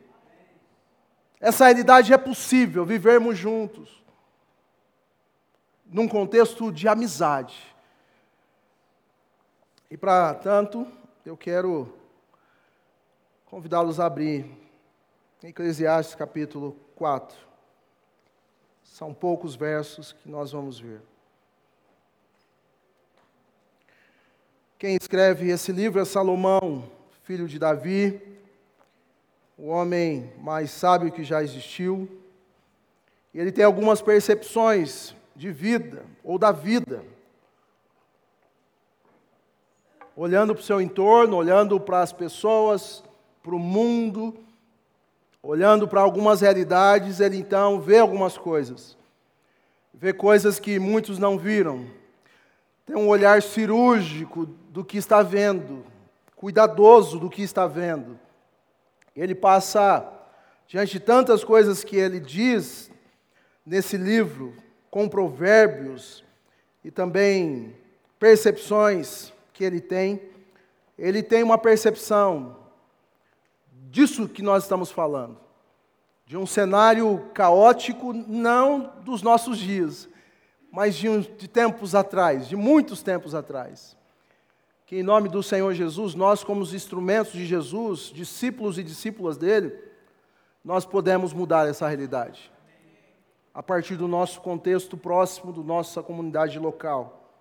Essa 1.39 1.65
realidade 1.65 2.11
é 2.11 2.17
possível, 2.17 2.85
vivermos 2.85 3.37
juntos, 3.37 4.03
num 5.85 6.07
contexto 6.07 6.71
de 6.71 6.87
amizade. 6.87 7.55
E 9.89 9.95
para 9.95 10.33
tanto, 10.33 10.87
eu 11.25 11.37
quero 11.37 11.93
convidá-los 13.45 13.99
a 13.99 14.05
abrir 14.05 14.45
Eclesiastes 15.43 16.15
capítulo 16.15 16.75
4. 16.95 17.46
São 18.87 19.13
poucos 19.13 19.55
versos 19.55 20.11
que 20.11 20.29
nós 20.29 20.51
vamos 20.51 20.79
ver. 20.79 21.01
Quem 24.79 24.95
escreve 24.95 25.49
esse 25.49 25.71
livro 25.71 25.99
é 26.01 26.05
Salomão, 26.05 26.83
filho 27.23 27.47
de 27.47 27.59
Davi, 27.59 28.19
o 29.57 29.67
homem 29.67 30.31
mais 30.39 30.71
sábio 30.71 31.11
que 31.11 31.23
já 31.23 31.43
existiu. 31.43 32.07
E 33.33 33.39
ele 33.39 33.51
tem 33.51 33.63
algumas 33.63 34.01
percepções 34.01 35.15
de 35.35 35.51
vida, 35.51 36.03
ou 36.23 36.39
da 36.39 36.51
vida. 36.51 37.03
Olhando 40.15 40.55
para 40.55 40.61
o 40.61 40.65
seu 40.65 40.81
entorno, 40.81 41.37
olhando 41.37 41.79
para 41.79 42.01
as 42.01 42.11
pessoas, 42.11 43.03
para 43.43 43.55
o 43.55 43.59
mundo, 43.59 44.35
olhando 45.47 45.87
para 45.87 46.01
algumas 46.01 46.41
realidades, 46.41 47.21
ele 47.21 47.37
então 47.37 47.79
vê 47.79 47.99
algumas 47.99 48.37
coisas. 48.37 48.97
Vê 49.93 50.11
coisas 50.11 50.59
que 50.59 50.77
muitos 50.77 51.17
não 51.17 51.37
viram. 51.37 51.87
Tem 52.85 52.97
um 52.97 53.07
olhar 53.07 53.41
cirúrgico 53.41 54.45
do 54.45 54.83
que 54.83 54.97
está 54.97 55.23
vendo, 55.23 55.85
cuidadoso 56.35 57.17
do 57.17 57.29
que 57.29 57.41
está 57.41 57.65
vendo. 57.65 58.19
Ele 59.15 59.33
passa, 59.33 60.05
diante 60.67 60.91
de 60.91 60.99
tantas 60.99 61.45
coisas 61.45 61.81
que 61.81 61.95
ele 61.95 62.19
diz 62.19 62.91
nesse 63.65 63.95
livro, 63.95 64.53
com 64.91 65.07
provérbios 65.07 66.25
e 66.83 66.91
também 66.91 67.73
percepções 68.19 69.31
que 69.53 69.63
ele 69.63 69.79
tem, 69.79 70.21
ele 70.99 71.23
tem 71.23 71.41
uma 71.41 71.57
percepção 71.57 72.66
disso 73.89 74.27
que 74.27 74.41
nós 74.41 74.63
estamos 74.63 74.91
falando. 74.91 75.37
De 76.25 76.37
um 76.37 76.45
cenário 76.45 77.29
caótico, 77.33 78.11
não 78.11 78.93
dos 79.03 79.21
nossos 79.21 79.57
dias, 79.57 80.09
mas 80.71 80.95
de, 80.95 81.07
um, 81.07 81.21
de 81.21 81.47
tempos 81.47 81.95
atrás, 81.95 82.47
de 82.47 82.55
muitos 82.55 83.01
tempos 83.01 83.33
atrás. 83.33 83.95
Que 84.85 84.97
em 84.97 85.03
nome 85.03 85.29
do 85.29 85.41
Senhor 85.41 85.73
Jesus, 85.73 86.15
nós, 86.15 86.43
como 86.43 86.61
os 86.61 86.73
instrumentos 86.73 87.33
de 87.33 87.45
Jesus, 87.45 88.11
discípulos 88.13 88.77
e 88.77 88.83
discípulas 88.83 89.37
dele, 89.37 89.73
nós 90.63 90.85
podemos 90.85 91.33
mudar 91.33 91.67
essa 91.67 91.87
realidade. 91.87 92.51
A 93.53 93.63
partir 93.63 93.95
do 93.95 94.07
nosso 94.07 94.41
contexto 94.41 94.97
próximo, 94.97 95.51
da 95.51 95.61
nossa 95.61 96.03
comunidade 96.03 96.59
local. 96.59 97.31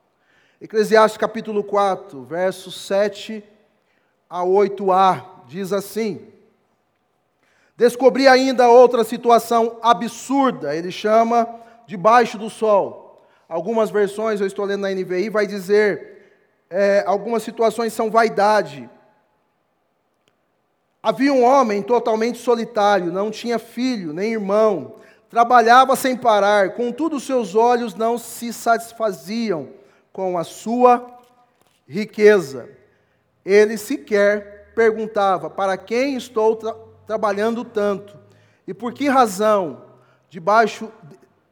Eclesiastes 0.61 1.19
capítulo 1.19 1.63
4, 1.63 2.23
versos 2.23 2.81
7 2.87 3.45
a 4.31 4.43
8a, 4.43 5.45
diz 5.47 5.73
assim: 5.73 6.36
Descobri 7.77 8.27
ainda 8.27 8.69
outra 8.69 9.05
situação 9.05 9.79
absurda, 9.83 10.75
ele 10.75 10.91
chama 10.91 11.47
debaixo 11.87 12.39
do 12.39 12.49
sol. 12.49 13.23
Algumas 13.49 13.91
versões, 13.91 14.41
eu 14.41 14.47
estou 14.47 14.65
lendo 14.65 14.81
na 14.81 14.91
NVI, 14.91 15.29
vai 15.29 15.47
dizer, 15.47 16.17
é, 16.71 17.05
algumas 17.07 17.43
situações 17.43 17.93
são 17.93 18.11
vaidade. 18.11 18.89
Havia 21.03 21.33
um 21.33 21.45
homem 21.45 21.83
totalmente 21.83 22.39
solitário, 22.39 23.13
não 23.13 23.31
tinha 23.31 23.59
filho, 23.59 24.13
nem 24.13 24.33
irmão, 24.33 24.97
trabalhava 25.29 25.95
sem 25.95 26.17
parar, 26.17 26.75
contudo 26.75 27.21
seus 27.21 27.55
olhos 27.55 27.95
não 27.95 28.17
se 28.17 28.53
satisfaziam 28.53 29.69
com 30.13 30.39
a 30.39 30.45
sua 30.45 31.07
riqueza. 31.87 32.69
Ele 33.45 33.77
sequer 33.77 34.73
perguntava: 34.75 35.49
Para 35.49 35.77
quem 35.77 36.17
estou 36.17 36.57
trabalhando 37.07 37.65
tanto? 37.65 38.19
E 38.67 38.75
por 38.75 38.93
que 38.93 39.09
razão 39.09 39.85
debaixo 40.29 40.91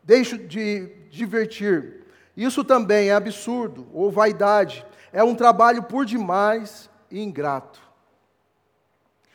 deixo 0.03 0.37
de 0.37 0.89
divertir? 1.11 2.05
Isso 2.37 2.65
também 2.65 3.09
é 3.09 3.15
absurdo 3.15 3.87
ou 3.93 4.11
vaidade. 4.11 4.85
É 5.13 5.23
um 5.23 5.35
trabalho 5.35 5.85
por 5.85 6.05
demais 6.05 6.91
e 7.11 7.23
ingrato. 7.23 7.81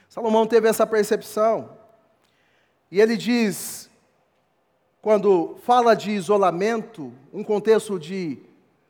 Salomão 0.09 0.45
teve 0.45 0.67
essa 0.67 0.85
percepção. 0.85 1.77
E 2.91 2.99
ele 2.99 3.15
diz, 3.15 3.89
quando 5.01 5.55
fala 5.63 5.95
de 5.95 6.11
isolamento, 6.11 7.13
um 7.31 7.43
contexto 7.43 7.97
de 7.97 8.39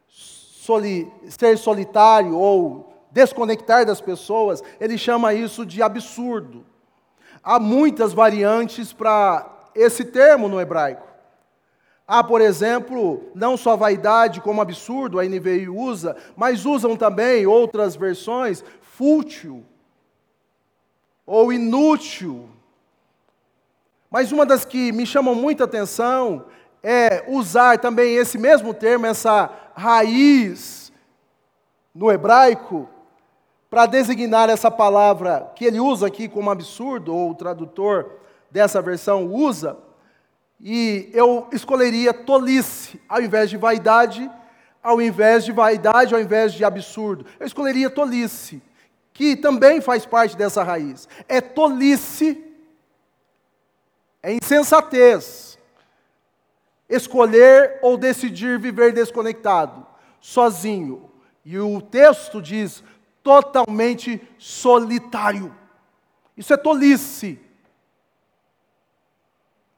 soli, 0.07 1.11
ser 1.27 1.57
solitário 1.57 2.35
ou 2.35 2.93
desconectar 3.11 3.85
das 3.85 3.99
pessoas, 3.99 4.63
ele 4.79 4.97
chama 4.97 5.33
isso 5.33 5.65
de 5.65 5.81
absurdo. 5.81 6.65
Há 7.43 7.59
muitas 7.59 8.13
variantes 8.13 8.93
para 8.93 9.69
esse 9.75 10.03
termo 10.05 10.47
no 10.47 10.59
hebraico. 10.59 11.07
Há, 12.07 12.23
por 12.23 12.41
exemplo, 12.41 13.29
não 13.35 13.55
só 13.55 13.77
vaidade 13.77 14.41
como 14.41 14.61
absurdo, 14.61 15.19
a 15.19 15.23
NVI 15.23 15.69
usa, 15.69 16.17
mas 16.35 16.65
usam 16.65 16.95
também 16.95 17.45
outras 17.45 17.95
versões, 17.95 18.63
fútil 18.81 19.63
ou 21.25 21.53
inútil. 21.53 22.49
Mas 24.09 24.31
uma 24.31 24.43
das 24.43 24.65
que 24.65 24.91
me 24.91 25.05
chamam 25.05 25.35
muita 25.35 25.65
atenção 25.65 26.45
é 26.81 27.23
usar 27.27 27.77
também 27.77 28.15
esse 28.15 28.37
mesmo 28.37 28.73
termo, 28.73 29.05
essa 29.05 29.49
raiz 29.75 30.91
no 31.93 32.11
hebraico, 32.11 32.89
para 33.69 33.85
designar 33.85 34.49
essa 34.49 34.71
palavra 34.71 35.51
que 35.55 35.65
ele 35.65 35.79
usa 35.79 36.07
aqui 36.07 36.27
como 36.27 36.49
absurdo, 36.49 37.13
ou 37.13 37.31
o 37.31 37.35
tradutor 37.35 38.19
dessa 38.49 38.81
versão 38.81 39.27
usa, 39.27 39.77
e 40.59 41.09
eu 41.13 41.47
escolheria 41.51 42.13
tolice 42.13 42.99
ao 43.07 43.21
invés 43.21 43.49
de 43.49 43.57
vaidade, 43.57 44.29
ao 44.81 45.01
invés 45.01 45.45
de 45.45 45.51
vaidade, 45.51 46.13
ao 46.13 46.19
invés 46.19 46.53
de 46.53 46.65
absurdo. 46.65 47.25
Eu 47.39 47.45
escolheria 47.45 47.89
tolice, 47.89 48.61
que 49.13 49.35
também 49.35 49.79
faz 49.79 50.05
parte 50.05 50.35
dessa 50.35 50.63
raiz. 50.63 51.07
É 51.27 51.39
tolice, 51.39 52.43
é 54.21 54.33
insensatez, 54.33 55.57
escolher 56.89 57.79
ou 57.81 57.97
decidir 57.97 58.59
viver 58.59 58.91
desconectado, 58.91 59.85
sozinho. 60.19 61.09
E 61.45 61.57
o 61.57 61.81
texto 61.81 62.41
diz 62.41 62.83
totalmente 63.23 64.21
solitário. 64.37 65.55
Isso 66.35 66.53
é 66.53 66.57
tolice. 66.57 67.39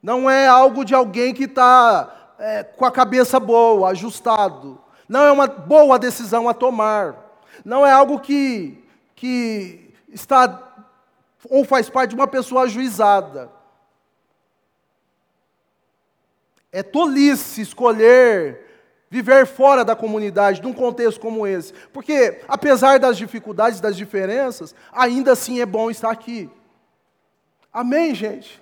Não 0.02 0.30
é 0.30 0.48
algo 0.48 0.84
de 0.84 0.96
alguém 0.96 1.34
que 1.34 1.44
está 1.44 2.34
é, 2.40 2.64
com 2.64 2.86
a 2.86 2.92
cabeça 2.92 3.40
boa, 3.40 3.90
ajustado. 3.90 4.80
Não 5.08 5.24
é 5.24 5.32
uma 5.32 5.48
boa 5.48 6.00
decisão 6.00 6.48
a 6.48 6.54
tomar. 6.54 7.16
Não 7.64 7.86
é 7.86 7.92
algo 7.92 8.20
que, 8.20 8.84
que 9.16 9.94
está 10.10 10.72
ou 11.50 11.66
faz 11.66 11.90
parte 11.90 12.12
de 12.12 12.16
uma 12.16 12.28
pessoa 12.28 12.64
ajuizada. 12.64 13.52
É 16.72 16.82
tolice 16.82 17.62
escolher 17.62 18.71
viver 19.12 19.46
fora 19.46 19.84
da 19.84 19.94
comunidade, 19.94 20.64
num 20.64 20.72
contexto 20.72 21.20
como 21.20 21.46
esse. 21.46 21.74
Porque, 21.92 22.40
apesar 22.48 22.98
das 22.98 23.18
dificuldades, 23.18 23.82
das 23.82 23.98
diferenças, 23.98 24.74
ainda 24.90 25.34
assim 25.34 25.60
é 25.60 25.66
bom 25.66 25.92
estar 25.92 26.10
aqui. 26.10 26.50
Amém, 27.74 28.16
gente? 28.16 28.62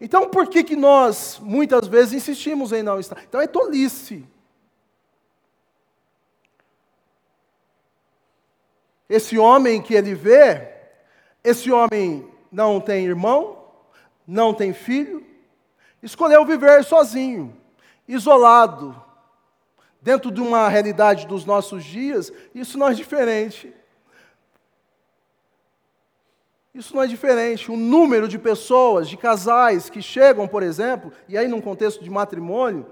Então, 0.00 0.28
por 0.28 0.48
que, 0.48 0.64
que 0.64 0.74
nós, 0.74 1.38
muitas 1.40 1.86
vezes, 1.86 2.14
insistimos 2.14 2.72
em 2.72 2.82
não 2.82 2.98
estar? 2.98 3.22
Então, 3.22 3.40
é 3.40 3.46
tolice. 3.46 4.26
Esse 9.08 9.38
homem 9.38 9.80
que 9.80 9.94
ele 9.94 10.16
vê, 10.16 10.72
esse 11.44 11.70
homem 11.70 12.28
não 12.50 12.80
tem 12.80 13.06
irmão, 13.06 13.64
não 14.26 14.52
tem 14.52 14.72
filho, 14.72 15.24
escolheu 16.02 16.44
viver 16.44 16.82
sozinho, 16.82 17.56
isolado, 18.08 19.05
dentro 20.06 20.30
de 20.30 20.40
uma 20.40 20.68
realidade 20.68 21.26
dos 21.26 21.44
nossos 21.44 21.82
dias, 21.82 22.32
isso 22.54 22.78
não 22.78 22.86
é 22.86 22.94
diferente. 22.94 23.74
Isso 26.72 26.94
não 26.94 27.02
é 27.02 27.08
diferente. 27.08 27.72
O 27.72 27.76
número 27.76 28.28
de 28.28 28.38
pessoas, 28.38 29.08
de 29.08 29.16
casais 29.16 29.90
que 29.90 30.00
chegam, 30.00 30.46
por 30.46 30.62
exemplo, 30.62 31.10
e 31.28 31.36
aí 31.36 31.48
num 31.48 31.60
contexto 31.60 32.04
de 32.04 32.08
matrimônio, 32.08 32.86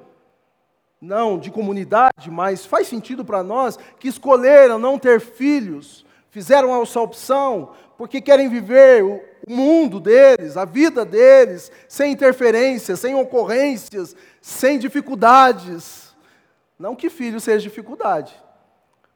não 1.00 1.38
de 1.38 1.52
comunidade, 1.52 2.32
mas 2.32 2.66
faz 2.66 2.88
sentido 2.88 3.24
para 3.24 3.44
nós, 3.44 3.78
que 4.00 4.08
escolheram 4.08 4.76
não 4.76 4.98
ter 4.98 5.20
filhos, 5.20 6.04
fizeram 6.32 6.82
essa 6.82 7.00
opção, 7.00 7.70
porque 7.96 8.20
querem 8.20 8.48
viver 8.48 9.04
o 9.04 9.22
mundo 9.48 10.00
deles, 10.00 10.56
a 10.56 10.64
vida 10.64 11.04
deles, 11.04 11.70
sem 11.86 12.10
interferências, 12.10 12.98
sem 12.98 13.14
ocorrências, 13.14 14.16
sem 14.40 14.80
dificuldades. 14.80 16.03
Não 16.78 16.96
que 16.96 17.08
filho 17.08 17.40
seja 17.40 17.62
dificuldade, 17.62 18.34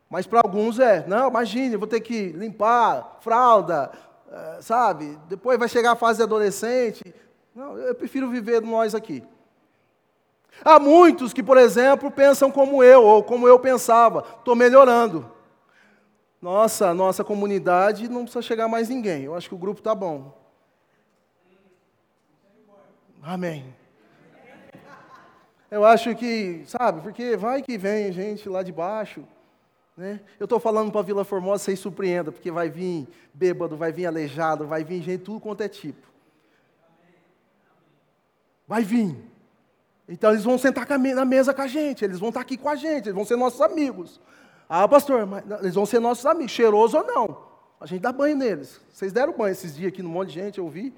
mas 0.09 0.27
para 0.27 0.41
alguns 0.41 0.79
é. 0.79 1.07
Não, 1.07 1.29
imagine, 1.29 1.77
vou 1.77 1.87
ter 1.87 2.01
que 2.01 2.29
limpar 2.29 3.19
fralda, 3.21 3.91
é, 4.31 4.63
sabe? 4.63 5.19
Depois 5.29 5.59
vai 5.59 5.69
chegar 5.69 5.93
a 5.93 5.97
fase 5.97 6.23
adolescente. 6.23 7.15
Não, 7.55 7.77
eu 7.77 7.95
prefiro 7.95 8.31
viver 8.31 8.63
nós 8.63 8.95
aqui. 8.95 9.25
Há 10.65 10.79
muitos 10.79 11.33
que, 11.33 11.43
por 11.43 11.57
exemplo, 11.57 12.11
pensam 12.11 12.51
como 12.51 12.83
eu, 12.83 13.03
ou 13.03 13.23
como 13.23 13.47
eu 13.47 13.59
pensava, 13.59 14.25
estou 14.39 14.57
melhorando. 14.57 15.31
Nossa, 16.41 16.95
nossa 16.95 17.25
comunidade 17.25 18.09
não 18.09 18.23
precisa 18.23 18.43
chegar 18.43 18.69
mais 18.69 18.89
ninguém. 18.89 19.25
Eu 19.25 19.35
acho 19.35 19.49
que 19.49 19.55
o 19.55 19.59
grupo 19.59 19.81
está 19.81 19.95
bom. 19.95 20.37
Amém. 23.23 23.75
Eu 25.71 25.85
acho 25.85 26.15
que, 26.15 26.63
sabe, 26.67 27.03
porque 27.03 27.37
vai 27.37 27.63
que 27.63 27.77
vem 27.77 28.11
gente 28.11 28.49
lá 28.49 28.63
de 28.63 28.73
baixo. 28.73 29.23
Né? 29.97 30.21
Eu 30.39 30.45
estou 30.45 30.59
falando 30.59 30.91
para 30.91 31.03
Vila 31.03 31.25
Formosa, 31.25 31.65
vocês 31.65 31.79
surpreenda, 31.79 32.33
porque 32.33 32.51
vai 32.51 32.71
vir 32.71 33.07
bêbado, 33.35 33.77
vai 33.77 33.93
vir 33.93 34.07
aleijado, 34.07 34.67
vai 34.67 34.83
vir 34.83 35.03
gente 35.03 35.25
tudo 35.25 35.41
quanto 35.41 35.63
é 35.63 35.69
tipo. 35.69 36.07
Vai 38.67 38.83
vir. 38.83 39.17
Então 40.09 40.31
eles 40.31 40.45
vão 40.45 40.57
sentar 40.57 40.87
na 40.89 41.25
mesa 41.25 41.53
com 41.53 41.63
a 41.63 41.67
gente, 41.67 42.05
eles 42.05 42.19
vão 42.19 42.31
estar 42.31 42.41
aqui 42.41 42.57
com 42.57 42.69
a 42.69 42.77
gente, 42.77 43.07
eles 43.07 43.15
vão 43.15 43.25
ser 43.25 43.37
nossos 43.37 43.61
amigos. 43.61 44.21
Ah, 44.69 44.87
pastor, 44.89 45.27
mas 45.27 45.45
eles 45.61 45.75
vão 45.75 45.85
ser 45.85 45.99
nossos 45.99 46.25
amigos, 46.25 46.53
cheiroso 46.53 46.97
ou 46.97 47.05
não. 47.05 47.49
A 47.81 47.87
gente 47.87 48.01
dá 48.01 48.11
banho 48.11 48.37
neles. 48.37 48.81
Vocês 48.93 49.13
deram 49.13 49.33
banho 49.37 49.53
esses 49.53 49.77
dias 49.77 49.93
aqui 49.93 50.03
no 50.03 50.09
monte 50.09 50.29
de 50.29 50.35
gente, 50.41 50.59
eu 50.59 50.69
vi. 50.69 50.95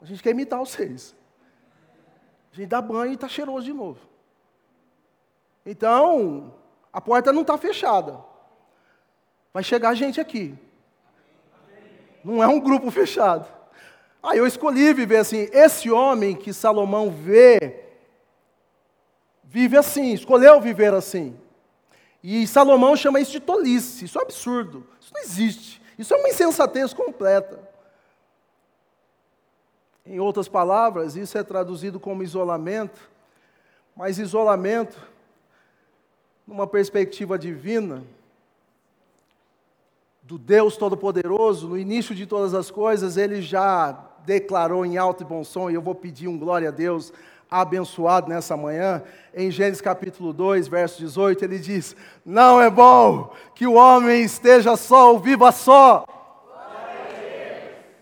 A 0.00 0.04
gente 0.04 0.22
quer 0.22 0.30
imitar 0.30 0.58
vocês. 0.58 1.14
A 2.56 2.58
gente 2.58 2.70
dá 2.70 2.80
banho 2.80 3.10
e 3.12 3.14
está 3.16 3.28
cheiroso 3.28 3.66
de 3.66 3.72
novo. 3.74 4.00
Então, 5.66 6.54
a 6.90 7.02
porta 7.02 7.30
não 7.30 7.42
está 7.42 7.58
fechada. 7.58 8.18
Vai 9.52 9.62
chegar 9.62 9.94
gente 9.94 10.18
aqui. 10.18 10.56
Não 12.24 12.42
é 12.42 12.46
um 12.46 12.58
grupo 12.58 12.90
fechado. 12.90 13.46
Aí 14.22 14.38
eu 14.38 14.46
escolhi 14.46 14.94
viver 14.94 15.18
assim. 15.18 15.50
Esse 15.52 15.90
homem 15.90 16.34
que 16.34 16.50
Salomão 16.50 17.10
vê, 17.10 17.84
vive 19.44 19.76
assim, 19.76 20.14
escolheu 20.14 20.58
viver 20.58 20.94
assim. 20.94 21.38
E 22.22 22.46
Salomão 22.46 22.96
chama 22.96 23.20
isso 23.20 23.32
de 23.32 23.40
tolice. 23.40 24.06
Isso 24.06 24.18
é 24.18 24.22
um 24.22 24.24
absurdo. 24.24 24.86
Isso 24.98 25.12
não 25.12 25.20
existe. 25.20 25.82
Isso 25.98 26.14
é 26.14 26.16
uma 26.16 26.30
insensatez 26.30 26.94
completa. 26.94 27.65
Em 30.06 30.20
outras 30.20 30.48
palavras, 30.48 31.16
isso 31.16 31.36
é 31.36 31.42
traduzido 31.42 31.98
como 31.98 32.22
isolamento, 32.22 33.00
mas 33.96 34.18
isolamento 34.18 34.96
numa 36.46 36.66
perspectiva 36.66 37.36
divina, 37.36 38.04
do 40.22 40.38
Deus 40.38 40.76
Todo-Poderoso, 40.76 41.68
no 41.68 41.78
início 41.78 42.14
de 42.14 42.26
todas 42.26 42.52
as 42.52 42.70
coisas, 42.70 43.16
ele 43.16 43.40
já 43.40 43.96
declarou 44.24 44.84
em 44.84 44.96
alto 44.96 45.22
e 45.22 45.26
bom 45.26 45.44
som, 45.44 45.70
e 45.70 45.74
eu 45.74 45.82
vou 45.82 45.94
pedir 45.94 46.26
um 46.26 46.38
glória 46.38 46.68
a 46.68 46.72
Deus 46.72 47.12
abençoado 47.48 48.28
nessa 48.28 48.56
manhã, 48.56 49.02
em 49.32 49.50
Gênesis 49.50 49.80
capítulo 49.80 50.32
2, 50.32 50.66
verso 50.66 50.98
18, 50.98 51.44
ele 51.44 51.58
diz: 51.58 51.94
Não 52.24 52.60
é 52.60 52.68
bom 52.68 53.32
que 53.54 53.66
o 53.66 53.74
homem 53.74 54.22
esteja 54.22 54.76
só 54.76 55.12
ou 55.12 55.20
viva 55.20 55.52
só. 55.52 56.04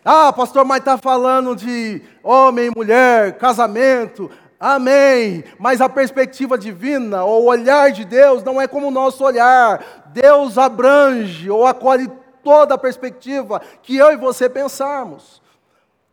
Ah, 0.04 0.30
pastor, 0.32 0.66
mas 0.66 0.80
está 0.80 0.98
falando 0.98 1.56
de 1.56 2.02
homem 2.22 2.70
mulher, 2.76 3.38
casamento. 3.38 4.30
Amém. 4.60 5.42
Mas 5.58 5.80
a 5.80 5.88
perspectiva 5.88 6.58
divina, 6.58 7.24
ou 7.24 7.44
o 7.44 7.46
olhar 7.46 7.90
de 7.90 8.04
Deus, 8.04 8.42
não 8.42 8.60
é 8.60 8.68
como 8.68 8.88
o 8.88 8.90
nosso 8.90 9.24
olhar. 9.24 10.04
Deus 10.08 10.58
abrange 10.58 11.50
ou 11.50 11.66
acolhe 11.66 12.10
toda 12.42 12.74
a 12.74 12.78
perspectiva 12.78 13.62
que 13.82 13.96
eu 13.96 14.12
e 14.12 14.16
você 14.16 14.48
pensarmos. 14.48 15.42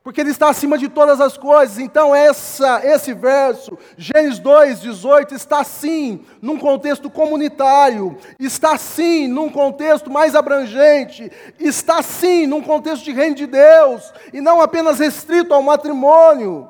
Porque 0.03 0.19
Ele 0.21 0.31
está 0.31 0.49
acima 0.49 0.77
de 0.77 0.89
todas 0.89 1.21
as 1.21 1.37
coisas. 1.37 1.77
Então, 1.77 2.15
essa, 2.15 2.81
esse 2.83 3.13
verso, 3.13 3.77
Gênesis 3.95 4.39
2, 4.39 4.81
18, 4.81 5.35
está 5.35 5.63
sim 5.63 6.25
num 6.41 6.57
contexto 6.57 7.09
comunitário, 7.09 8.17
está 8.39 8.77
sim 8.77 9.27
num 9.27 9.49
contexto 9.49 10.09
mais 10.09 10.35
abrangente, 10.35 11.31
está 11.59 12.01
sim 12.01 12.47
num 12.47 12.61
contexto 12.61 13.03
de 13.03 13.11
reino 13.11 13.35
de 13.35 13.45
Deus, 13.45 14.11
e 14.33 14.41
não 14.41 14.59
apenas 14.59 14.99
restrito 14.99 15.53
ao 15.53 15.61
matrimônio. 15.61 16.67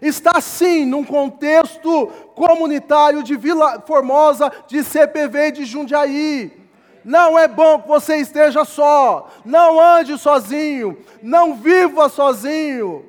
Está 0.00 0.40
sim 0.40 0.84
num 0.84 1.02
contexto 1.02 2.08
comunitário 2.34 3.22
de 3.22 3.34
Vila 3.34 3.82
Formosa, 3.86 4.52
de 4.68 4.84
CPV 4.84 5.52
de 5.52 5.64
Jundiaí. 5.64 6.65
Não 7.06 7.38
é 7.38 7.46
bom 7.46 7.80
que 7.80 7.86
você 7.86 8.16
esteja 8.16 8.64
só. 8.64 9.30
Não 9.44 9.78
ande 9.78 10.18
sozinho. 10.18 10.98
Não 11.22 11.54
viva 11.54 12.08
sozinho. 12.08 13.08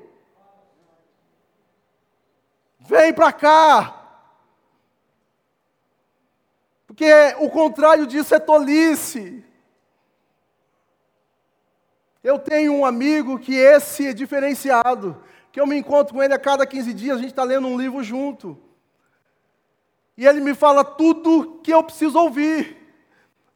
Vem 2.80 3.12
para 3.12 3.34
cá. 3.34 4.22
Porque 6.86 7.12
o 7.40 7.50
contrário 7.50 8.06
disso 8.06 8.36
é 8.36 8.40
tolice. 8.40 9.44
Eu 12.24 12.38
tenho 12.38 12.74
um 12.74 12.86
amigo 12.86 13.40
que 13.40 13.56
esse 13.56 14.06
é 14.06 14.14
diferenciado, 14.14 15.24
que 15.52 15.60
eu 15.60 15.66
me 15.66 15.76
encontro 15.76 16.14
com 16.14 16.22
ele 16.22 16.36
a 16.36 16.40
cada 16.40 16.68
15 16.68 16.94
dias, 16.94 17.18
a 17.18 17.22
gente 17.22 17.32
está 17.32 17.44
lendo 17.44 17.68
um 17.68 17.78
livro 17.80 18.04
junto. 18.04 18.62
E 20.16 20.24
ele 20.24 20.40
me 20.40 20.54
fala 20.54 20.86
tudo 20.86 21.60
que 21.64 21.74
eu 21.74 21.84
preciso 21.84 22.20
ouvir. 22.20 22.77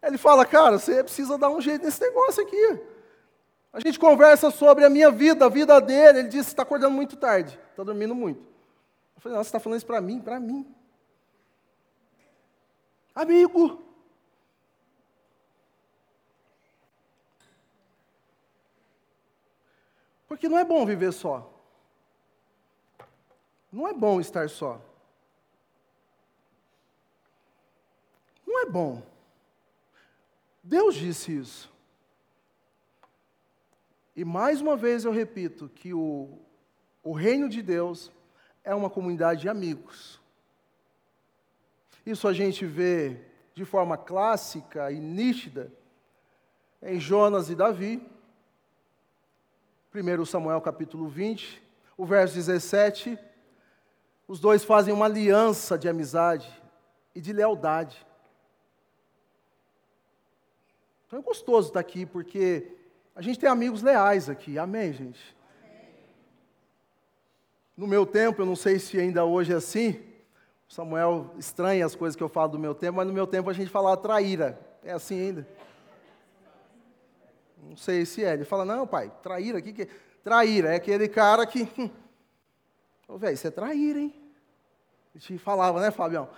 Ele 0.01 0.17
fala, 0.17 0.45
cara, 0.45 0.79
você 0.79 1.03
precisa 1.03 1.37
dar 1.37 1.49
um 1.49 1.61
jeito 1.61 1.85
nesse 1.85 2.01
negócio 2.01 2.41
aqui. 2.43 2.79
A 3.71 3.79
gente 3.79 3.99
conversa 3.99 4.49
sobre 4.49 4.83
a 4.83 4.89
minha 4.89 5.11
vida, 5.11 5.45
a 5.45 5.49
vida 5.49 5.79
dele. 5.79 6.19
Ele 6.19 6.27
disse, 6.27 6.49
está 6.49 6.63
acordando 6.63 6.95
muito 6.95 7.15
tarde, 7.15 7.59
está 7.69 7.83
dormindo 7.83 8.15
muito. 8.15 8.41
Eu 9.15 9.21
falei, 9.21 9.37
não, 9.37 9.43
você 9.43 9.49
está 9.49 9.59
falando 9.59 9.77
isso 9.77 9.85
para 9.85 10.01
mim? 10.01 10.19
Para 10.19 10.39
mim. 10.39 10.75
Amigo. 13.13 13.81
Porque 20.27 20.49
não 20.49 20.57
é 20.57 20.65
bom 20.65 20.85
viver 20.85 21.11
só. 21.11 21.53
Não 23.71 23.87
é 23.87 23.93
bom 23.93 24.19
estar 24.19 24.49
só. 24.49 24.81
Não 28.45 28.59
é 28.61 28.65
bom. 28.65 29.10
Deus 30.71 30.95
disse 30.95 31.37
isso. 31.37 31.69
E 34.15 34.23
mais 34.23 34.61
uma 34.61 34.77
vez 34.77 35.03
eu 35.03 35.11
repito 35.11 35.67
que 35.67 35.93
o, 35.93 36.39
o 37.03 37.11
reino 37.11 37.49
de 37.49 37.61
Deus 37.61 38.09
é 38.63 38.73
uma 38.73 38.89
comunidade 38.89 39.41
de 39.41 39.49
amigos. 39.49 40.21
Isso 42.05 42.25
a 42.25 42.31
gente 42.31 42.65
vê 42.65 43.19
de 43.53 43.65
forma 43.65 43.97
clássica 43.97 44.89
e 44.93 44.97
nítida 44.97 45.69
em 46.81 47.01
Jonas 47.01 47.49
e 47.49 47.55
Davi. 47.55 48.01
1 49.93 50.25
Samuel 50.25 50.61
capítulo 50.61 51.09
20, 51.09 51.61
o 51.97 52.05
verso 52.05 52.33
17. 52.35 53.19
Os 54.25 54.39
dois 54.39 54.63
fazem 54.63 54.93
uma 54.93 55.07
aliança 55.07 55.77
de 55.77 55.89
amizade 55.89 56.49
e 57.13 57.19
de 57.19 57.33
lealdade. 57.33 58.07
Então 61.11 61.19
é 61.19 61.23
gostoso 61.23 61.67
estar 61.67 61.79
aqui, 61.81 62.05
porque 62.05 62.71
a 63.13 63.21
gente 63.21 63.37
tem 63.37 63.49
amigos 63.49 63.81
leais 63.81 64.29
aqui. 64.29 64.57
Amém, 64.57 64.93
gente? 64.93 65.19
No 67.75 67.85
meu 67.85 68.05
tempo, 68.05 68.41
eu 68.41 68.45
não 68.45 68.55
sei 68.55 68.79
se 68.79 68.97
ainda 68.97 69.25
hoje 69.25 69.51
é 69.51 69.57
assim, 69.57 70.01
Samuel 70.69 71.35
estranha 71.37 71.85
as 71.85 71.95
coisas 71.95 72.15
que 72.15 72.23
eu 72.23 72.29
falo 72.29 72.53
do 72.53 72.59
meu 72.59 72.73
tempo, 72.73 72.95
mas 72.95 73.05
no 73.05 73.11
meu 73.11 73.27
tempo 73.27 73.49
a 73.49 73.53
gente 73.53 73.69
falava 73.69 73.97
traíra. 73.97 74.57
É 74.85 74.93
assim 74.93 75.19
ainda? 75.19 75.47
Não 77.61 77.75
sei 77.75 78.05
se 78.05 78.23
é. 78.23 78.31
Ele 78.31 78.45
fala, 78.45 78.63
não, 78.63 78.87
pai, 78.87 79.11
traíra, 79.21 79.59
o 79.59 79.61
que, 79.61 79.73
que 79.73 79.81
é? 79.81 79.87
Traíra 80.23 80.69
é 80.69 80.75
aquele 80.77 81.09
cara 81.09 81.45
que. 81.45 81.69
Hum, 81.77 81.89
Ô, 83.05 83.17
velho, 83.17 83.35
você 83.35 83.49
é 83.49 83.51
traíra, 83.51 83.99
hein? 83.99 84.15
A 85.13 85.19
gente 85.19 85.37
falava, 85.39 85.81
né, 85.81 85.91
Fabião? 85.91 86.29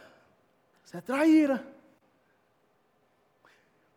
Você 0.83 0.97
é 0.97 1.01
traíra. 1.01 1.72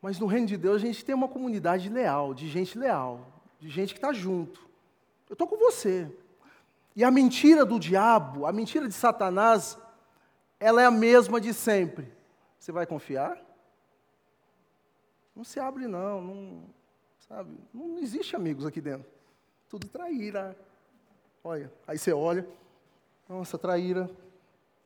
Mas 0.00 0.18
no 0.18 0.26
reino 0.26 0.46
de 0.46 0.56
Deus 0.56 0.76
a 0.76 0.86
gente 0.86 1.04
tem 1.04 1.14
uma 1.14 1.28
comunidade 1.28 1.88
leal, 1.88 2.34
de 2.34 2.48
gente 2.48 2.78
leal, 2.78 3.26
de 3.58 3.68
gente 3.68 3.94
que 3.94 3.98
está 3.98 4.12
junto. 4.12 4.60
Eu 5.28 5.34
estou 5.34 5.46
com 5.46 5.56
você. 5.56 6.10
E 6.94 7.04
a 7.04 7.10
mentira 7.10 7.64
do 7.64 7.78
diabo, 7.78 8.46
a 8.46 8.52
mentira 8.52 8.88
de 8.88 8.94
Satanás, 8.94 9.78
ela 10.58 10.80
é 10.80 10.86
a 10.86 10.90
mesma 10.90 11.40
de 11.40 11.52
sempre. 11.52 12.12
Você 12.58 12.72
vai 12.72 12.86
confiar? 12.86 13.42
Não 15.34 15.44
se 15.44 15.60
abre, 15.60 15.86
não. 15.86 16.22
não 16.22 16.62
sabe? 17.28 17.50
Não 17.72 17.98
existe 17.98 18.34
amigos 18.34 18.64
aqui 18.64 18.80
dentro. 18.80 19.06
Tudo 19.68 19.86
traíra. 19.88 20.56
Olha, 21.44 21.70
aí 21.86 21.98
você 21.98 22.12
olha. 22.12 22.48
Nossa, 23.28 23.58
traíra. 23.58 24.10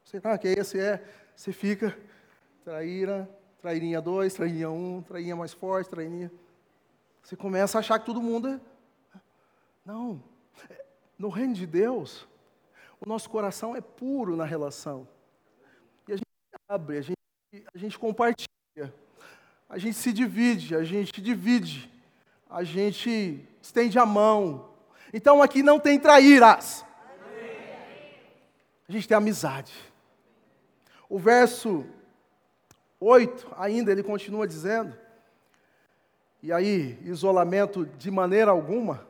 Você, 0.05 0.21
ah, 0.25 0.37
que 0.37 0.49
esse 0.49 0.81
é? 0.81 1.05
Você 1.37 1.53
fica, 1.53 1.97
traíra, 2.65 3.29
Trairinha 3.61 4.01
2, 4.01 4.33
trairinha 4.33 4.71
1, 4.71 4.97
um, 4.97 5.03
trairinha 5.03 5.37
mais 5.37 5.53
forte, 5.53 5.91
trairinha. 5.91 6.33
Você 7.23 7.37
começa 7.37 7.77
a 7.77 7.81
achar 7.81 7.99
que 7.99 8.07
todo 8.07 8.23
mundo 8.23 8.49
é. 8.49 8.61
Não. 9.85 10.23
No 11.19 11.29
reino 11.29 11.53
de 11.53 11.67
Deus, 11.67 12.27
o 12.99 13.07
nosso 13.07 13.29
coração 13.29 13.77
é 13.77 13.81
puro 13.83 14.35
na 14.35 14.47
relação. 14.47 15.07
E 16.09 16.13
a 16.13 16.17
gente 16.17 16.27
abre, 16.67 16.97
a 16.97 17.03
gente, 17.03 17.17
a 17.75 17.79
gente 17.79 17.99
compartilha, 17.99 18.95
a 19.69 19.77
gente 19.77 19.97
se 19.97 20.11
divide, 20.11 20.75
a 20.75 20.83
gente 20.83 21.21
divide, 21.21 21.93
a 22.49 22.65
gente 22.65 23.47
estende 23.61 23.99
a 23.99 24.07
mão. 24.07 24.71
Então 25.13 25.43
aqui 25.43 25.63
não 25.63 25.79
tem 25.79 26.01
traíras. 26.01 26.85
A 28.89 28.93
gente 28.93 29.07
tem 29.07 29.17
amizade. 29.17 29.73
O 31.09 31.19
verso 31.19 31.85
8, 33.01 33.49
ainda 33.57 33.91
ele 33.91 34.03
continua 34.03 34.47
dizendo, 34.47 34.95
e 36.43 36.53
aí, 36.53 36.99
isolamento 37.03 37.87
de 37.99 38.11
maneira 38.11 38.51
alguma, 38.51 39.07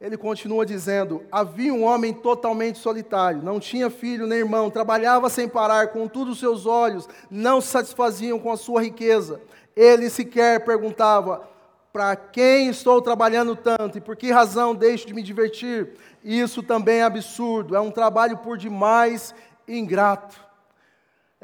ele 0.00 0.16
continua 0.16 0.66
dizendo: 0.66 1.24
Havia 1.30 1.72
um 1.72 1.84
homem 1.84 2.12
totalmente 2.12 2.78
solitário, 2.78 3.42
não 3.42 3.58
tinha 3.58 3.90
filho 3.90 4.26
nem 4.26 4.38
irmão, 4.38 4.70
trabalhava 4.70 5.28
sem 5.28 5.48
parar, 5.48 5.88
contudo 5.88 6.32
os 6.32 6.38
seus 6.38 6.66
olhos 6.66 7.08
não 7.30 7.60
se 7.60 7.68
satisfaziam 7.68 8.38
com 8.38 8.52
a 8.52 8.56
sua 8.56 8.82
riqueza. 8.82 9.40
Ele 9.74 10.08
sequer 10.08 10.64
perguntava: 10.64 11.48
Para 11.92 12.14
quem 12.14 12.68
estou 12.68 13.02
trabalhando 13.02 13.56
tanto 13.56 13.98
e 13.98 14.00
por 14.00 14.14
que 14.14 14.30
razão 14.30 14.72
deixo 14.72 15.06
de 15.06 15.14
me 15.14 15.22
divertir? 15.22 15.94
Isso 16.22 16.62
também 16.62 16.98
é 16.98 17.04
absurdo, 17.04 17.74
é 17.74 17.80
um 17.80 17.90
trabalho 17.90 18.36
por 18.38 18.56
demais 18.56 19.34
ingrato 19.66 20.45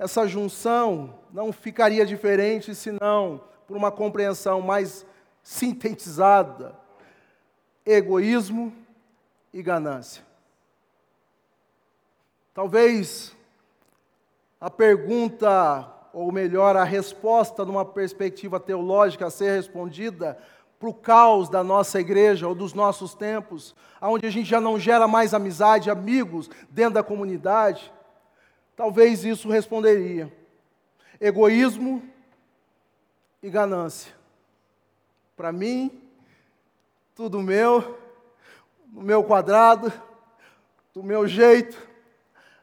essa 0.03 0.26
junção 0.26 1.14
não 1.32 1.53
ficaria 1.53 2.05
diferente 2.05 2.74
senão 2.74 3.40
por 3.68 3.76
uma 3.76 3.92
compreensão 3.92 4.61
mais 4.61 5.07
sintetizada: 5.44 6.74
egoísmo 7.86 8.72
e 9.55 9.62
ganância. 9.62 10.24
Talvez 12.53 13.32
a 14.61 14.68
pergunta, 14.68 15.88
ou 16.12 16.32
melhor, 16.32 16.76
a 16.76 16.82
resposta 16.82 17.64
numa 17.64 17.84
perspectiva 17.84 18.59
teológica 18.59 19.26
a 19.26 19.30
ser 19.30 19.55
respondida 19.55 20.36
para 20.80 20.88
o 20.88 20.94
caos 20.94 21.48
da 21.48 21.62
nossa 21.62 22.00
igreja 22.00 22.48
ou 22.48 22.57
dos 22.57 22.74
nossos 22.74 23.14
tempos, 23.14 23.72
onde 24.00 24.26
a 24.26 24.30
gente 24.30 24.48
já 24.48 24.61
não 24.61 24.80
gera 24.80 25.07
mais 25.07 25.32
amizade, 25.32 25.88
amigos 25.88 26.50
dentro 26.68 26.94
da 26.94 27.05
comunidade, 27.05 27.91
Talvez 28.82 29.24
isso 29.24 29.48
responderia: 29.48 30.28
egoísmo 31.20 32.02
e 33.40 33.48
ganância. 33.48 34.12
Para 35.36 35.52
mim, 35.52 36.02
tudo 37.14 37.40
meu, 37.40 37.96
no 38.92 39.02
meu 39.02 39.22
quadrado, 39.22 39.92
do 40.92 41.00
meu 41.00 41.28
jeito, 41.28 41.78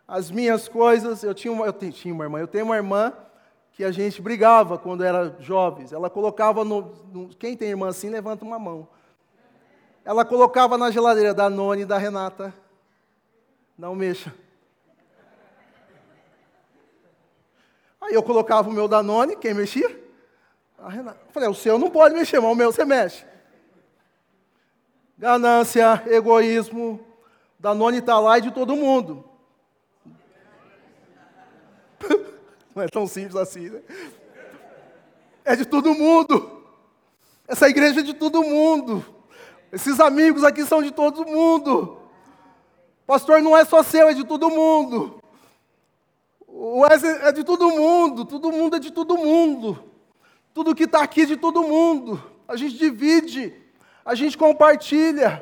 as 0.06 0.30
minhas 0.30 0.68
coisas. 0.68 1.24
Eu 1.24 1.34
tinha 1.34 1.54
uma, 1.54 1.68
eu 1.68 1.72
tinha 1.72 2.14
uma 2.14 2.26
irmã, 2.26 2.40
eu 2.42 2.50
tenho 2.50 2.66
uma 2.66 2.76
irmã 2.76 3.14
que 3.72 3.86
a 3.86 3.92
gente 3.94 4.22
brigava 4.22 4.78
quando 4.78 5.06
era 5.06 5.38
jovens. 5.40 5.94
Ela 5.94 6.10
colocava 6.10 6.66
no, 6.66 6.82
no, 7.14 7.30
Quem 7.30 7.56
tem 7.56 7.70
irmã 7.70 7.88
assim, 7.88 8.10
levanta 8.10 8.44
uma 8.44 8.60
mão. 8.60 8.90
Ela 10.04 10.26
colocava 10.26 10.78
na 10.78 10.92
geladeira 10.92 11.34
da 11.34 11.50
Noni 11.50 11.84
e 11.84 11.86
da 11.86 11.98
Renata. 11.98 12.54
Não 13.78 13.96
mexa. 13.96 14.36
Aí 18.02 18.14
eu 18.14 18.24
colocava 18.24 18.70
o 18.70 18.74
meu 18.74 18.88
Danone, 18.88 19.36
quem 19.36 19.54
mexia? 19.54 20.00
A 20.78 20.90
Renata. 20.90 21.20
Falei, 21.32 21.50
o 21.50 21.54
seu 21.54 21.78
não 21.78 21.90
pode 21.90 22.16
mexer, 22.16 22.40
mas 22.40 22.52
o 22.52 22.56
meu 22.56 22.72
você 22.72 22.86
mexe. 22.86 23.26
ganância, 25.18 26.04
egoísmo. 26.08 27.06
Danone 27.60 27.98
está 27.98 28.20
lá 28.20 28.38
e 28.38 28.42
de 28.42 28.52
todo 28.52 28.76
mundo. 28.76 29.26
Não 32.74 32.84
é 32.84 32.88
tão 32.88 33.06
simples 33.06 33.36
assim, 33.36 33.70
né? 33.70 33.82
É 35.44 35.58
de 35.58 35.66
todo 35.66 35.94
mundo. 35.94 36.64
Essa 37.46 37.68
igreja 37.68 38.00
é 38.00 38.04
de 38.04 38.14
todo 38.14 38.44
mundo. 38.44 39.04
Esses 39.72 40.00
amigos 40.00 40.44
aqui 40.44 40.64
são 40.64 40.82
de 40.82 40.92
todo 40.92 41.26
mundo. 41.26 41.98
Pastor 43.06 43.42
não 43.42 43.58
é 43.58 43.66
só 43.66 43.82
seu, 43.82 44.08
é 44.08 44.14
de 44.14 44.24
todo 44.24 44.50
mundo. 44.50 45.19
O 46.62 46.82
Wesley 46.82 47.20
é 47.22 47.32
de 47.32 47.42
todo 47.42 47.70
mundo, 47.70 48.26
todo 48.26 48.52
mundo 48.52 48.76
é 48.76 48.80
de 48.80 48.92
todo 48.92 49.18
mundo. 49.18 49.82
Tudo 50.54 50.76
que 50.76 50.84
está 50.84 51.02
aqui 51.02 51.22
é 51.22 51.26
de 51.26 51.38
todo 51.38 51.64
mundo. 51.64 52.22
A 52.46 52.58
gente 52.58 52.78
divide, 52.78 53.56
a 54.04 54.14
gente 54.14 54.38
compartilha. 54.38 55.42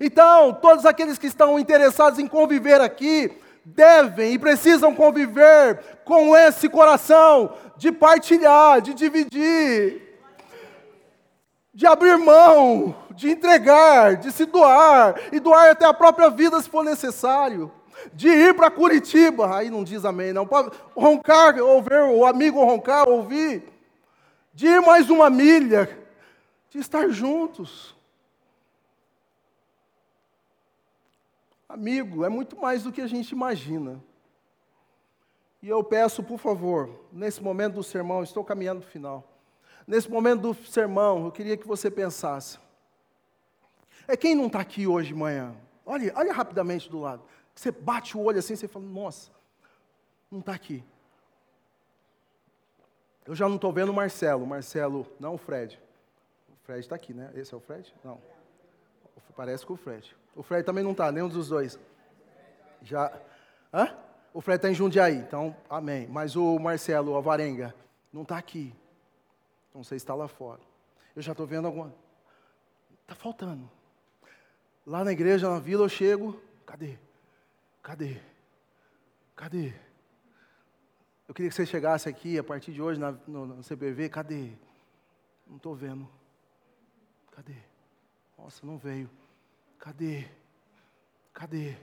Então, 0.00 0.54
todos 0.54 0.86
aqueles 0.86 1.18
que 1.18 1.26
estão 1.26 1.58
interessados 1.58 2.20
em 2.20 2.28
conviver 2.28 2.80
aqui, 2.80 3.36
devem 3.64 4.32
e 4.32 4.38
precisam 4.38 4.94
conviver 4.94 5.82
com 6.04 6.36
esse 6.36 6.68
coração 6.68 7.52
de 7.76 7.90
partilhar, 7.90 8.80
de 8.80 8.94
dividir, 8.94 10.20
de 11.74 11.84
abrir 11.84 12.16
mão, 12.16 12.94
de 13.10 13.32
entregar, 13.32 14.14
de 14.14 14.30
se 14.30 14.44
doar 14.44 15.16
e 15.32 15.40
doar 15.40 15.72
até 15.72 15.84
a 15.84 15.92
própria 15.92 16.30
vida 16.30 16.62
se 16.62 16.70
for 16.70 16.84
necessário. 16.84 17.72
De 18.12 18.28
ir 18.28 18.54
para 18.54 18.70
Curitiba, 18.70 19.56
aí 19.56 19.70
não 19.70 19.84
diz 19.84 20.04
amém, 20.04 20.32
não. 20.32 20.46
Pode 20.46 20.76
roncar, 20.96 21.58
ouvir 21.58 22.00
o 22.00 22.24
amigo 22.24 22.64
roncar, 22.64 23.08
ouvir. 23.08 23.64
De 24.52 24.66
ir 24.66 24.80
mais 24.80 25.10
uma 25.10 25.30
milha, 25.30 25.98
de 26.70 26.78
estar 26.78 27.08
juntos. 27.08 27.96
Amigo, 31.68 32.24
é 32.24 32.28
muito 32.28 32.58
mais 32.58 32.82
do 32.82 32.90
que 32.90 33.00
a 33.00 33.06
gente 33.06 33.30
imagina. 33.30 34.02
E 35.62 35.68
eu 35.68 35.82
peço, 35.82 36.22
por 36.22 36.38
favor, 36.38 36.88
nesse 37.12 37.42
momento 37.42 37.74
do 37.74 37.82
sermão, 37.82 38.22
estou 38.22 38.44
caminhando 38.44 38.80
para 38.80 38.88
o 38.88 38.92
final. 38.92 39.24
Nesse 39.86 40.10
momento 40.10 40.40
do 40.40 40.54
sermão, 40.66 41.24
eu 41.24 41.32
queria 41.32 41.56
que 41.56 41.66
você 41.66 41.90
pensasse. 41.90 42.58
É 44.06 44.16
quem 44.16 44.34
não 44.34 44.46
está 44.46 44.60
aqui 44.60 44.86
hoje 44.86 45.08
de 45.08 45.14
manhã? 45.14 45.54
Olha, 45.84 46.12
olha 46.16 46.32
rapidamente 46.32 46.88
do 46.88 47.00
lado. 47.00 47.22
Você 47.58 47.72
bate 47.72 48.16
o 48.16 48.22
olho 48.22 48.38
assim, 48.38 48.54
você 48.54 48.68
fala, 48.68 48.84
nossa, 48.84 49.32
não 50.30 50.38
está 50.38 50.52
aqui. 50.52 50.84
Eu 53.26 53.34
já 53.34 53.48
não 53.48 53.56
estou 53.56 53.72
vendo 53.72 53.88
o 53.88 53.92
Marcelo. 53.92 54.46
Marcelo, 54.46 55.04
não 55.18 55.34
o 55.34 55.38
Fred. 55.38 55.76
O 56.48 56.56
Fred 56.64 56.78
está 56.78 56.94
aqui, 56.94 57.12
né? 57.12 57.32
Esse 57.34 57.52
é 57.52 57.56
o 57.56 57.60
Fred? 57.60 57.92
Não. 58.04 58.22
Parece 59.34 59.66
com 59.66 59.72
o 59.72 59.76
Fred. 59.76 60.16
O 60.36 60.42
Fred 60.44 60.64
também 60.64 60.84
não 60.84 60.92
está, 60.92 61.10
nenhum 61.10 61.28
dos 61.28 61.48
dois. 61.48 61.80
Já. 62.80 63.12
Hã? 63.74 63.92
O 64.32 64.40
Fred 64.40 64.58
está 64.58 64.70
em 64.70 64.74
Jundiaí, 64.74 65.16
então, 65.16 65.56
amém. 65.68 66.06
Mas 66.06 66.36
o 66.36 66.60
Marcelo, 66.60 67.16
a 67.16 67.20
Varenga, 67.20 67.74
não 68.12 68.22
está 68.22 68.38
aqui. 68.38 68.72
Sei 69.74 69.82
se 69.82 70.04
está 70.04 70.14
lá 70.14 70.28
fora. 70.28 70.60
Eu 71.16 71.22
já 71.22 71.32
estou 71.32 71.44
vendo 71.46 71.66
alguma. 71.66 71.92
Está 73.02 73.16
faltando. 73.16 73.68
Lá 74.86 75.02
na 75.02 75.10
igreja, 75.10 75.50
na 75.50 75.58
vila, 75.58 75.84
eu 75.84 75.88
chego. 75.88 76.40
Cadê? 76.64 76.98
Cadê? 77.88 78.20
Cadê? 79.34 79.72
Eu 81.26 81.32
queria 81.32 81.48
que 81.48 81.56
você 81.56 81.64
chegasse 81.64 82.06
aqui 82.06 82.38
a 82.38 82.44
partir 82.44 82.70
de 82.70 82.82
hoje 82.82 83.00
na, 83.00 83.12
no, 83.26 83.46
no 83.46 83.62
CPV. 83.62 84.10
Cadê? 84.10 84.50
Não 85.46 85.56
estou 85.56 85.74
vendo. 85.74 86.06
Cadê? 87.30 87.54
Nossa, 88.36 88.66
não 88.66 88.76
veio. 88.76 89.08
Cadê? 89.78 90.28
Cadê? 91.32 91.78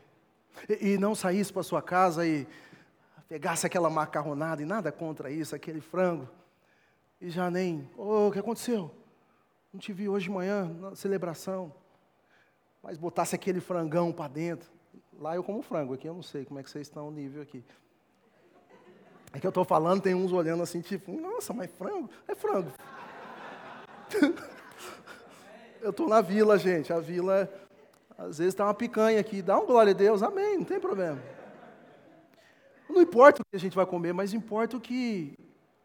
E, 0.70 0.92
e 0.92 0.98
não 1.00 1.16
saísse 1.16 1.52
para 1.52 1.64
sua 1.64 1.82
casa 1.82 2.24
e 2.24 2.48
pegasse 3.28 3.66
aquela 3.66 3.90
macarronada 3.90 4.62
e 4.62 4.66
nada 4.66 4.92
contra 4.92 5.32
isso, 5.32 5.56
aquele 5.56 5.82
frango, 5.82 6.30
e 7.20 7.32
já 7.32 7.50
nem, 7.50 7.90
oh, 7.98 8.28
o 8.28 8.32
que 8.32 8.38
aconteceu? 8.38 8.96
Não 9.74 9.80
te 9.80 9.92
vi 9.92 10.08
hoje 10.08 10.26
de 10.26 10.32
manhã 10.32 10.66
na 10.66 10.96
celebração, 10.96 11.74
mas 12.84 12.96
botasse 12.96 13.34
aquele 13.34 13.60
frangão 13.60 14.14
para 14.14 14.28
dentro. 14.32 14.75
Lá 15.20 15.36
eu 15.36 15.44
como 15.44 15.62
frango, 15.62 15.94
aqui 15.94 16.08
eu 16.08 16.14
não 16.14 16.24
sei 16.24 16.46
como 16.46 16.60
é 16.60 16.64
que 16.64 16.70
vocês 16.70 16.88
estão 16.88 17.10
nível 17.10 17.42
aqui. 17.42 17.64
É 19.32 19.40
que 19.40 19.46
eu 19.46 19.50
estou 19.50 19.66
falando, 19.66 20.02
tem 20.02 20.16
uns 20.16 20.32
olhando 20.32 20.64
assim, 20.64 20.82
tipo, 20.82 21.12
nossa, 21.20 21.54
mas 21.54 21.72
frango? 21.72 22.10
É 22.28 22.36
frango. 22.36 22.72
eu 25.82 25.90
estou 25.90 26.08
na 26.08 26.22
vila, 26.22 26.58
gente. 26.58 26.94
A 26.94 27.00
vila 27.00 27.50
às 28.18 28.38
vezes 28.38 28.54
está 28.54 28.66
uma 28.66 28.74
picanha 28.74 29.20
aqui, 29.20 29.42
dá 29.42 29.60
um 29.60 29.66
glória 29.66 29.92
a 29.92 29.96
Deus, 29.96 30.24
amém, 30.24 30.58
não 30.58 30.66
tem 30.66 30.80
problema. 30.80 31.22
Não 32.90 33.02
importa 33.02 33.42
o 33.42 33.46
que 33.46 33.56
a 33.56 33.60
gente 33.60 33.76
vai 33.76 33.86
comer, 33.86 34.14
mas 34.14 34.34
importa 34.34 34.78
o 34.78 34.82
que 34.82 35.38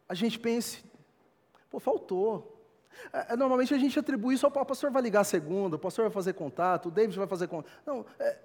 a 0.09 0.15
gente 0.15 0.39
pense. 0.39 0.85
Pô, 1.69 1.81
faltou. 1.81 2.57
É, 3.13 3.33
é 3.33 3.37
normalmente 3.37 3.75
a 3.75 3.79
gente 3.79 3.99
atribui 3.99 4.35
isso 4.35 4.47
ao 4.47 4.53
pastor 4.53 4.91
vai 4.91 5.03
ligar 5.03 5.25
segunda, 5.25 5.77
o 5.77 5.79
pastor 5.79 6.05
vai 6.05 6.13
fazer 6.13 6.35
contato, 6.35 6.87
o 6.87 6.91
David 6.91 7.19
vai 7.19 7.27
fazer 7.27 7.49
contato. 7.49 7.73
Não, 7.85 8.07
é, 8.19 8.39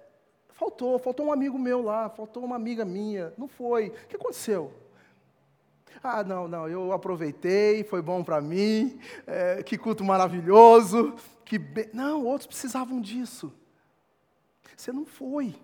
faltou, 0.56 0.98
faltou 0.98 1.26
um 1.26 1.32
amigo 1.32 1.58
meu 1.58 1.82
lá, 1.82 2.08
faltou 2.08 2.44
uma 2.44 2.56
amiga 2.56 2.84
minha, 2.84 3.32
não 3.38 3.46
foi. 3.46 3.88
O 3.88 4.06
que 4.08 4.16
aconteceu? 4.16 4.72
Ah, 6.02 6.24
não, 6.24 6.48
não, 6.48 6.68
eu 6.68 6.92
aproveitei, 6.92 7.84
foi 7.84 8.02
bom 8.02 8.24
para 8.24 8.40
mim, 8.40 8.98
é, 9.26 9.62
que 9.62 9.78
culto 9.78 10.04
maravilhoso, 10.04 11.14
que 11.44 11.58
be... 11.58 11.88
Não, 11.92 12.24
outros 12.24 12.46
precisavam 12.46 13.00
disso. 13.00 13.52
Você 14.76 14.92
não 14.92 15.06
foi. 15.06 15.54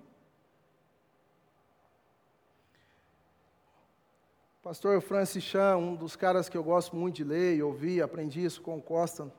Pastor 4.62 5.00
Francis 5.00 5.42
Chan, 5.42 5.76
um 5.76 5.96
dos 5.96 6.16
caras 6.16 6.48
que 6.48 6.56
eu 6.56 6.62
gosto 6.62 6.94
muito 6.94 7.16
de 7.16 7.24
ler 7.24 7.56
e 7.56 7.62
ouvir, 7.62 8.00
aprendi 8.00 8.44
isso 8.44 8.62
com 8.62 8.78
o 8.78 8.82
Costa 8.82 9.32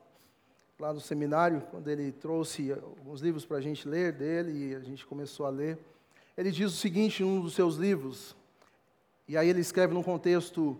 lá 0.83 0.91
no 0.91 0.99
seminário, 0.99 1.63
quando 1.71 1.87
ele 1.87 2.11
trouxe 2.11 2.73
alguns 2.73 3.21
livros 3.21 3.45
para 3.45 3.55
a 3.55 3.61
gente 3.61 3.87
ler 3.87 4.11
dele 4.11 4.71
e 4.71 4.75
a 4.75 4.81
gente 4.81 5.05
começou 5.05 5.45
a 5.45 5.49
ler. 5.49 5.79
Ele 6.37 6.51
diz 6.51 6.73
o 6.73 6.75
seguinte 6.75 7.23
em 7.23 7.25
um 7.25 7.39
dos 7.39 7.53
seus 7.53 7.77
livros, 7.77 8.35
e 9.25 9.37
aí 9.37 9.47
ele 9.47 9.61
escreve 9.61 9.93
num 9.93 10.03
contexto 10.03 10.77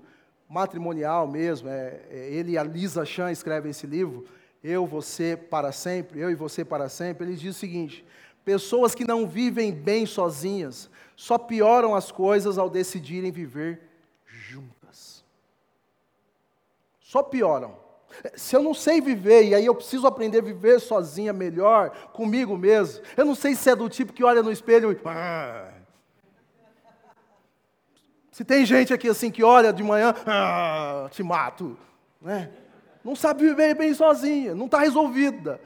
matrimonial 0.49 1.25
mesmo, 1.25 1.69
é, 1.69 2.01
é, 2.09 2.27
ele 2.29 2.51
e 2.51 2.57
a 2.57 2.63
Lisa 2.63 3.05
Chan 3.05 3.31
escrevem 3.31 3.71
esse 3.71 3.87
livro, 3.87 4.25
Eu, 4.61 4.85
Você, 4.85 5.37
Para 5.37 5.71
Sempre, 5.71 6.19
Eu 6.19 6.29
e 6.29 6.35
Você 6.35 6.65
Para 6.65 6.89
Sempre. 6.89 7.25
Ele 7.25 7.37
diz 7.37 7.55
o 7.55 7.59
seguinte: 7.59 8.03
Pessoas 8.43 8.93
que 8.93 9.07
não 9.07 9.25
vivem 9.25 9.71
bem 9.71 10.05
sozinhas 10.05 10.89
só 11.15 11.37
pioram 11.37 11.95
as 11.95 12.11
coisas 12.11 12.57
ao 12.57 12.69
decidirem 12.69 13.31
viver 13.31 13.79
juntas. 14.25 15.23
Só 16.99 17.23
pioram. 17.23 17.82
Se 18.35 18.55
eu 18.55 18.63
não 18.63 18.73
sei 18.73 19.01
viver 19.01 19.43
e 19.43 19.55
aí 19.55 19.65
eu 19.65 19.75
preciso 19.75 20.07
aprender 20.07 20.39
a 20.39 20.43
viver 20.43 20.79
sozinha 20.79 21.33
melhor, 21.33 21.89
comigo 22.13 22.57
mesmo, 22.57 23.03
eu 23.17 23.25
não 23.25 23.35
sei 23.35 23.55
se 23.55 23.69
é 23.69 23.75
do 23.75 23.89
tipo 23.89 24.13
que 24.13 24.23
olha 24.23 24.43
no 24.43 24.51
espelho 24.51 24.91
e. 24.91 24.99
Ah. 25.05 25.71
Se 28.31 28.43
tem 28.43 28.65
gente 28.65 28.93
aqui 28.93 29.07
assim 29.07 29.29
que 29.29 29.43
olha 29.43 29.71
de 29.71 29.83
manhã, 29.83 30.13
ah, 30.25 31.07
te 31.11 31.21
mato. 31.21 31.77
Né? 32.21 32.49
Não 33.03 33.15
sabe 33.15 33.43
viver 33.43 33.75
bem 33.75 33.93
sozinha, 33.93 34.55
não 34.55 34.65
está 34.65 34.79
resolvida. 34.79 35.59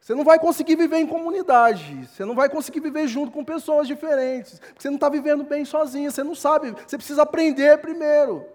Você 0.00 0.14
não 0.14 0.24
vai 0.24 0.38
conseguir 0.38 0.74
viver 0.74 0.96
em 0.96 1.06
comunidade, 1.06 2.08
você 2.08 2.24
não 2.24 2.34
vai 2.34 2.48
conseguir 2.48 2.80
viver 2.80 3.06
junto 3.06 3.30
com 3.30 3.44
pessoas 3.44 3.86
diferentes, 3.86 4.58
porque 4.58 4.80
você 4.80 4.88
não 4.88 4.96
está 4.96 5.08
vivendo 5.10 5.44
bem 5.44 5.66
sozinho, 5.66 6.10
você 6.10 6.24
não 6.24 6.34
sabe, 6.34 6.70
você 6.70 6.96
precisa 6.96 7.22
aprender 7.22 7.76
primeiro. 7.78 8.46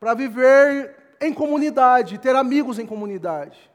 Para 0.00 0.12
viver 0.14 0.96
em 1.22 1.32
comunidade, 1.32 2.18
ter 2.18 2.36
amigos 2.36 2.78
em 2.78 2.86
comunidade. 2.86 3.70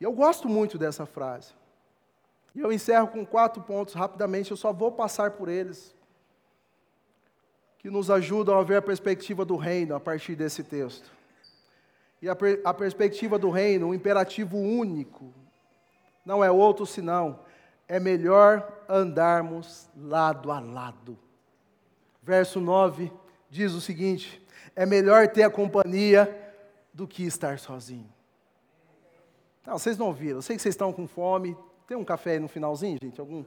E 0.00 0.04
eu 0.04 0.12
gosto 0.12 0.48
muito 0.48 0.78
dessa 0.78 1.06
frase. 1.06 1.52
E 2.54 2.60
eu 2.60 2.72
encerro 2.72 3.08
com 3.08 3.26
quatro 3.26 3.62
pontos 3.62 3.94
rapidamente, 3.94 4.50
eu 4.50 4.56
só 4.56 4.72
vou 4.72 4.92
passar 4.92 5.32
por 5.32 5.48
eles, 5.48 5.94
que 7.78 7.90
nos 7.90 8.10
ajudam 8.10 8.56
a 8.58 8.62
ver 8.62 8.76
a 8.76 8.82
perspectiva 8.82 9.44
do 9.44 9.56
reino 9.56 9.94
a 9.94 10.00
partir 10.00 10.36
desse 10.36 10.62
texto 10.62 11.10
e 12.24 12.28
a, 12.28 12.34
per 12.34 12.58
a 12.64 12.72
perspectiva 12.72 13.38
do 13.38 13.50
reino, 13.50 13.88
um 13.88 13.94
imperativo 13.94 14.56
único, 14.56 15.30
não 16.24 16.42
é 16.42 16.50
outro 16.50 16.86
senão, 16.86 17.40
é 17.86 18.00
melhor 18.00 18.66
andarmos 18.88 19.90
lado 19.94 20.50
a 20.50 20.58
lado. 20.58 21.18
Verso 22.22 22.60
9 22.60 23.12
diz 23.50 23.74
o 23.74 23.80
seguinte: 23.80 24.42
é 24.76 24.84
melhor 24.84 25.28
ter 25.28 25.42
a 25.42 25.50
companhia 25.50 26.52
do 26.92 27.06
que 27.06 27.24
estar 27.24 27.58
sozinho. 27.58 28.12
Não, 29.66 29.78
vocês 29.78 29.96
não 29.96 30.06
ouviram, 30.06 30.38
eu 30.38 30.42
sei 30.42 30.56
que 30.56 30.62
vocês 30.62 30.74
estão 30.74 30.92
com 30.92 31.06
fome. 31.06 31.56
Tem 31.86 31.96
um 31.96 32.04
café 32.04 32.32
aí 32.32 32.38
no 32.38 32.48
finalzinho, 32.48 32.98
gente? 33.02 33.20
Algum? 33.20 33.44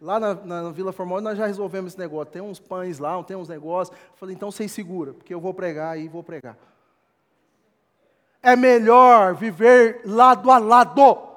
Lá 0.00 0.18
na, 0.18 0.34
na, 0.34 0.62
na 0.62 0.70
Vila 0.70 0.92
Formosa 0.92 1.22
nós 1.22 1.38
já 1.38 1.46
resolvemos 1.46 1.92
esse 1.92 1.98
negócio. 1.98 2.32
Tem 2.32 2.42
uns 2.42 2.58
pães 2.58 2.98
lá, 2.98 3.22
tem 3.22 3.36
uns 3.36 3.48
negócios. 3.48 3.96
Eu 3.96 4.16
falei, 4.16 4.34
então 4.34 4.50
vocês 4.50 4.70
segura, 4.72 5.12
porque 5.12 5.32
eu 5.32 5.40
vou 5.40 5.54
pregar 5.54 5.98
e 5.98 6.08
vou 6.08 6.22
pregar. 6.22 6.56
é 8.42 8.56
melhor 8.56 9.34
viver 9.34 10.02
lado 10.04 10.50
a 10.50 10.58
lado. 10.58 11.30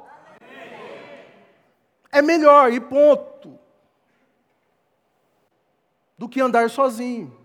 É 2.11 2.21
melhor, 2.21 2.71
e 2.71 2.79
ponto. 2.79 3.59
Do 6.17 6.29
que 6.29 6.41
andar 6.41 6.69
sozinho. 6.69 7.44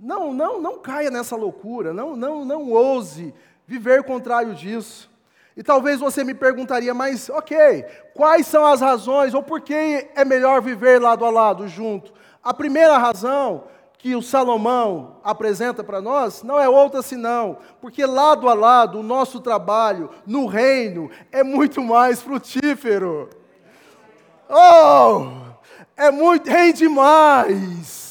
Não, 0.00 0.32
não, 0.32 0.60
não 0.60 0.78
caia 0.78 1.10
nessa 1.10 1.36
loucura, 1.36 1.92
não, 1.92 2.14
não, 2.14 2.44
não 2.44 2.70
ouse 2.70 3.34
viver 3.66 4.02
contrário 4.04 4.54
disso. 4.54 5.10
E 5.56 5.62
talvez 5.62 5.98
você 5.98 6.22
me 6.22 6.34
perguntaria, 6.34 6.92
mas 6.92 7.30
ok, 7.30 7.84
quais 8.14 8.46
são 8.46 8.66
as 8.66 8.80
razões 8.80 9.32
ou 9.32 9.42
por 9.42 9.62
que 9.62 10.08
é 10.14 10.24
melhor 10.24 10.60
viver 10.60 11.00
lado 11.00 11.24
a 11.24 11.30
lado, 11.30 11.66
junto? 11.66 12.12
A 12.44 12.52
primeira 12.52 12.98
razão 12.98 13.64
que 13.98 14.14
o 14.14 14.22
Salomão 14.22 15.16
apresenta 15.24 15.82
para 15.82 16.00
nós 16.00 16.42
não 16.42 16.60
é 16.60 16.68
outra 16.68 17.00
senão, 17.00 17.58
porque 17.80 18.04
lado 18.04 18.48
a 18.48 18.54
lado 18.54 19.00
o 19.00 19.02
nosso 19.02 19.40
trabalho 19.40 20.10
no 20.26 20.46
reino 20.46 21.10
é 21.32 21.42
muito 21.42 21.82
mais 21.82 22.20
frutífero. 22.20 23.30
Oh, 24.48 25.26
é 25.96 26.10
muito, 26.10 26.48
rende 26.48 26.86
mais. 26.86 28.05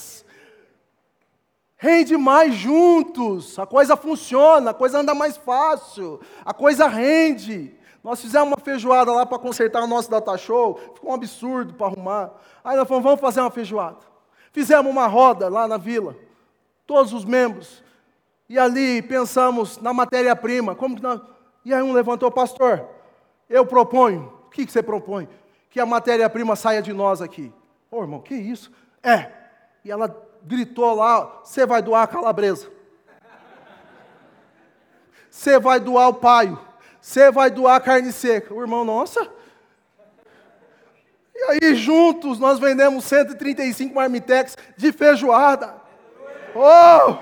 Rende 1.86 2.18
mais 2.18 2.56
juntos, 2.56 3.60
a 3.60 3.66
coisa 3.68 3.96
funciona, 3.96 4.72
a 4.72 4.74
coisa 4.74 5.02
anda 5.02 5.14
mais 5.14 5.38
fácil, 5.38 6.20
a 6.44 6.52
coisa 6.52 6.88
rende. 6.88 7.76
Nós 8.04 8.20
fizemos 8.20 8.48
uma 8.48 8.58
feijoada 8.58 9.12
lá 9.12 9.24
para 9.24 9.38
consertar 9.38 9.84
o 9.84 9.88
nosso 9.88 10.10
data 10.10 10.36
show, 10.36 10.80
ficou 10.96 11.12
um 11.12 11.14
absurdo 11.14 11.76
para 11.76 11.86
arrumar. 11.86 12.32
Aí 12.64 12.76
nós 12.76 12.88
falamos, 12.88 13.04
vamos 13.04 13.22
fazer 13.22 13.40
uma 13.40 13.52
feijoada. 13.52 14.00
Fizemos 14.52 14.92
uma 14.92 15.06
roda 15.06 15.48
lá 15.48 15.68
na 15.68 15.78
vila, 15.78 16.16
todos 16.88 17.14
os 17.14 17.24
membros, 17.24 17.84
e 18.50 18.58
ali 18.58 19.04
pensamos 19.04 19.78
na 19.78 19.94
matéria-prima. 19.94 20.74
Como 20.74 20.96
que 20.96 21.04
nós... 21.04 21.22
E 21.64 21.72
aí 21.72 21.84
um 21.84 21.94
levantou, 21.94 22.32
pastor, 22.32 22.84
eu 23.48 23.64
proponho, 23.64 24.34
o 24.48 24.50
que, 24.50 24.66
que 24.66 24.72
você 24.72 24.82
propõe? 24.82 25.30
Que 25.70 25.80
a 25.80 25.86
matéria-prima 25.86 26.56
saia 26.56 26.82
de 26.82 26.94
nós 26.94 27.22
aqui. 27.22 27.54
Ô 27.92 28.00
oh, 28.00 28.02
irmão, 28.02 28.22
que 28.22 28.34
isso? 28.34 28.72
É. 29.04 29.30
E 29.84 29.92
ela 29.92 30.25
gritou 30.46 30.96
lá: 30.96 31.42
você 31.44 31.66
vai 31.66 31.82
doar 31.82 32.04
a 32.04 32.08
calabresa. 32.08 32.70
Você 35.30 35.60
vai 35.60 35.80
doar 35.80 36.10
o 36.10 36.14
paio. 36.14 36.60
Você 37.02 37.30
vai 37.30 37.50
doar 37.50 37.76
a 37.76 37.80
carne 37.80 38.12
seca. 38.12 38.54
O 38.54 38.62
irmão, 38.62 38.86
nossa, 38.86 39.30
e 41.36 41.66
aí, 41.66 41.76
juntos, 41.76 42.40
nós 42.40 42.60
vendemos 42.60 43.04
135 43.06 43.94
marmitex 43.94 44.58
de 44.78 44.92
feijoada. 44.94 45.76
Oh! 46.56 47.18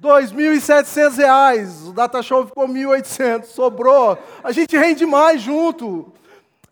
2.700 0.00 1.16
reais. 1.16 1.88
O 1.88 1.92
data 1.92 2.22
show 2.22 2.46
ficou 2.46 2.68
1.800. 2.68 3.46
Sobrou. 3.46 4.16
A 4.44 4.52
gente 4.52 4.76
rende 4.76 5.04
mais 5.04 5.42
junto. 5.42 6.12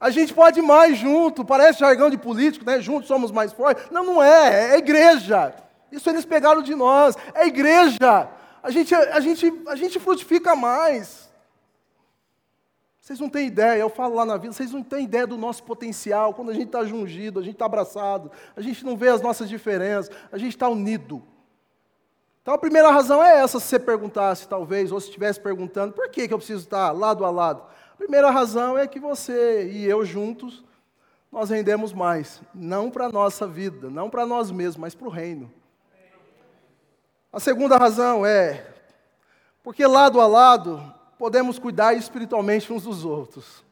A 0.01 0.11
gente 0.11 0.33
pode 0.33 0.63
mais 0.63 0.97
junto. 0.97 1.45
Parece 1.45 1.81
jargão 1.81 2.09
de 2.09 2.17
político, 2.17 2.65
né? 2.65 2.81
Juntos 2.81 3.09
somos 3.09 3.31
mais 3.31 3.53
fortes. 3.53 3.91
Não, 3.91 4.05
não 4.05 4.23
é. 4.23 4.75
É 4.75 4.79
igreja. 4.79 5.55
Isso 5.91 6.09
eles 6.09 6.25
pegaram 6.25 6.63
de 6.63 6.75
nós. 6.75 7.17
É 7.35 7.47
igreja. 7.47 8.29
A 8.63 8.71
gente, 8.71 8.95
a 8.95 9.21
gente, 9.21 9.53
a 9.67 9.77
gente 9.77 9.99
frutifica 9.99 10.55
mais. 10.55 11.29
Vocês 13.09 13.21
não 13.21 13.31
têm 13.31 13.47
ideia, 13.47 13.81
eu 13.81 13.89
falo 13.89 14.17
lá 14.17 14.27
na 14.27 14.37
vida, 14.37 14.53
vocês 14.53 14.71
não 14.71 14.83
têm 14.83 15.05
ideia 15.05 15.27
do 15.27 15.39
nosso 15.39 15.63
potencial, 15.65 16.35
quando 16.35 16.51
a 16.51 16.53
gente 16.53 16.67
está 16.67 16.85
jungido, 16.85 17.41
a 17.41 17.43
gente 17.43 17.55
está 17.55 17.65
abraçado, 17.65 18.31
a 18.55 18.61
gente 18.61 18.85
não 18.85 18.99
vê 18.99 19.09
as 19.09 19.23
nossas 19.23 19.49
diferenças, 19.49 20.15
a 20.31 20.37
gente 20.37 20.55
está 20.55 20.69
unido. 20.69 21.23
Então 22.43 22.53
a 22.53 22.59
primeira 22.59 22.91
razão 22.91 23.25
é 23.25 23.39
essa, 23.39 23.59
se 23.59 23.67
você 23.67 23.79
perguntasse, 23.79 24.47
talvez, 24.47 24.93
ou 24.93 25.01
se 25.01 25.07
estivesse 25.07 25.41
perguntando, 25.41 25.95
por 25.95 26.11
que, 26.11 26.29
que 26.29 26.35
eu 26.35 26.37
preciso 26.37 26.65
estar 26.65 26.93
lado 26.93 27.25
a 27.25 27.31
lado? 27.31 27.63
Primeira 27.99 28.31
razão 28.31 28.79
é 28.79 28.87
que 28.87 29.01
você 29.01 29.69
e 29.69 29.85
eu 29.85 30.05
juntos, 30.05 30.65
nós 31.33 31.51
rendemos 31.51 31.93
mais. 31.93 32.41
Não 32.55 32.91
para 32.91 33.07
a 33.07 33.13
nossa 33.13 33.45
vida, 33.47 33.91
não 33.91 34.09
para 34.09 34.25
nós 34.25 34.53
mesmos, 34.53 34.77
mas 34.77 34.95
para 34.95 35.09
o 35.09 35.11
reino. 35.11 35.53
A 37.33 37.41
segunda 37.41 37.77
razão 37.77 38.25
é, 38.25 38.65
porque 39.65 39.85
lado 39.85 40.21
a 40.21 40.27
lado, 40.29 40.81
podemos 41.19 41.59
cuidar 41.59 41.93
espiritualmente 41.95 42.73
uns 42.73 42.85
dos 42.85 43.05
outros. 43.05 43.65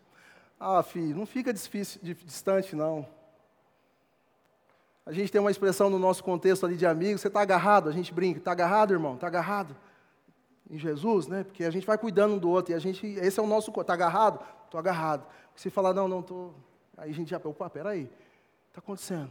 Ah, 0.58 0.82
filho, 0.82 1.16
não 1.16 1.24
fica 1.24 1.52
distante, 1.52 2.74
não. 2.74 3.06
A 5.06 5.12
gente 5.12 5.30
tem 5.30 5.40
uma 5.40 5.52
expressão 5.52 5.88
no 5.88 6.00
nosso 6.00 6.24
contexto 6.24 6.66
ali 6.66 6.76
de 6.76 6.84
amigos, 6.84 7.20
você 7.20 7.28
está 7.28 7.40
agarrado, 7.42 7.88
a 7.88 7.92
gente 7.92 8.12
brinca, 8.12 8.40
está 8.40 8.50
agarrado, 8.50 8.92
irmão? 8.92 9.14
Está 9.14 9.28
agarrado? 9.28 9.76
Em 10.70 10.78
Jesus, 10.78 11.26
né? 11.26 11.44
Porque 11.44 11.64
a 11.64 11.70
gente 11.70 11.86
vai 11.86 11.96
cuidando 11.96 12.34
um 12.34 12.38
do 12.38 12.50
outro, 12.50 12.72
e 12.72 12.74
a 12.74 12.78
gente, 12.78 13.06
esse 13.06 13.38
é 13.38 13.42
o 13.42 13.46
nosso, 13.46 13.72
está 13.80 13.92
agarrado? 13.92 14.40
Estou 14.64 14.78
agarrado. 14.78 15.24
Se 15.54 15.70
falar, 15.70 15.94
não, 15.94 16.08
não 16.08 16.20
estou, 16.20 16.54
aí 16.96 17.10
a 17.10 17.14
gente 17.14 17.30
já, 17.30 17.40
opa, 17.42 17.70
peraí, 17.70 18.10
está 18.68 18.80
acontecendo. 18.80 19.30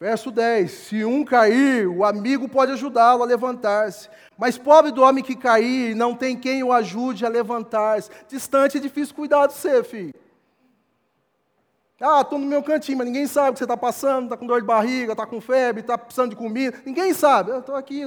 Verso 0.00 0.30
10: 0.30 0.70
Se 0.70 1.04
um 1.04 1.22
cair, 1.22 1.86
o 1.86 2.06
amigo 2.06 2.48
pode 2.48 2.72
ajudá-lo 2.72 3.22
a 3.22 3.26
levantar-se. 3.26 4.08
Mas 4.38 4.56
pobre 4.56 4.90
do 4.90 5.02
homem 5.02 5.22
que 5.22 5.36
cair, 5.36 5.94
não 5.94 6.14
tem 6.14 6.34
quem 6.34 6.64
o 6.64 6.72
ajude 6.72 7.26
a 7.26 7.28
levantar-se. 7.28 8.10
Distante 8.26 8.78
é 8.78 8.80
difícil 8.80 9.14
cuidar 9.14 9.46
de 9.46 9.52
você, 9.52 9.84
filho. 9.84 10.14
Ah, 12.00 12.22
estou 12.22 12.38
no 12.38 12.46
meu 12.46 12.62
cantinho, 12.62 12.96
mas 12.96 13.06
ninguém 13.06 13.26
sabe 13.26 13.50
o 13.50 13.52
que 13.52 13.58
você 13.58 13.64
está 13.64 13.76
passando, 13.76 14.24
está 14.24 14.36
com 14.38 14.46
dor 14.46 14.62
de 14.62 14.66
barriga, 14.66 15.12
está 15.12 15.26
com 15.26 15.38
febre, 15.38 15.82
está 15.82 15.98
precisando 15.98 16.30
de 16.30 16.36
comida. 16.36 16.80
Ninguém 16.86 17.12
sabe. 17.12 17.50
Eu 17.50 17.58
estou 17.58 17.74
aqui, 17.74 18.00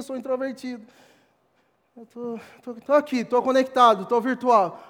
Estou 1.96 2.96
aqui, 2.96 3.18
estou 3.18 3.42
conectado, 3.42 4.02
estou 4.02 4.20
virtual. 4.20 4.82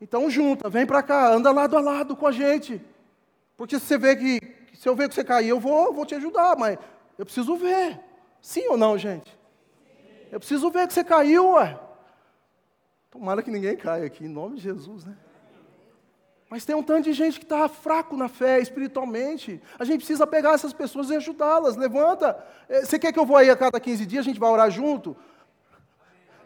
Então 0.00 0.28
junta, 0.28 0.68
vem 0.68 0.84
para 0.84 1.02
cá, 1.02 1.32
anda 1.32 1.52
lado 1.52 1.76
a 1.76 1.80
lado 1.80 2.16
com 2.16 2.26
a 2.26 2.32
gente. 2.32 2.82
Porque 3.56 3.78
se 3.78 3.86
você 3.86 3.98
vê 3.98 4.16
que 4.16 4.60
se 4.74 4.88
eu 4.88 4.96
ver 4.96 5.08
que 5.08 5.14
você 5.14 5.22
cair, 5.22 5.50
eu 5.50 5.60
vou, 5.60 5.92
vou 5.92 6.06
te 6.06 6.14
ajudar, 6.14 6.56
mas 6.56 6.78
eu 7.18 7.24
preciso 7.24 7.54
ver. 7.56 8.00
Sim 8.40 8.66
ou 8.68 8.76
não, 8.76 8.96
gente? 8.96 9.38
Eu 10.32 10.40
preciso 10.40 10.70
ver 10.70 10.88
que 10.88 10.94
você 10.94 11.04
caiu, 11.04 11.50
ué. 11.50 11.78
Tomara 13.10 13.42
que 13.42 13.50
ninguém 13.50 13.76
caia 13.76 14.06
aqui, 14.06 14.24
em 14.24 14.28
nome 14.28 14.56
de 14.56 14.62
Jesus, 14.62 15.04
né? 15.04 15.16
Mas 16.48 16.64
tem 16.64 16.74
um 16.74 16.82
tanto 16.82 17.04
de 17.04 17.12
gente 17.12 17.38
que 17.38 17.44
está 17.44 17.68
fraco 17.68 18.16
na 18.16 18.28
fé, 18.28 18.58
espiritualmente. 18.58 19.62
A 19.78 19.84
gente 19.84 19.98
precisa 19.98 20.26
pegar 20.26 20.54
essas 20.54 20.72
pessoas 20.72 21.10
e 21.10 21.16
ajudá-las. 21.16 21.76
Levanta. 21.76 22.44
Eh, 22.68 22.84
você 22.84 22.98
quer 22.98 23.12
que 23.12 23.18
eu 23.20 23.26
vou 23.26 23.36
aí 23.36 23.50
a 23.50 23.56
cada 23.56 23.78
15 23.78 24.04
dias, 24.04 24.24
a 24.24 24.28
gente 24.28 24.40
vai 24.40 24.50
orar 24.50 24.68
junto? 24.68 25.16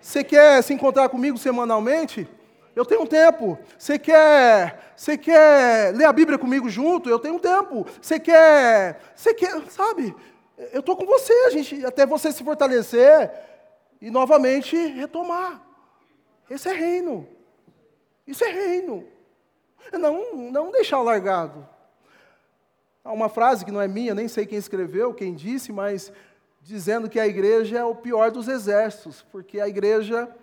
Você 0.05 0.22
quer 0.22 0.62
se 0.62 0.74
encontrar 0.74 1.09
comigo 1.09 1.38
semanalmente? 1.38 2.28
Eu 2.76 2.84
tenho 2.84 3.07
tempo. 3.07 3.59
Você 3.78 3.98
quer, 3.98 4.92
você 4.94 5.16
quer 5.16 5.94
ler 5.94 6.05
a 6.05 6.12
Bíblia 6.12 6.36
comigo 6.36 6.68
junto? 6.68 7.09
Eu 7.09 7.18
tenho 7.18 7.40
tempo. 7.40 7.86
Você 8.02 8.20
quer, 8.20 9.00
você 9.16 9.32
quer, 9.32 9.62
sabe? 9.70 10.14
Eu 10.74 10.80
estou 10.80 10.94
com 10.94 11.07
você, 11.07 11.32
a 11.46 11.50
gente, 11.50 11.86
até 11.86 12.05
você 12.05 12.30
se 12.30 12.44
fortalecer 12.44 13.32
e 13.98 14.11
novamente 14.11 14.76
retomar. 14.76 15.62
Esse 16.50 16.68
é 16.68 16.74
reino. 16.74 17.26
Isso 18.26 18.44
é 18.44 18.52
reino. 18.52 19.07
Não, 19.90 20.50
não 20.50 20.70
deixar 20.70 21.00
largado. 21.00 21.66
Há 23.02 23.11
uma 23.11 23.30
frase 23.30 23.64
que 23.64 23.72
não 23.72 23.80
é 23.80 23.88
minha, 23.88 24.14
nem 24.14 24.28
sei 24.28 24.44
quem 24.44 24.59
escreveu, 24.59 25.14
quem 25.14 25.34
disse, 25.34 25.72
mas 25.72 26.12
dizendo 26.64 27.10
que 27.10 27.20
a 27.20 27.26
igreja 27.26 27.78
é 27.78 27.84
o 27.84 27.94
pior 27.94 28.30
dos 28.30 28.48
exércitos, 28.48 29.22
porque 29.30 29.60
a 29.60 29.68
igreja 29.68 30.34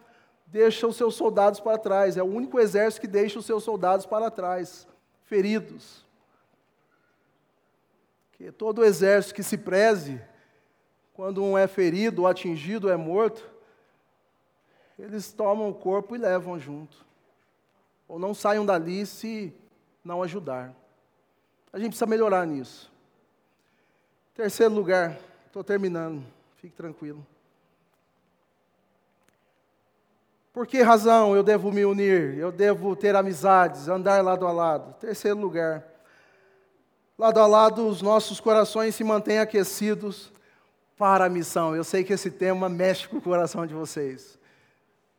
deixa 0.45 0.85
os 0.85 0.95
seus 0.95 1.15
soldados 1.15 1.59
para 1.59 1.79
trás. 1.79 2.15
É 2.15 2.21
o 2.21 2.27
único 2.27 2.59
exército 2.59 3.01
que 3.01 3.07
deixa 3.07 3.39
os 3.39 3.45
seus 3.45 3.63
soldados 3.63 4.05
para 4.05 4.29
trás, 4.29 4.87
feridos. 5.23 6.05
Que 8.33 8.51
todo 8.51 8.85
exército 8.85 9.33
que 9.33 9.41
se 9.41 9.57
preze, 9.57 10.21
quando 11.13 11.43
um 11.43 11.57
é 11.57 11.67
ferido 11.67 12.21
ou 12.21 12.27
atingido 12.27 12.85
ou 12.85 12.93
é 12.93 12.97
morto, 12.97 13.43
eles 14.99 15.33
tomam 15.33 15.69
o 15.69 15.73
corpo 15.73 16.15
e 16.15 16.19
levam 16.19 16.59
junto. 16.59 17.03
Ou 18.07 18.19
não 18.19 18.35
saiam 18.35 18.65
dali 18.65 19.07
se 19.07 19.51
não 20.03 20.21
ajudar. 20.21 20.75
A 21.73 21.79
gente 21.79 21.89
precisa 21.89 22.05
melhorar 22.05 22.45
nisso. 22.45 22.91
Terceiro 24.35 24.73
lugar, 24.73 25.17
estou 25.51 25.65
terminando, 25.65 26.23
fique 26.55 26.73
tranquilo. 26.73 27.27
Por 30.53 30.65
que 30.65 30.81
razão 30.81 31.35
eu 31.35 31.43
devo 31.43 31.71
me 31.73 31.83
unir? 31.83 32.37
Eu 32.37 32.53
devo 32.53 32.95
ter 32.95 33.17
amizades, 33.17 33.89
andar 33.89 34.23
lado 34.23 34.47
a 34.47 34.51
lado? 34.51 34.93
Terceiro 34.93 35.37
lugar, 35.37 35.85
lado 37.17 37.37
a 37.39 37.45
lado, 37.45 37.85
os 37.85 38.01
nossos 38.01 38.39
corações 38.39 38.95
se 38.95 39.03
mantêm 39.03 39.39
aquecidos 39.39 40.31
para 40.97 41.25
a 41.25 41.29
missão. 41.29 41.75
Eu 41.75 41.83
sei 41.83 42.03
que 42.03 42.13
esse 42.13 42.31
tema 42.31 42.69
mexe 42.69 43.07
com 43.09 43.17
o 43.17 43.21
coração 43.21 43.67
de 43.67 43.73
vocês. 43.73 44.39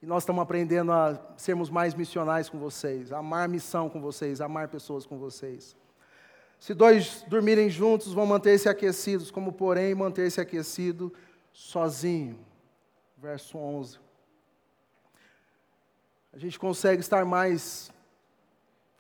E 0.01 0.07
nós 0.07 0.23
estamos 0.23 0.43
aprendendo 0.43 0.93
a 0.93 1.21
sermos 1.37 1.69
mais 1.69 1.95
missionais 1.95 2.49
com 2.49 2.59
vocês, 2.59 3.13
a 3.13 3.19
amar 3.19 3.49
missão 3.51 3.91
com 3.91 4.01
vocês, 4.01 4.41
a 4.41 4.47
amar 4.47 4.69
pessoas 4.69 5.05
com 5.05 5.19
vocês. 5.19 5.77
Se 6.63 6.75
dois 6.75 7.25
dormirem 7.27 7.69
juntos, 7.69 8.13
vão 8.13 8.25
manter-se 8.25 8.69
aquecidos, 8.69 9.33
como 9.33 9.53
porém 9.53 9.97
manter-se 9.97 10.41
aquecido 10.41 11.13
sozinho. 11.53 12.39
Verso 13.19 13.59
11. 13.59 13.99
a 16.33 16.39
gente 16.39 16.61
consegue 16.61 17.01
estar 17.01 17.25
mais 17.25 17.91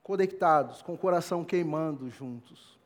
conectados, 0.03 0.83
com 0.83 0.95
o 0.95 0.99
coração 0.99 1.45
queimando 1.45 2.11
juntos. 2.11 2.77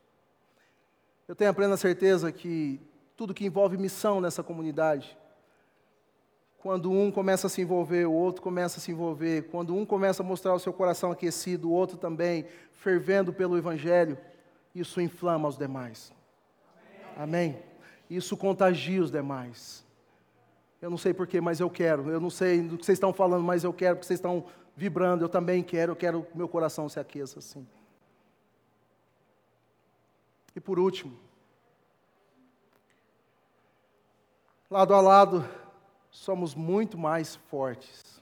Eu 1.27 1.35
tenho 1.35 1.49
a 1.49 1.55
plena 1.55 1.75
certeza 1.75 2.31
que 2.31 2.79
tudo 3.15 3.33
que 3.33 3.47
envolve 3.47 3.77
missão 3.77 4.21
nessa 4.21 4.43
comunidade, 4.43 5.17
quando 6.59 6.91
um 6.91 7.11
começa 7.11 7.47
a 7.47 7.49
se 7.49 7.63
envolver, 7.63 8.05
o 8.05 8.13
outro 8.13 8.43
começa 8.43 8.77
a 8.77 8.79
se 8.79 8.91
envolver, 8.91 9.49
quando 9.49 9.73
um 9.73 9.87
começa 9.87 10.21
a 10.21 10.25
mostrar 10.25 10.53
o 10.53 10.59
seu 10.59 10.71
coração 10.71 11.11
aquecido, 11.11 11.67
o 11.67 11.73
outro 11.73 11.97
também, 11.97 12.45
fervendo 12.73 13.33
pelo 13.33 13.57
Evangelho, 13.57 14.15
isso 14.73 15.01
inflama 15.01 15.47
os 15.47 15.57
demais. 15.57 16.13
Amém? 17.15 17.49
Amém? 17.51 17.63
Isso 18.09 18.37
contagia 18.37 19.01
os 19.01 19.11
demais. 19.11 19.85
Eu 20.81 20.89
não 20.89 20.97
sei 20.97 21.13
porquê, 21.13 21.41
mas 21.41 21.59
eu 21.59 21.69
quero. 21.69 22.09
Eu 22.09 22.19
não 22.19 22.29
sei 22.29 22.61
do 22.61 22.77
que 22.77 22.85
vocês 22.85 22.97
estão 22.97 23.11
falando, 23.11 23.43
mas 23.43 23.63
eu 23.63 23.73
quero, 23.73 23.95
porque 23.95 24.07
vocês 24.07 24.19
estão 24.19 24.45
vibrando. 24.75 25.25
Eu 25.25 25.29
também 25.29 25.63
quero, 25.63 25.91
eu 25.93 25.95
quero 25.95 26.23
que 26.23 26.37
meu 26.37 26.47
coração 26.47 26.87
se 26.87 26.99
aqueça 26.99 27.39
assim. 27.39 27.67
E 30.55 30.59
por 30.59 30.79
último, 30.79 31.17
lado 34.69 34.93
a 34.93 35.01
lado, 35.01 35.47
somos 36.09 36.55
muito 36.55 36.97
mais 36.97 37.35
fortes. 37.35 38.21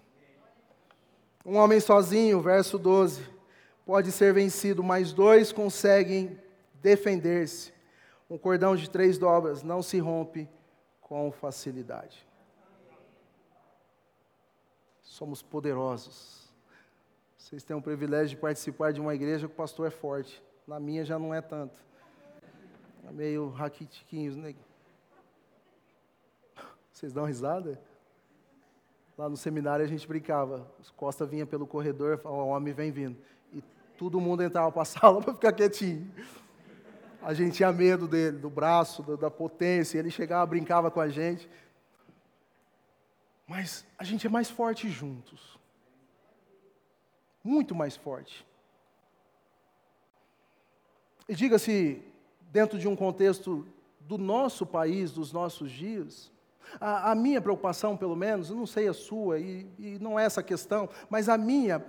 Um 1.45 1.57
homem 1.57 1.79
sozinho, 1.79 2.41
verso 2.41 2.77
12, 2.79 3.34
pode 3.85 4.11
ser 4.11 4.33
vencido, 4.33 4.83
mas 4.83 5.13
dois 5.13 5.51
conseguem 5.51 6.39
defender-se. 6.81 7.73
Um 8.29 8.37
cordão 8.37 8.75
de 8.75 8.89
três 8.89 9.17
dobras 9.17 9.61
não 9.61 9.83
se 9.83 9.99
rompe 9.99 10.49
com 10.99 11.31
facilidade. 11.31 12.27
Somos 15.03 15.41
poderosos. 15.43 16.51
Vocês 17.37 17.63
têm 17.63 17.75
o 17.75 17.81
privilégio 17.81 18.29
de 18.29 18.41
participar 18.41 18.91
de 18.91 18.99
uma 18.99 19.13
igreja 19.13 19.47
que 19.47 19.53
o 19.53 19.55
pastor 19.55 19.87
é 19.87 19.91
forte. 19.91 20.43
Na 20.67 20.79
minha 20.79 21.05
já 21.05 21.19
não 21.19 21.31
é 21.31 21.41
tanto. 21.41 21.77
É 23.07 23.11
meio 23.11 23.49
raquitiquinhos, 23.49 24.35
né? 24.35 24.55
Vocês 26.91 27.13
dão 27.13 27.25
risada? 27.25 27.79
Lá 29.15 29.29
no 29.29 29.37
seminário 29.37 29.85
a 29.85 29.87
gente 29.87 30.07
brincava. 30.07 30.69
Costa 30.97 31.25
vinha 31.25 31.45
pelo 31.45 31.67
corredor, 31.67 32.17
falava, 32.17 32.43
o 32.43 32.47
homem 32.47 32.73
vem 32.73 32.91
vindo. 32.91 33.17
Todo 33.97 34.19
mundo 34.19 34.43
entrava 34.43 34.71
para 34.71 34.81
a 34.81 34.85
sala 34.85 35.21
para 35.21 35.33
ficar 35.33 35.53
quietinho. 35.53 36.11
A 37.21 37.33
gente 37.33 37.55
tinha 37.55 37.71
medo 37.71 38.07
dele, 38.07 38.37
do 38.37 38.49
braço, 38.49 39.01
da 39.17 39.31
potência. 39.31 39.97
Ele 39.97 40.11
chegava, 40.11 40.45
brincava 40.45 40.91
com 40.91 40.99
a 40.99 41.09
gente. 41.09 41.49
Mas 43.47 43.85
a 43.97 44.03
gente 44.03 44.27
é 44.27 44.29
mais 44.29 44.49
forte 44.49 44.89
juntos. 44.89 45.57
Muito 47.43 47.73
mais 47.75 47.95
forte. 47.95 48.45
E 51.27 51.35
diga-se, 51.35 52.01
dentro 52.51 52.77
de 52.77 52.87
um 52.87 52.95
contexto 52.95 53.67
do 53.99 54.17
nosso 54.17 54.65
país, 54.65 55.11
dos 55.11 55.31
nossos 55.31 55.71
dias, 55.71 56.31
a, 56.79 57.11
a, 57.11 57.15
minha 57.15 57.41
preocupação, 57.41 57.97
pelo 57.97 58.15
menos, 58.15 58.49
não 58.49 58.65
sei 58.65 58.87
a 58.87 58.93
sua, 58.93 59.39
e, 59.39 59.67
e 59.79 59.97
não 59.99 60.19
é 60.19 60.25
essa 60.25 60.43
questão, 60.43 60.89
mas 61.09 61.29
a 61.29 61.37
minha, 61.37 61.83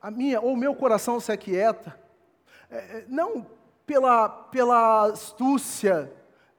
a 0.00 0.10
minha, 0.10 0.40
ou 0.40 0.56
meu 0.56 0.74
coração 0.74 1.20
se 1.20 1.30
aquieta, 1.30 1.98
é, 2.70 2.76
é, 2.76 3.04
não 3.08 3.46
pela, 3.86 4.28
pela 4.28 5.06
astúcia 5.06 6.10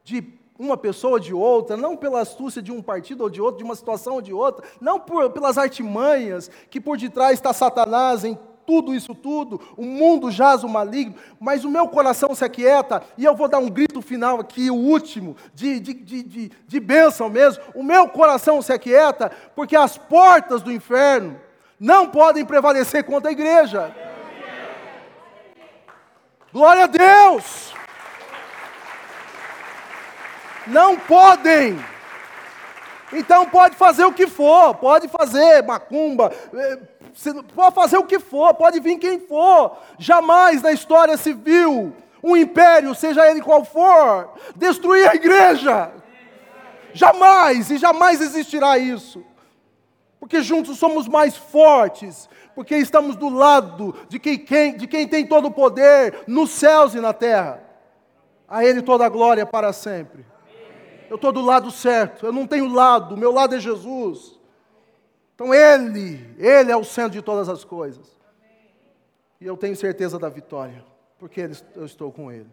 de 0.04 0.24
uma 0.60 0.78
pessoa 0.78 1.14
ou 1.14 1.20
de 1.20 1.34
outra, 1.34 1.76
não 1.76 1.98
pela 1.98 2.22
astúcia 2.22 2.62
de 2.62 2.72
um 2.72 2.82
partido 2.82 3.22
ou 3.22 3.30
de 3.30 3.42
outro, 3.42 3.58
de 3.58 3.64
uma 3.64 3.76
situação 3.76 4.16
ou 4.16 4.22
de 4.22 4.32
outra, 4.32 4.68
não 4.80 5.00
por, 5.00 5.32
pelas 5.32 5.58
artimanhas 5.58 6.52
que 6.70 6.80
por 6.80 6.98
detrás 6.98 7.34
está 7.34 7.52
Satanás 7.52 8.24
em 8.24 8.38
tudo 8.64 8.94
isso 8.94 9.16
tudo, 9.16 9.60
o 9.76 9.84
mundo 9.84 10.30
jaz 10.30 10.64
o 10.64 10.70
maligno, 10.70 11.16
mas 11.40 11.66
o 11.66 11.70
meu 11.70 11.88
coração 11.88 12.34
se 12.36 12.46
aquieta, 12.46 13.02
e 13.18 13.26
eu 13.26 13.36
vou 13.36 13.48
dar 13.48 13.58
um 13.58 13.68
grito 13.68 14.02
final 14.04 14.40
aqui, 14.40 14.70
o 14.70 14.76
último, 14.76 15.36
de, 15.54 15.80
de, 15.80 15.94
de, 15.96 16.24
de, 16.24 16.52
de 16.68 16.80
bênção 16.80 17.28
mesmo, 17.28 17.64
o 17.74 17.84
meu 17.84 18.08
coração 18.08 18.62
se 18.62 18.72
aquieta, 18.72 19.32
porque 19.56 19.76
as 19.76 19.98
portas 19.98 20.62
do 20.62 20.72
inferno 20.72 21.40
não 21.82 22.08
podem 22.08 22.46
prevalecer 22.46 23.04
contra 23.04 23.30
a 23.30 23.34
igreja. 23.34 23.92
Glória 26.54 26.84
a 26.84 26.88
Deus! 26.88 27.74
Não 30.68 30.96
podem. 30.96 31.84
Então 33.12 33.50
pode 33.50 33.76
fazer 33.76 34.06
o 34.06 34.14
que 34.14 34.28
for, 34.28 34.76
pode 34.76 35.08
fazer 35.08 35.64
macumba, 35.64 36.32
eh, 36.54 36.78
pode 37.56 37.74
fazer 37.74 37.98
o 37.98 38.06
que 38.06 38.20
for, 38.20 38.54
pode 38.54 38.80
vir 38.80 39.00
quem 39.00 39.20
for. 39.20 39.76
Jamais 39.98 40.62
na 40.62 40.72
história 40.72 41.18
viu 41.18 41.96
um 42.24 42.38
império, 42.38 42.94
seja 42.94 43.28
ele 43.28 43.42
qual 43.42 43.66
for, 43.66 44.36
destruir 44.56 45.10
a 45.10 45.16
igreja. 45.16 45.92
Jamais 46.94 47.72
e 47.72 47.78
jamais 47.78 48.22
existirá 48.22 48.78
isso. 48.78 49.31
Porque 50.22 50.42
juntos 50.42 50.78
somos 50.78 51.06
mais 51.06 51.36
fortes, 51.36 52.30
porque 52.56 52.78
estamos 52.78 53.18
do 53.18 53.28
lado 53.28 53.94
de 54.08 54.18
quem, 54.18 54.78
de 54.78 54.88
quem 54.88 55.06
tem 55.06 55.28
todo 55.28 55.50
o 55.50 55.52
poder 55.52 56.24
nos 56.26 56.52
céus 56.52 56.96
e 56.96 57.02
na 57.02 57.12
terra. 57.12 57.62
A 58.48 58.64
Ele 58.64 58.82
toda 58.82 59.06
a 59.06 59.10
glória 59.10 59.46
para 59.46 59.74
sempre 59.74 60.32
eu 61.12 61.16
estou 61.16 61.34
do 61.34 61.42
lado 61.42 61.70
certo, 61.70 62.26
eu 62.26 62.32
não 62.32 62.48
tenho 62.48 62.72
lado, 62.72 63.18
meu 63.18 63.34
lado 63.34 63.54
é 63.54 63.60
Jesus. 63.60 64.40
Então 65.36 65.54
Ele, 65.54 66.34
Ele 66.38 66.72
é 66.72 66.78
o 66.78 66.86
centro 66.86 67.12
de 67.12 67.22
todas 67.22 67.50
as 67.50 67.66
coisas. 67.66 68.18
E 69.42 69.46
eu 69.46 69.58
tenho 69.58 69.76
certeza 69.76 70.18
da 70.18 70.30
vitória, 70.30 70.86
porque 71.20 71.50
eu 71.76 71.84
estou 71.84 72.14
com 72.14 72.32
Ele. 72.32 72.50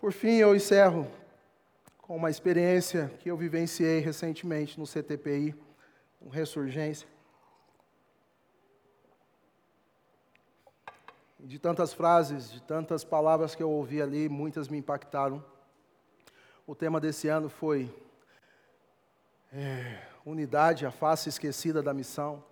Por 0.00 0.10
fim, 0.10 0.36
eu 0.36 0.56
encerro 0.56 1.06
com 2.02 2.16
uma 2.16 2.28
experiência 2.28 3.08
que 3.20 3.30
eu 3.30 3.36
vivenciei 3.36 4.00
recentemente 4.00 4.78
no 4.78 4.86
CTPI, 4.86 5.54
um 6.20 6.28
Ressurgência. 6.28 7.06
De 11.38 11.60
tantas 11.60 11.92
frases, 11.92 12.50
de 12.50 12.60
tantas 12.60 13.04
palavras 13.04 13.54
que 13.54 13.62
eu 13.62 13.70
ouvi 13.70 14.02
ali, 14.02 14.28
muitas 14.28 14.68
me 14.68 14.78
impactaram. 14.78 15.44
O 16.66 16.74
tema 16.74 17.00
desse 17.00 17.28
ano 17.28 17.48
foi 17.48 17.94
é, 19.52 20.02
Unidade, 20.26 20.84
a 20.84 20.90
face 20.90 21.28
esquecida 21.28 21.82
da 21.82 21.94
missão. 21.94 22.44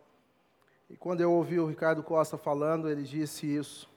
E 0.89 0.97
quando 0.97 1.21
eu 1.21 1.33
ouvi 1.33 1.59
o 1.59 1.67
Ricardo 1.67 2.03
Costa 2.03 2.39
falando, 2.39 2.89
ele 2.89 3.03
disse 3.03 3.47
isso. 3.47 3.89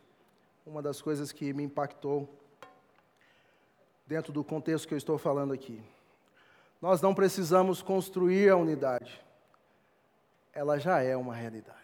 Uma 0.66 0.82
das 0.82 1.02
coisas 1.02 1.32
que 1.32 1.54
me 1.54 1.64
impactou, 1.64 2.30
dentro 4.14 4.32
do 4.32 4.44
contexto 4.44 4.88
que 4.88 4.94
eu 4.94 4.98
estou 4.98 5.18
falando 5.18 5.54
aqui. 5.54 5.82
Nós 6.80 7.02
não 7.02 7.16
precisamos 7.16 7.82
construir 7.82 8.48
a 8.48 8.56
unidade, 8.56 9.20
ela 10.54 10.78
já 10.78 11.02
é 11.02 11.18
uma 11.18 11.34
realidade. 11.34 11.80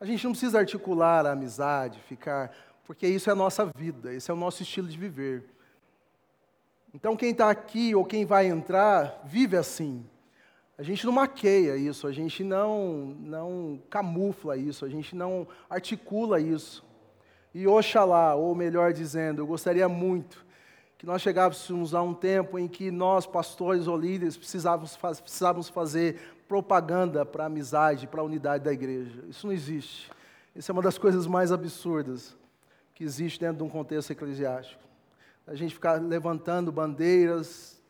A 0.00 0.04
gente 0.04 0.24
não 0.24 0.32
precisa 0.32 0.58
articular 0.58 1.26
a 1.26 1.32
amizade, 1.32 2.00
ficar 2.00 2.52
porque 2.84 3.06
isso 3.06 3.30
é 3.30 3.32
a 3.32 3.36
nossa 3.36 3.66
vida, 3.66 4.12
esse 4.12 4.30
é 4.30 4.34
o 4.34 4.36
nosso 4.36 4.62
estilo 4.62 4.88
de 4.88 4.98
viver. 4.98 5.44
Então, 6.92 7.16
quem 7.16 7.30
está 7.30 7.50
aqui 7.50 7.94
ou 7.94 8.04
quem 8.04 8.24
vai 8.24 8.46
entrar, 8.46 9.22
vive 9.24 9.56
assim. 9.56 10.04
A 10.76 10.82
gente 10.82 11.04
não 11.04 11.12
maqueia 11.12 11.76
isso, 11.76 12.06
a 12.06 12.12
gente 12.12 12.42
não, 12.42 13.14
não 13.20 13.80
camufla 13.90 14.56
isso, 14.56 14.84
a 14.84 14.88
gente 14.88 15.14
não 15.14 15.46
articula 15.68 16.40
isso. 16.40 16.87
E 17.54 17.66
oxalá, 17.66 18.34
ou 18.34 18.54
melhor 18.54 18.92
dizendo, 18.92 19.42
eu 19.42 19.46
gostaria 19.46 19.88
muito 19.88 20.46
que 20.98 21.06
nós 21.06 21.22
chegássemos 21.22 21.94
a 21.94 22.02
um 22.02 22.12
tempo 22.12 22.58
em 22.58 22.66
que 22.66 22.90
nós, 22.90 23.24
pastores 23.24 23.86
ou 23.86 23.96
líderes, 23.96 24.36
precisávamos, 24.36 24.96
precisávamos 24.96 25.68
fazer 25.68 26.20
propaganda 26.48 27.24
para 27.24 27.44
a 27.44 27.46
amizade, 27.46 28.06
para 28.08 28.20
a 28.20 28.24
unidade 28.24 28.64
da 28.64 28.72
igreja. 28.72 29.24
Isso 29.28 29.46
não 29.46 29.54
existe. 29.54 30.10
Isso 30.56 30.70
é 30.70 30.72
uma 30.72 30.82
das 30.82 30.98
coisas 30.98 31.26
mais 31.26 31.52
absurdas 31.52 32.36
que 32.94 33.04
existe 33.04 33.38
dentro 33.38 33.58
de 33.58 33.62
um 33.62 33.68
contexto 33.68 34.10
eclesiástico. 34.10 34.82
A 35.46 35.54
gente 35.54 35.72
ficar 35.72 36.02
levantando 36.02 36.72
bandeiras, 36.72 37.80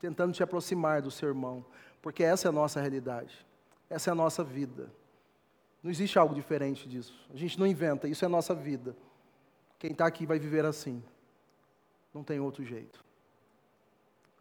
tentando 0.00 0.32
te 0.32 0.42
aproximar 0.42 1.02
do 1.02 1.10
seu 1.10 1.28
irmão, 1.28 1.64
porque 2.00 2.22
essa 2.22 2.46
é 2.46 2.50
a 2.50 2.52
nossa 2.52 2.80
realidade, 2.80 3.44
essa 3.88 4.10
é 4.10 4.12
a 4.12 4.14
nossa 4.14 4.44
vida. 4.44 4.88
Não 5.82 5.90
existe 5.90 6.18
algo 6.18 6.34
diferente 6.34 6.88
disso. 6.88 7.14
A 7.32 7.36
gente 7.36 7.58
não 7.58 7.66
inventa, 7.66 8.06
isso 8.06 8.24
é 8.24 8.28
nossa 8.28 8.54
vida. 8.54 8.94
Quem 9.78 9.92
está 9.92 10.06
aqui 10.06 10.26
vai 10.26 10.38
viver 10.38 10.64
assim. 10.64 11.02
Não 12.12 12.22
tem 12.22 12.38
outro 12.38 12.64
jeito. 12.64 13.02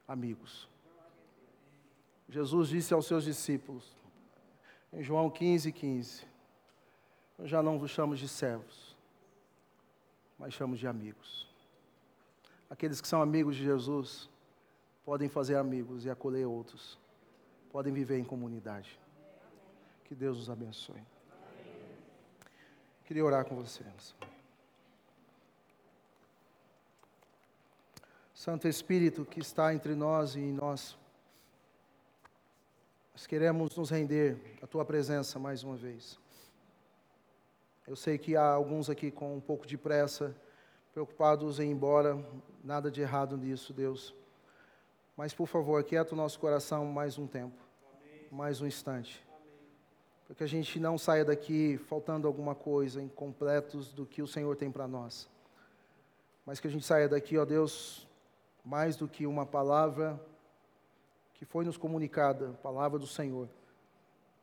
Amigos. 0.08 0.68
Jesus 2.28 2.70
disse 2.70 2.94
aos 2.94 3.06
seus 3.06 3.24
discípulos, 3.24 3.96
em 4.92 5.02
João 5.02 5.30
15, 5.30 5.72
15: 5.72 6.28
Eu 7.38 7.48
já 7.48 7.64
não 7.64 7.80
vos 7.80 7.90
chamo 7.90 8.16
de 8.16 8.28
servos, 8.28 8.96
mas 10.38 10.54
chamo 10.54 10.76
de 10.76 10.88
amigos. 10.88 11.48
Aqueles 12.70 13.00
que 13.02 13.08
são 13.08 13.22
amigos 13.22 13.56
de 13.56 13.64
Jesus 13.64 14.30
podem 15.06 15.30
fazer 15.30 15.56
amigos 15.56 16.06
e 16.06 16.10
acolher 16.10 16.46
outros, 16.46 17.00
podem 17.72 17.94
viver 17.94 18.20
em 18.20 18.24
comunidade. 18.24 19.00
Que 20.06 20.14
Deus 20.14 20.38
os 20.38 20.50
abençoe. 20.50 21.02
Queria 23.10 23.26
orar 23.26 23.44
com 23.44 23.56
você. 23.56 23.84
Santo 28.36 28.68
Espírito 28.68 29.26
que 29.26 29.40
está 29.40 29.74
entre 29.74 29.96
nós 29.96 30.36
e 30.36 30.40
em 30.40 30.54
nós, 30.54 30.96
nós 33.12 33.26
queremos 33.26 33.76
nos 33.76 33.90
render 33.90 34.40
à 34.62 34.68
tua 34.68 34.86
presença 34.86 35.40
mais 35.40 35.64
uma 35.64 35.76
vez. 35.76 36.20
Eu 37.88 37.96
sei 37.96 38.16
que 38.20 38.36
há 38.36 38.48
alguns 38.48 38.92
aqui 38.92 39.10
com 39.10 39.36
um 39.36 39.42
pouco 39.42 39.66
de 39.66 39.76
pressa, 39.76 40.36
preocupados 40.94 41.60
em 41.60 41.70
ir 41.70 41.72
embora, 41.72 42.24
nada 42.64 42.92
de 42.92 43.02
errado 43.02 43.36
nisso, 43.36 43.74
Deus. 43.74 44.14
Mas, 45.18 45.34
por 45.34 45.48
favor, 45.48 45.82
aquieta 45.82 46.14
o 46.14 46.16
nosso 46.16 46.40
coração 46.40 46.86
mais 46.86 47.18
um 47.18 47.26
tempo, 47.26 47.58
mais 48.32 48.62
um 48.62 48.68
instante. 48.68 49.28
Para 50.30 50.36
que 50.36 50.44
a 50.44 50.48
gente 50.48 50.80
não 50.80 50.96
saia 50.96 51.26
daqui 51.26 51.80
faltando 51.88 52.28
alguma 52.28 52.54
coisa, 52.54 53.02
incompletos 53.02 53.92
do 53.92 54.06
que 54.06 54.22
o 54.22 54.28
Senhor 54.28 54.56
tem 54.56 54.70
para 54.70 54.88
nós. 54.88 55.28
Mas 56.46 56.60
que 56.60 56.68
a 56.68 56.70
gente 56.70 56.86
saia 56.86 57.10
daqui, 57.10 57.36
ó 57.36 57.44
Deus, 57.44 58.08
mais 58.64 58.96
do 58.96 59.08
que 59.08 59.26
uma 59.26 59.44
palavra 59.44 60.22
que 61.34 61.46
foi 61.46 61.66
nos 61.66 61.78
comunicada, 61.78 62.50
palavra 62.62 63.00
do 63.00 63.08
Senhor. 63.08 63.50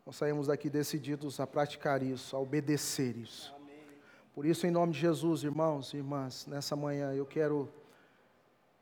Nós 0.05 0.16
saímos 0.16 0.49
daqui 0.49 0.68
decididos 0.68 1.39
a 1.39 1.47
praticar 1.47 2.03
isso, 2.03 2.34
a 2.34 2.41
obedecer 2.41 3.16
isso. 3.16 3.55
Por 4.34 4.45
isso, 4.45 4.66
em 4.66 4.72
nome 4.72 4.93
de 4.93 4.99
Jesus, 4.99 5.45
irmãos 5.45 5.95
e 5.95 5.99
irmãs, 5.99 6.49
nessa 6.49 6.74
manhã 6.74 7.14
eu 7.14 7.24
quero 7.24 7.72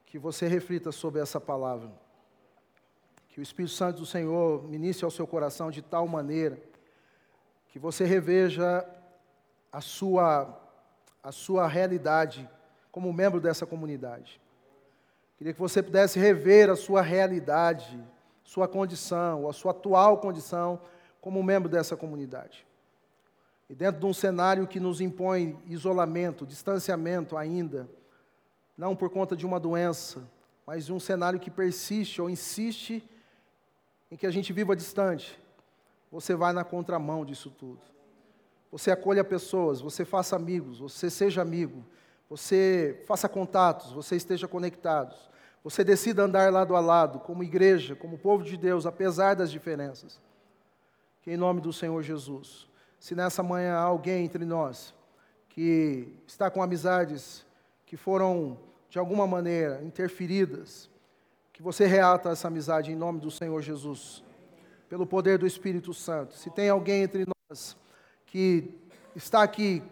que 0.07 0.19
você 0.19 0.49
reflita 0.49 0.91
sobre 0.91 1.21
essa 1.21 1.39
palavra. 1.39 1.93
Que 3.29 3.41
o 3.41 3.43
Espírito 3.43 3.75
Santo 3.75 3.99
do 3.99 4.07
Senhor 4.07 4.67
ministre 4.67 5.05
ao 5.05 5.11
seu 5.11 5.27
coração 5.27 5.71
de 5.71 5.83
tal 5.83 6.09
maneira 6.09 6.73
que 7.75 7.79
você 7.81 8.05
reveja 8.05 8.87
a 9.73 9.81
sua, 9.81 10.57
a 11.21 11.33
sua 11.33 11.67
realidade 11.67 12.49
como 12.93 13.13
membro 13.13 13.41
dessa 13.41 13.67
comunidade. 13.67 14.41
Queria 15.37 15.53
que 15.53 15.59
você 15.59 15.83
pudesse 15.83 16.17
rever 16.17 16.71
a 16.71 16.77
sua 16.77 17.03
realidade, 17.03 18.01
sua 18.45 18.69
condição, 18.69 19.49
a 19.49 19.53
sua 19.53 19.73
atual 19.73 20.19
condição 20.19 20.81
como 21.21 21.43
membro 21.43 21.69
dessa 21.69 21.97
comunidade. 21.97 22.65
E 23.69 23.75
dentro 23.75 23.99
de 23.99 24.07
um 24.07 24.15
cenário 24.15 24.69
que 24.69 24.79
nos 24.79 25.01
impõe 25.01 25.59
isolamento, 25.67 26.47
distanciamento 26.47 27.37
ainda, 27.37 27.89
não 28.79 28.95
por 28.95 29.11
conta 29.11 29.35
de 29.35 29.45
uma 29.45 29.59
doença, 29.59 30.23
mas 30.65 30.87
de 30.87 30.93
um 30.93 31.01
cenário 31.01 31.41
que 31.41 31.51
persiste 31.51 32.23
ou 32.23 32.31
insiste 32.31 33.03
em 34.13 34.17
que 34.17 34.29
a 34.29 34.31
gente 34.31 34.53
viva 34.53 34.77
distante, 34.77 35.43
você 36.15 36.37
vai 36.37 36.53
na 36.53 36.63
contramão 36.63 37.25
disso 37.25 37.51
tudo. 37.51 37.81
Você 38.71 38.93
acolha 38.93 39.25
pessoas, 39.25 39.81
você 39.81 40.05
faça 40.05 40.37
amigos, 40.37 40.79
você 40.79 41.11
seja 41.11 41.43
amigo, 41.43 41.85
você 42.31 43.03
faça 43.05 43.29
contatos, 43.29 43.91
você 43.91 44.15
esteja 44.15 44.47
conectados, 44.47 45.29
você 45.65 45.83
decida 45.83 46.23
andar 46.23 46.53
lado 46.53 46.77
a 46.77 46.81
lado, 46.81 47.19
como 47.19 47.43
igreja, 47.43 47.97
como 47.97 48.17
povo 48.17 48.45
de 48.45 48.57
Deus, 48.57 48.87
apesar 48.87 49.35
das 49.35 49.51
diferenças. 49.51 50.21
Que 51.21 51.33
em 51.33 51.37
nome 51.37 51.61
do 51.61 51.73
Senhor 51.73 52.01
Jesus, 52.01 52.69
se 53.01 53.17
nessa 53.17 53.43
manhã 53.43 53.75
há 53.75 53.83
alguém 53.83 54.25
entre 54.25 54.45
nós 54.45 54.95
que 55.49 56.15
está 56.29 56.49
com 56.49 56.63
amizades 56.63 57.45
que 57.85 57.97
foram 57.97 58.57
de 58.89 59.01
alguma 59.01 59.27
maneira 59.27 59.83
interferidas, 59.83 60.89
que 61.53 61.61
você 61.61 61.87
reata 61.87 62.31
essa 62.31 62.47
amizade 62.47 62.93
em 62.93 62.97
nome 62.97 63.19
do 63.19 63.33
Senhor 63.33 63.61
Jesus, 63.61 64.24
pelo 64.95 65.07
poder 65.07 65.39
do 65.39 65.45
Espírito 65.45 65.93
Santo. 65.93 66.37
Se 66.37 66.49
tem 66.51 66.69
alguém 66.69 67.03
entre 67.03 67.27
nós 67.27 67.77
que 68.27 68.71
está 69.17 69.43
aqui 69.43 69.83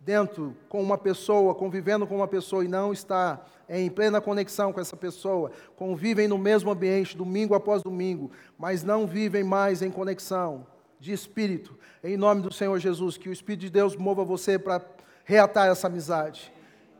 dentro 0.00 0.52
com 0.68 0.82
uma 0.82 0.98
pessoa, 0.98 1.54
convivendo 1.54 2.08
com 2.08 2.16
uma 2.16 2.26
pessoa 2.26 2.64
e 2.64 2.66
não 2.66 2.92
está 2.92 3.40
em 3.68 3.88
plena 3.88 4.20
conexão 4.20 4.72
com 4.72 4.80
essa 4.80 4.96
pessoa, 4.96 5.52
convivem 5.76 6.26
no 6.26 6.36
mesmo 6.36 6.72
ambiente 6.72 7.16
domingo 7.16 7.54
após 7.54 7.84
domingo, 7.84 8.32
mas 8.58 8.82
não 8.82 9.06
vivem 9.06 9.44
mais 9.44 9.80
em 9.80 9.92
conexão 9.92 10.66
de 10.98 11.12
espírito, 11.12 11.78
em 12.02 12.16
nome 12.16 12.42
do 12.42 12.52
Senhor 12.52 12.80
Jesus, 12.80 13.16
que 13.16 13.28
o 13.28 13.32
Espírito 13.32 13.60
de 13.60 13.70
Deus 13.70 13.94
mova 13.94 14.24
você 14.24 14.58
para 14.58 14.84
reatar 15.24 15.68
essa 15.68 15.86
amizade. 15.86 16.52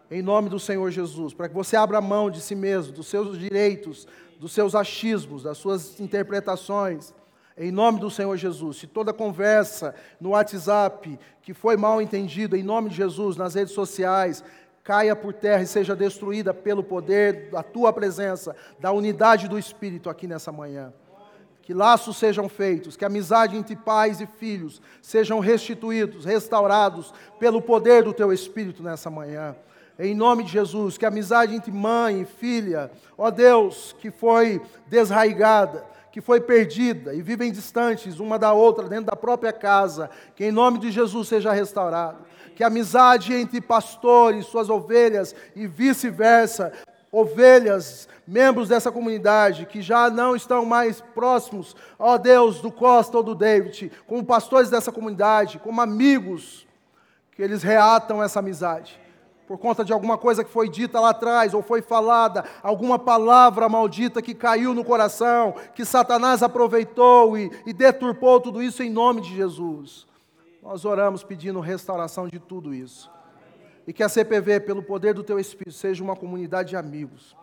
Em 0.08 0.22
nome 0.22 0.48
do 0.48 0.60
Senhor 0.60 0.88
Jesus, 0.92 1.34
para 1.34 1.48
que 1.48 1.56
você 1.56 1.76
abra 1.76 2.00
mão 2.00 2.30
de 2.30 2.40
si 2.40 2.54
mesmo, 2.54 2.92
dos 2.92 3.08
seus 3.08 3.36
direitos, 3.36 4.06
dos 4.38 4.52
seus 4.52 4.76
achismos, 4.76 5.42
das 5.42 5.58
suas 5.58 5.98
interpretações, 5.98 7.12
em 7.58 7.72
nome 7.72 7.98
do 7.98 8.10
Senhor 8.10 8.36
Jesus. 8.36 8.78
Se 8.78 8.86
toda 8.86 9.12
conversa 9.12 9.94
no 10.20 10.30
WhatsApp 10.30 11.18
que 11.42 11.52
foi 11.52 11.76
mal 11.76 12.00
entendida, 12.00 12.56
em 12.56 12.62
nome 12.62 12.90
de 12.90 12.96
Jesus, 12.96 13.36
nas 13.36 13.54
redes 13.54 13.74
sociais, 13.74 14.44
caia 14.84 15.14
por 15.14 15.34
terra 15.34 15.62
e 15.62 15.66
seja 15.66 15.94
destruída 15.94 16.54
pelo 16.54 16.82
poder 16.82 17.50
da 17.50 17.62
tua 17.62 17.92
presença, 17.92 18.56
da 18.78 18.92
unidade 18.92 19.48
do 19.48 19.58
Espírito 19.58 20.08
aqui 20.08 20.26
nessa 20.26 20.52
manhã. 20.52 20.92
Que 21.60 21.74
laços 21.74 22.16
sejam 22.16 22.48
feitos, 22.48 22.96
que 22.96 23.04
a 23.04 23.08
amizade 23.08 23.56
entre 23.56 23.76
pais 23.76 24.20
e 24.20 24.26
filhos 24.26 24.80
sejam 25.02 25.40
restituídos, 25.40 26.24
restaurados 26.24 27.12
pelo 27.38 27.60
poder 27.60 28.04
do 28.04 28.14
teu 28.14 28.32
Espírito 28.32 28.82
nessa 28.82 29.10
manhã. 29.10 29.54
Em 29.98 30.14
nome 30.14 30.44
de 30.44 30.52
Jesus, 30.52 30.96
que 30.96 31.04
a 31.04 31.08
amizade 31.08 31.54
entre 31.54 31.72
mãe 31.72 32.22
e 32.22 32.24
filha, 32.24 32.90
ó 33.18 33.30
Deus, 33.30 33.94
que 33.98 34.10
foi 34.10 34.62
desraigada, 34.86 35.84
que 36.18 36.22
foi 36.22 36.40
perdida 36.40 37.14
e 37.14 37.22
vivem 37.22 37.52
distantes 37.52 38.18
uma 38.18 38.36
da 38.40 38.52
outra 38.52 38.88
dentro 38.88 39.04
da 39.04 39.14
própria 39.14 39.52
casa, 39.52 40.10
que 40.34 40.44
em 40.44 40.50
nome 40.50 40.80
de 40.80 40.90
Jesus 40.90 41.28
seja 41.28 41.52
restaurado. 41.52 42.24
Que 42.56 42.64
a 42.64 42.66
amizade 42.66 43.32
entre 43.32 43.60
pastores, 43.60 44.46
suas 44.46 44.68
ovelhas 44.68 45.32
e 45.54 45.64
vice-versa, 45.68 46.72
ovelhas, 47.12 48.08
membros 48.26 48.68
dessa 48.68 48.90
comunidade 48.90 49.64
que 49.64 49.80
já 49.80 50.10
não 50.10 50.34
estão 50.34 50.64
mais 50.64 51.00
próximos, 51.14 51.76
ó 51.96 52.18
Deus, 52.18 52.60
do 52.60 52.72
Costa 52.72 53.18
ou 53.18 53.22
do 53.22 53.36
David, 53.36 53.92
como 54.04 54.24
pastores 54.24 54.70
dessa 54.70 54.90
comunidade, 54.90 55.60
como 55.60 55.80
amigos, 55.80 56.66
que 57.30 57.40
eles 57.40 57.62
reatam 57.62 58.20
essa 58.20 58.40
amizade 58.40 58.98
por 59.48 59.56
conta 59.56 59.82
de 59.82 59.94
alguma 59.94 60.18
coisa 60.18 60.44
que 60.44 60.50
foi 60.50 60.68
dita 60.68 61.00
lá 61.00 61.08
atrás, 61.08 61.54
ou 61.54 61.62
foi 61.62 61.80
falada, 61.80 62.44
alguma 62.62 62.98
palavra 62.98 63.66
maldita 63.66 64.20
que 64.20 64.34
caiu 64.34 64.74
no 64.74 64.84
coração, 64.84 65.54
que 65.74 65.86
Satanás 65.86 66.42
aproveitou 66.42 67.36
e, 67.36 67.50
e 67.64 67.72
deturpou 67.72 68.38
tudo 68.42 68.62
isso 68.62 68.82
em 68.82 68.90
nome 68.90 69.22
de 69.22 69.34
Jesus. 69.34 70.06
Nós 70.62 70.84
oramos 70.84 71.24
pedindo 71.24 71.60
restauração 71.60 72.28
de 72.28 72.38
tudo 72.38 72.74
isso. 72.74 73.10
E 73.86 73.92
que 73.92 74.02
a 74.02 74.08
CPV, 74.08 74.60
pelo 74.60 74.82
poder 74.82 75.14
do 75.14 75.24
Teu 75.24 75.38
Espírito, 75.38 75.72
seja 75.72 76.04
uma 76.04 76.14
comunidade 76.14 76.68
de 76.68 76.76
amigos, 76.76 77.34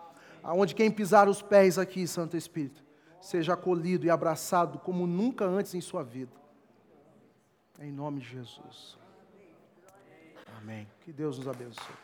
aonde 0.44 0.76
quem 0.76 0.92
pisar 0.92 1.28
os 1.28 1.42
pés 1.42 1.80
aqui, 1.80 2.06
Santo 2.06 2.38
Espírito, 2.38 2.84
seja 3.20 3.54
acolhido 3.54 4.06
e 4.06 4.12
abraçado 4.12 4.78
como 4.78 5.08
nunca 5.08 5.44
antes 5.44 5.74
em 5.74 5.82
sua 5.82 6.04
vida. 6.04 6.34
Em 7.80 7.92
nome 7.92 8.20
de 8.20 8.28
Jesus. 8.28 8.96
Amém. 10.66 10.88
Que 11.02 11.14
Deus 11.14 11.38
nos 11.38 11.48
abençoe. 11.48 11.96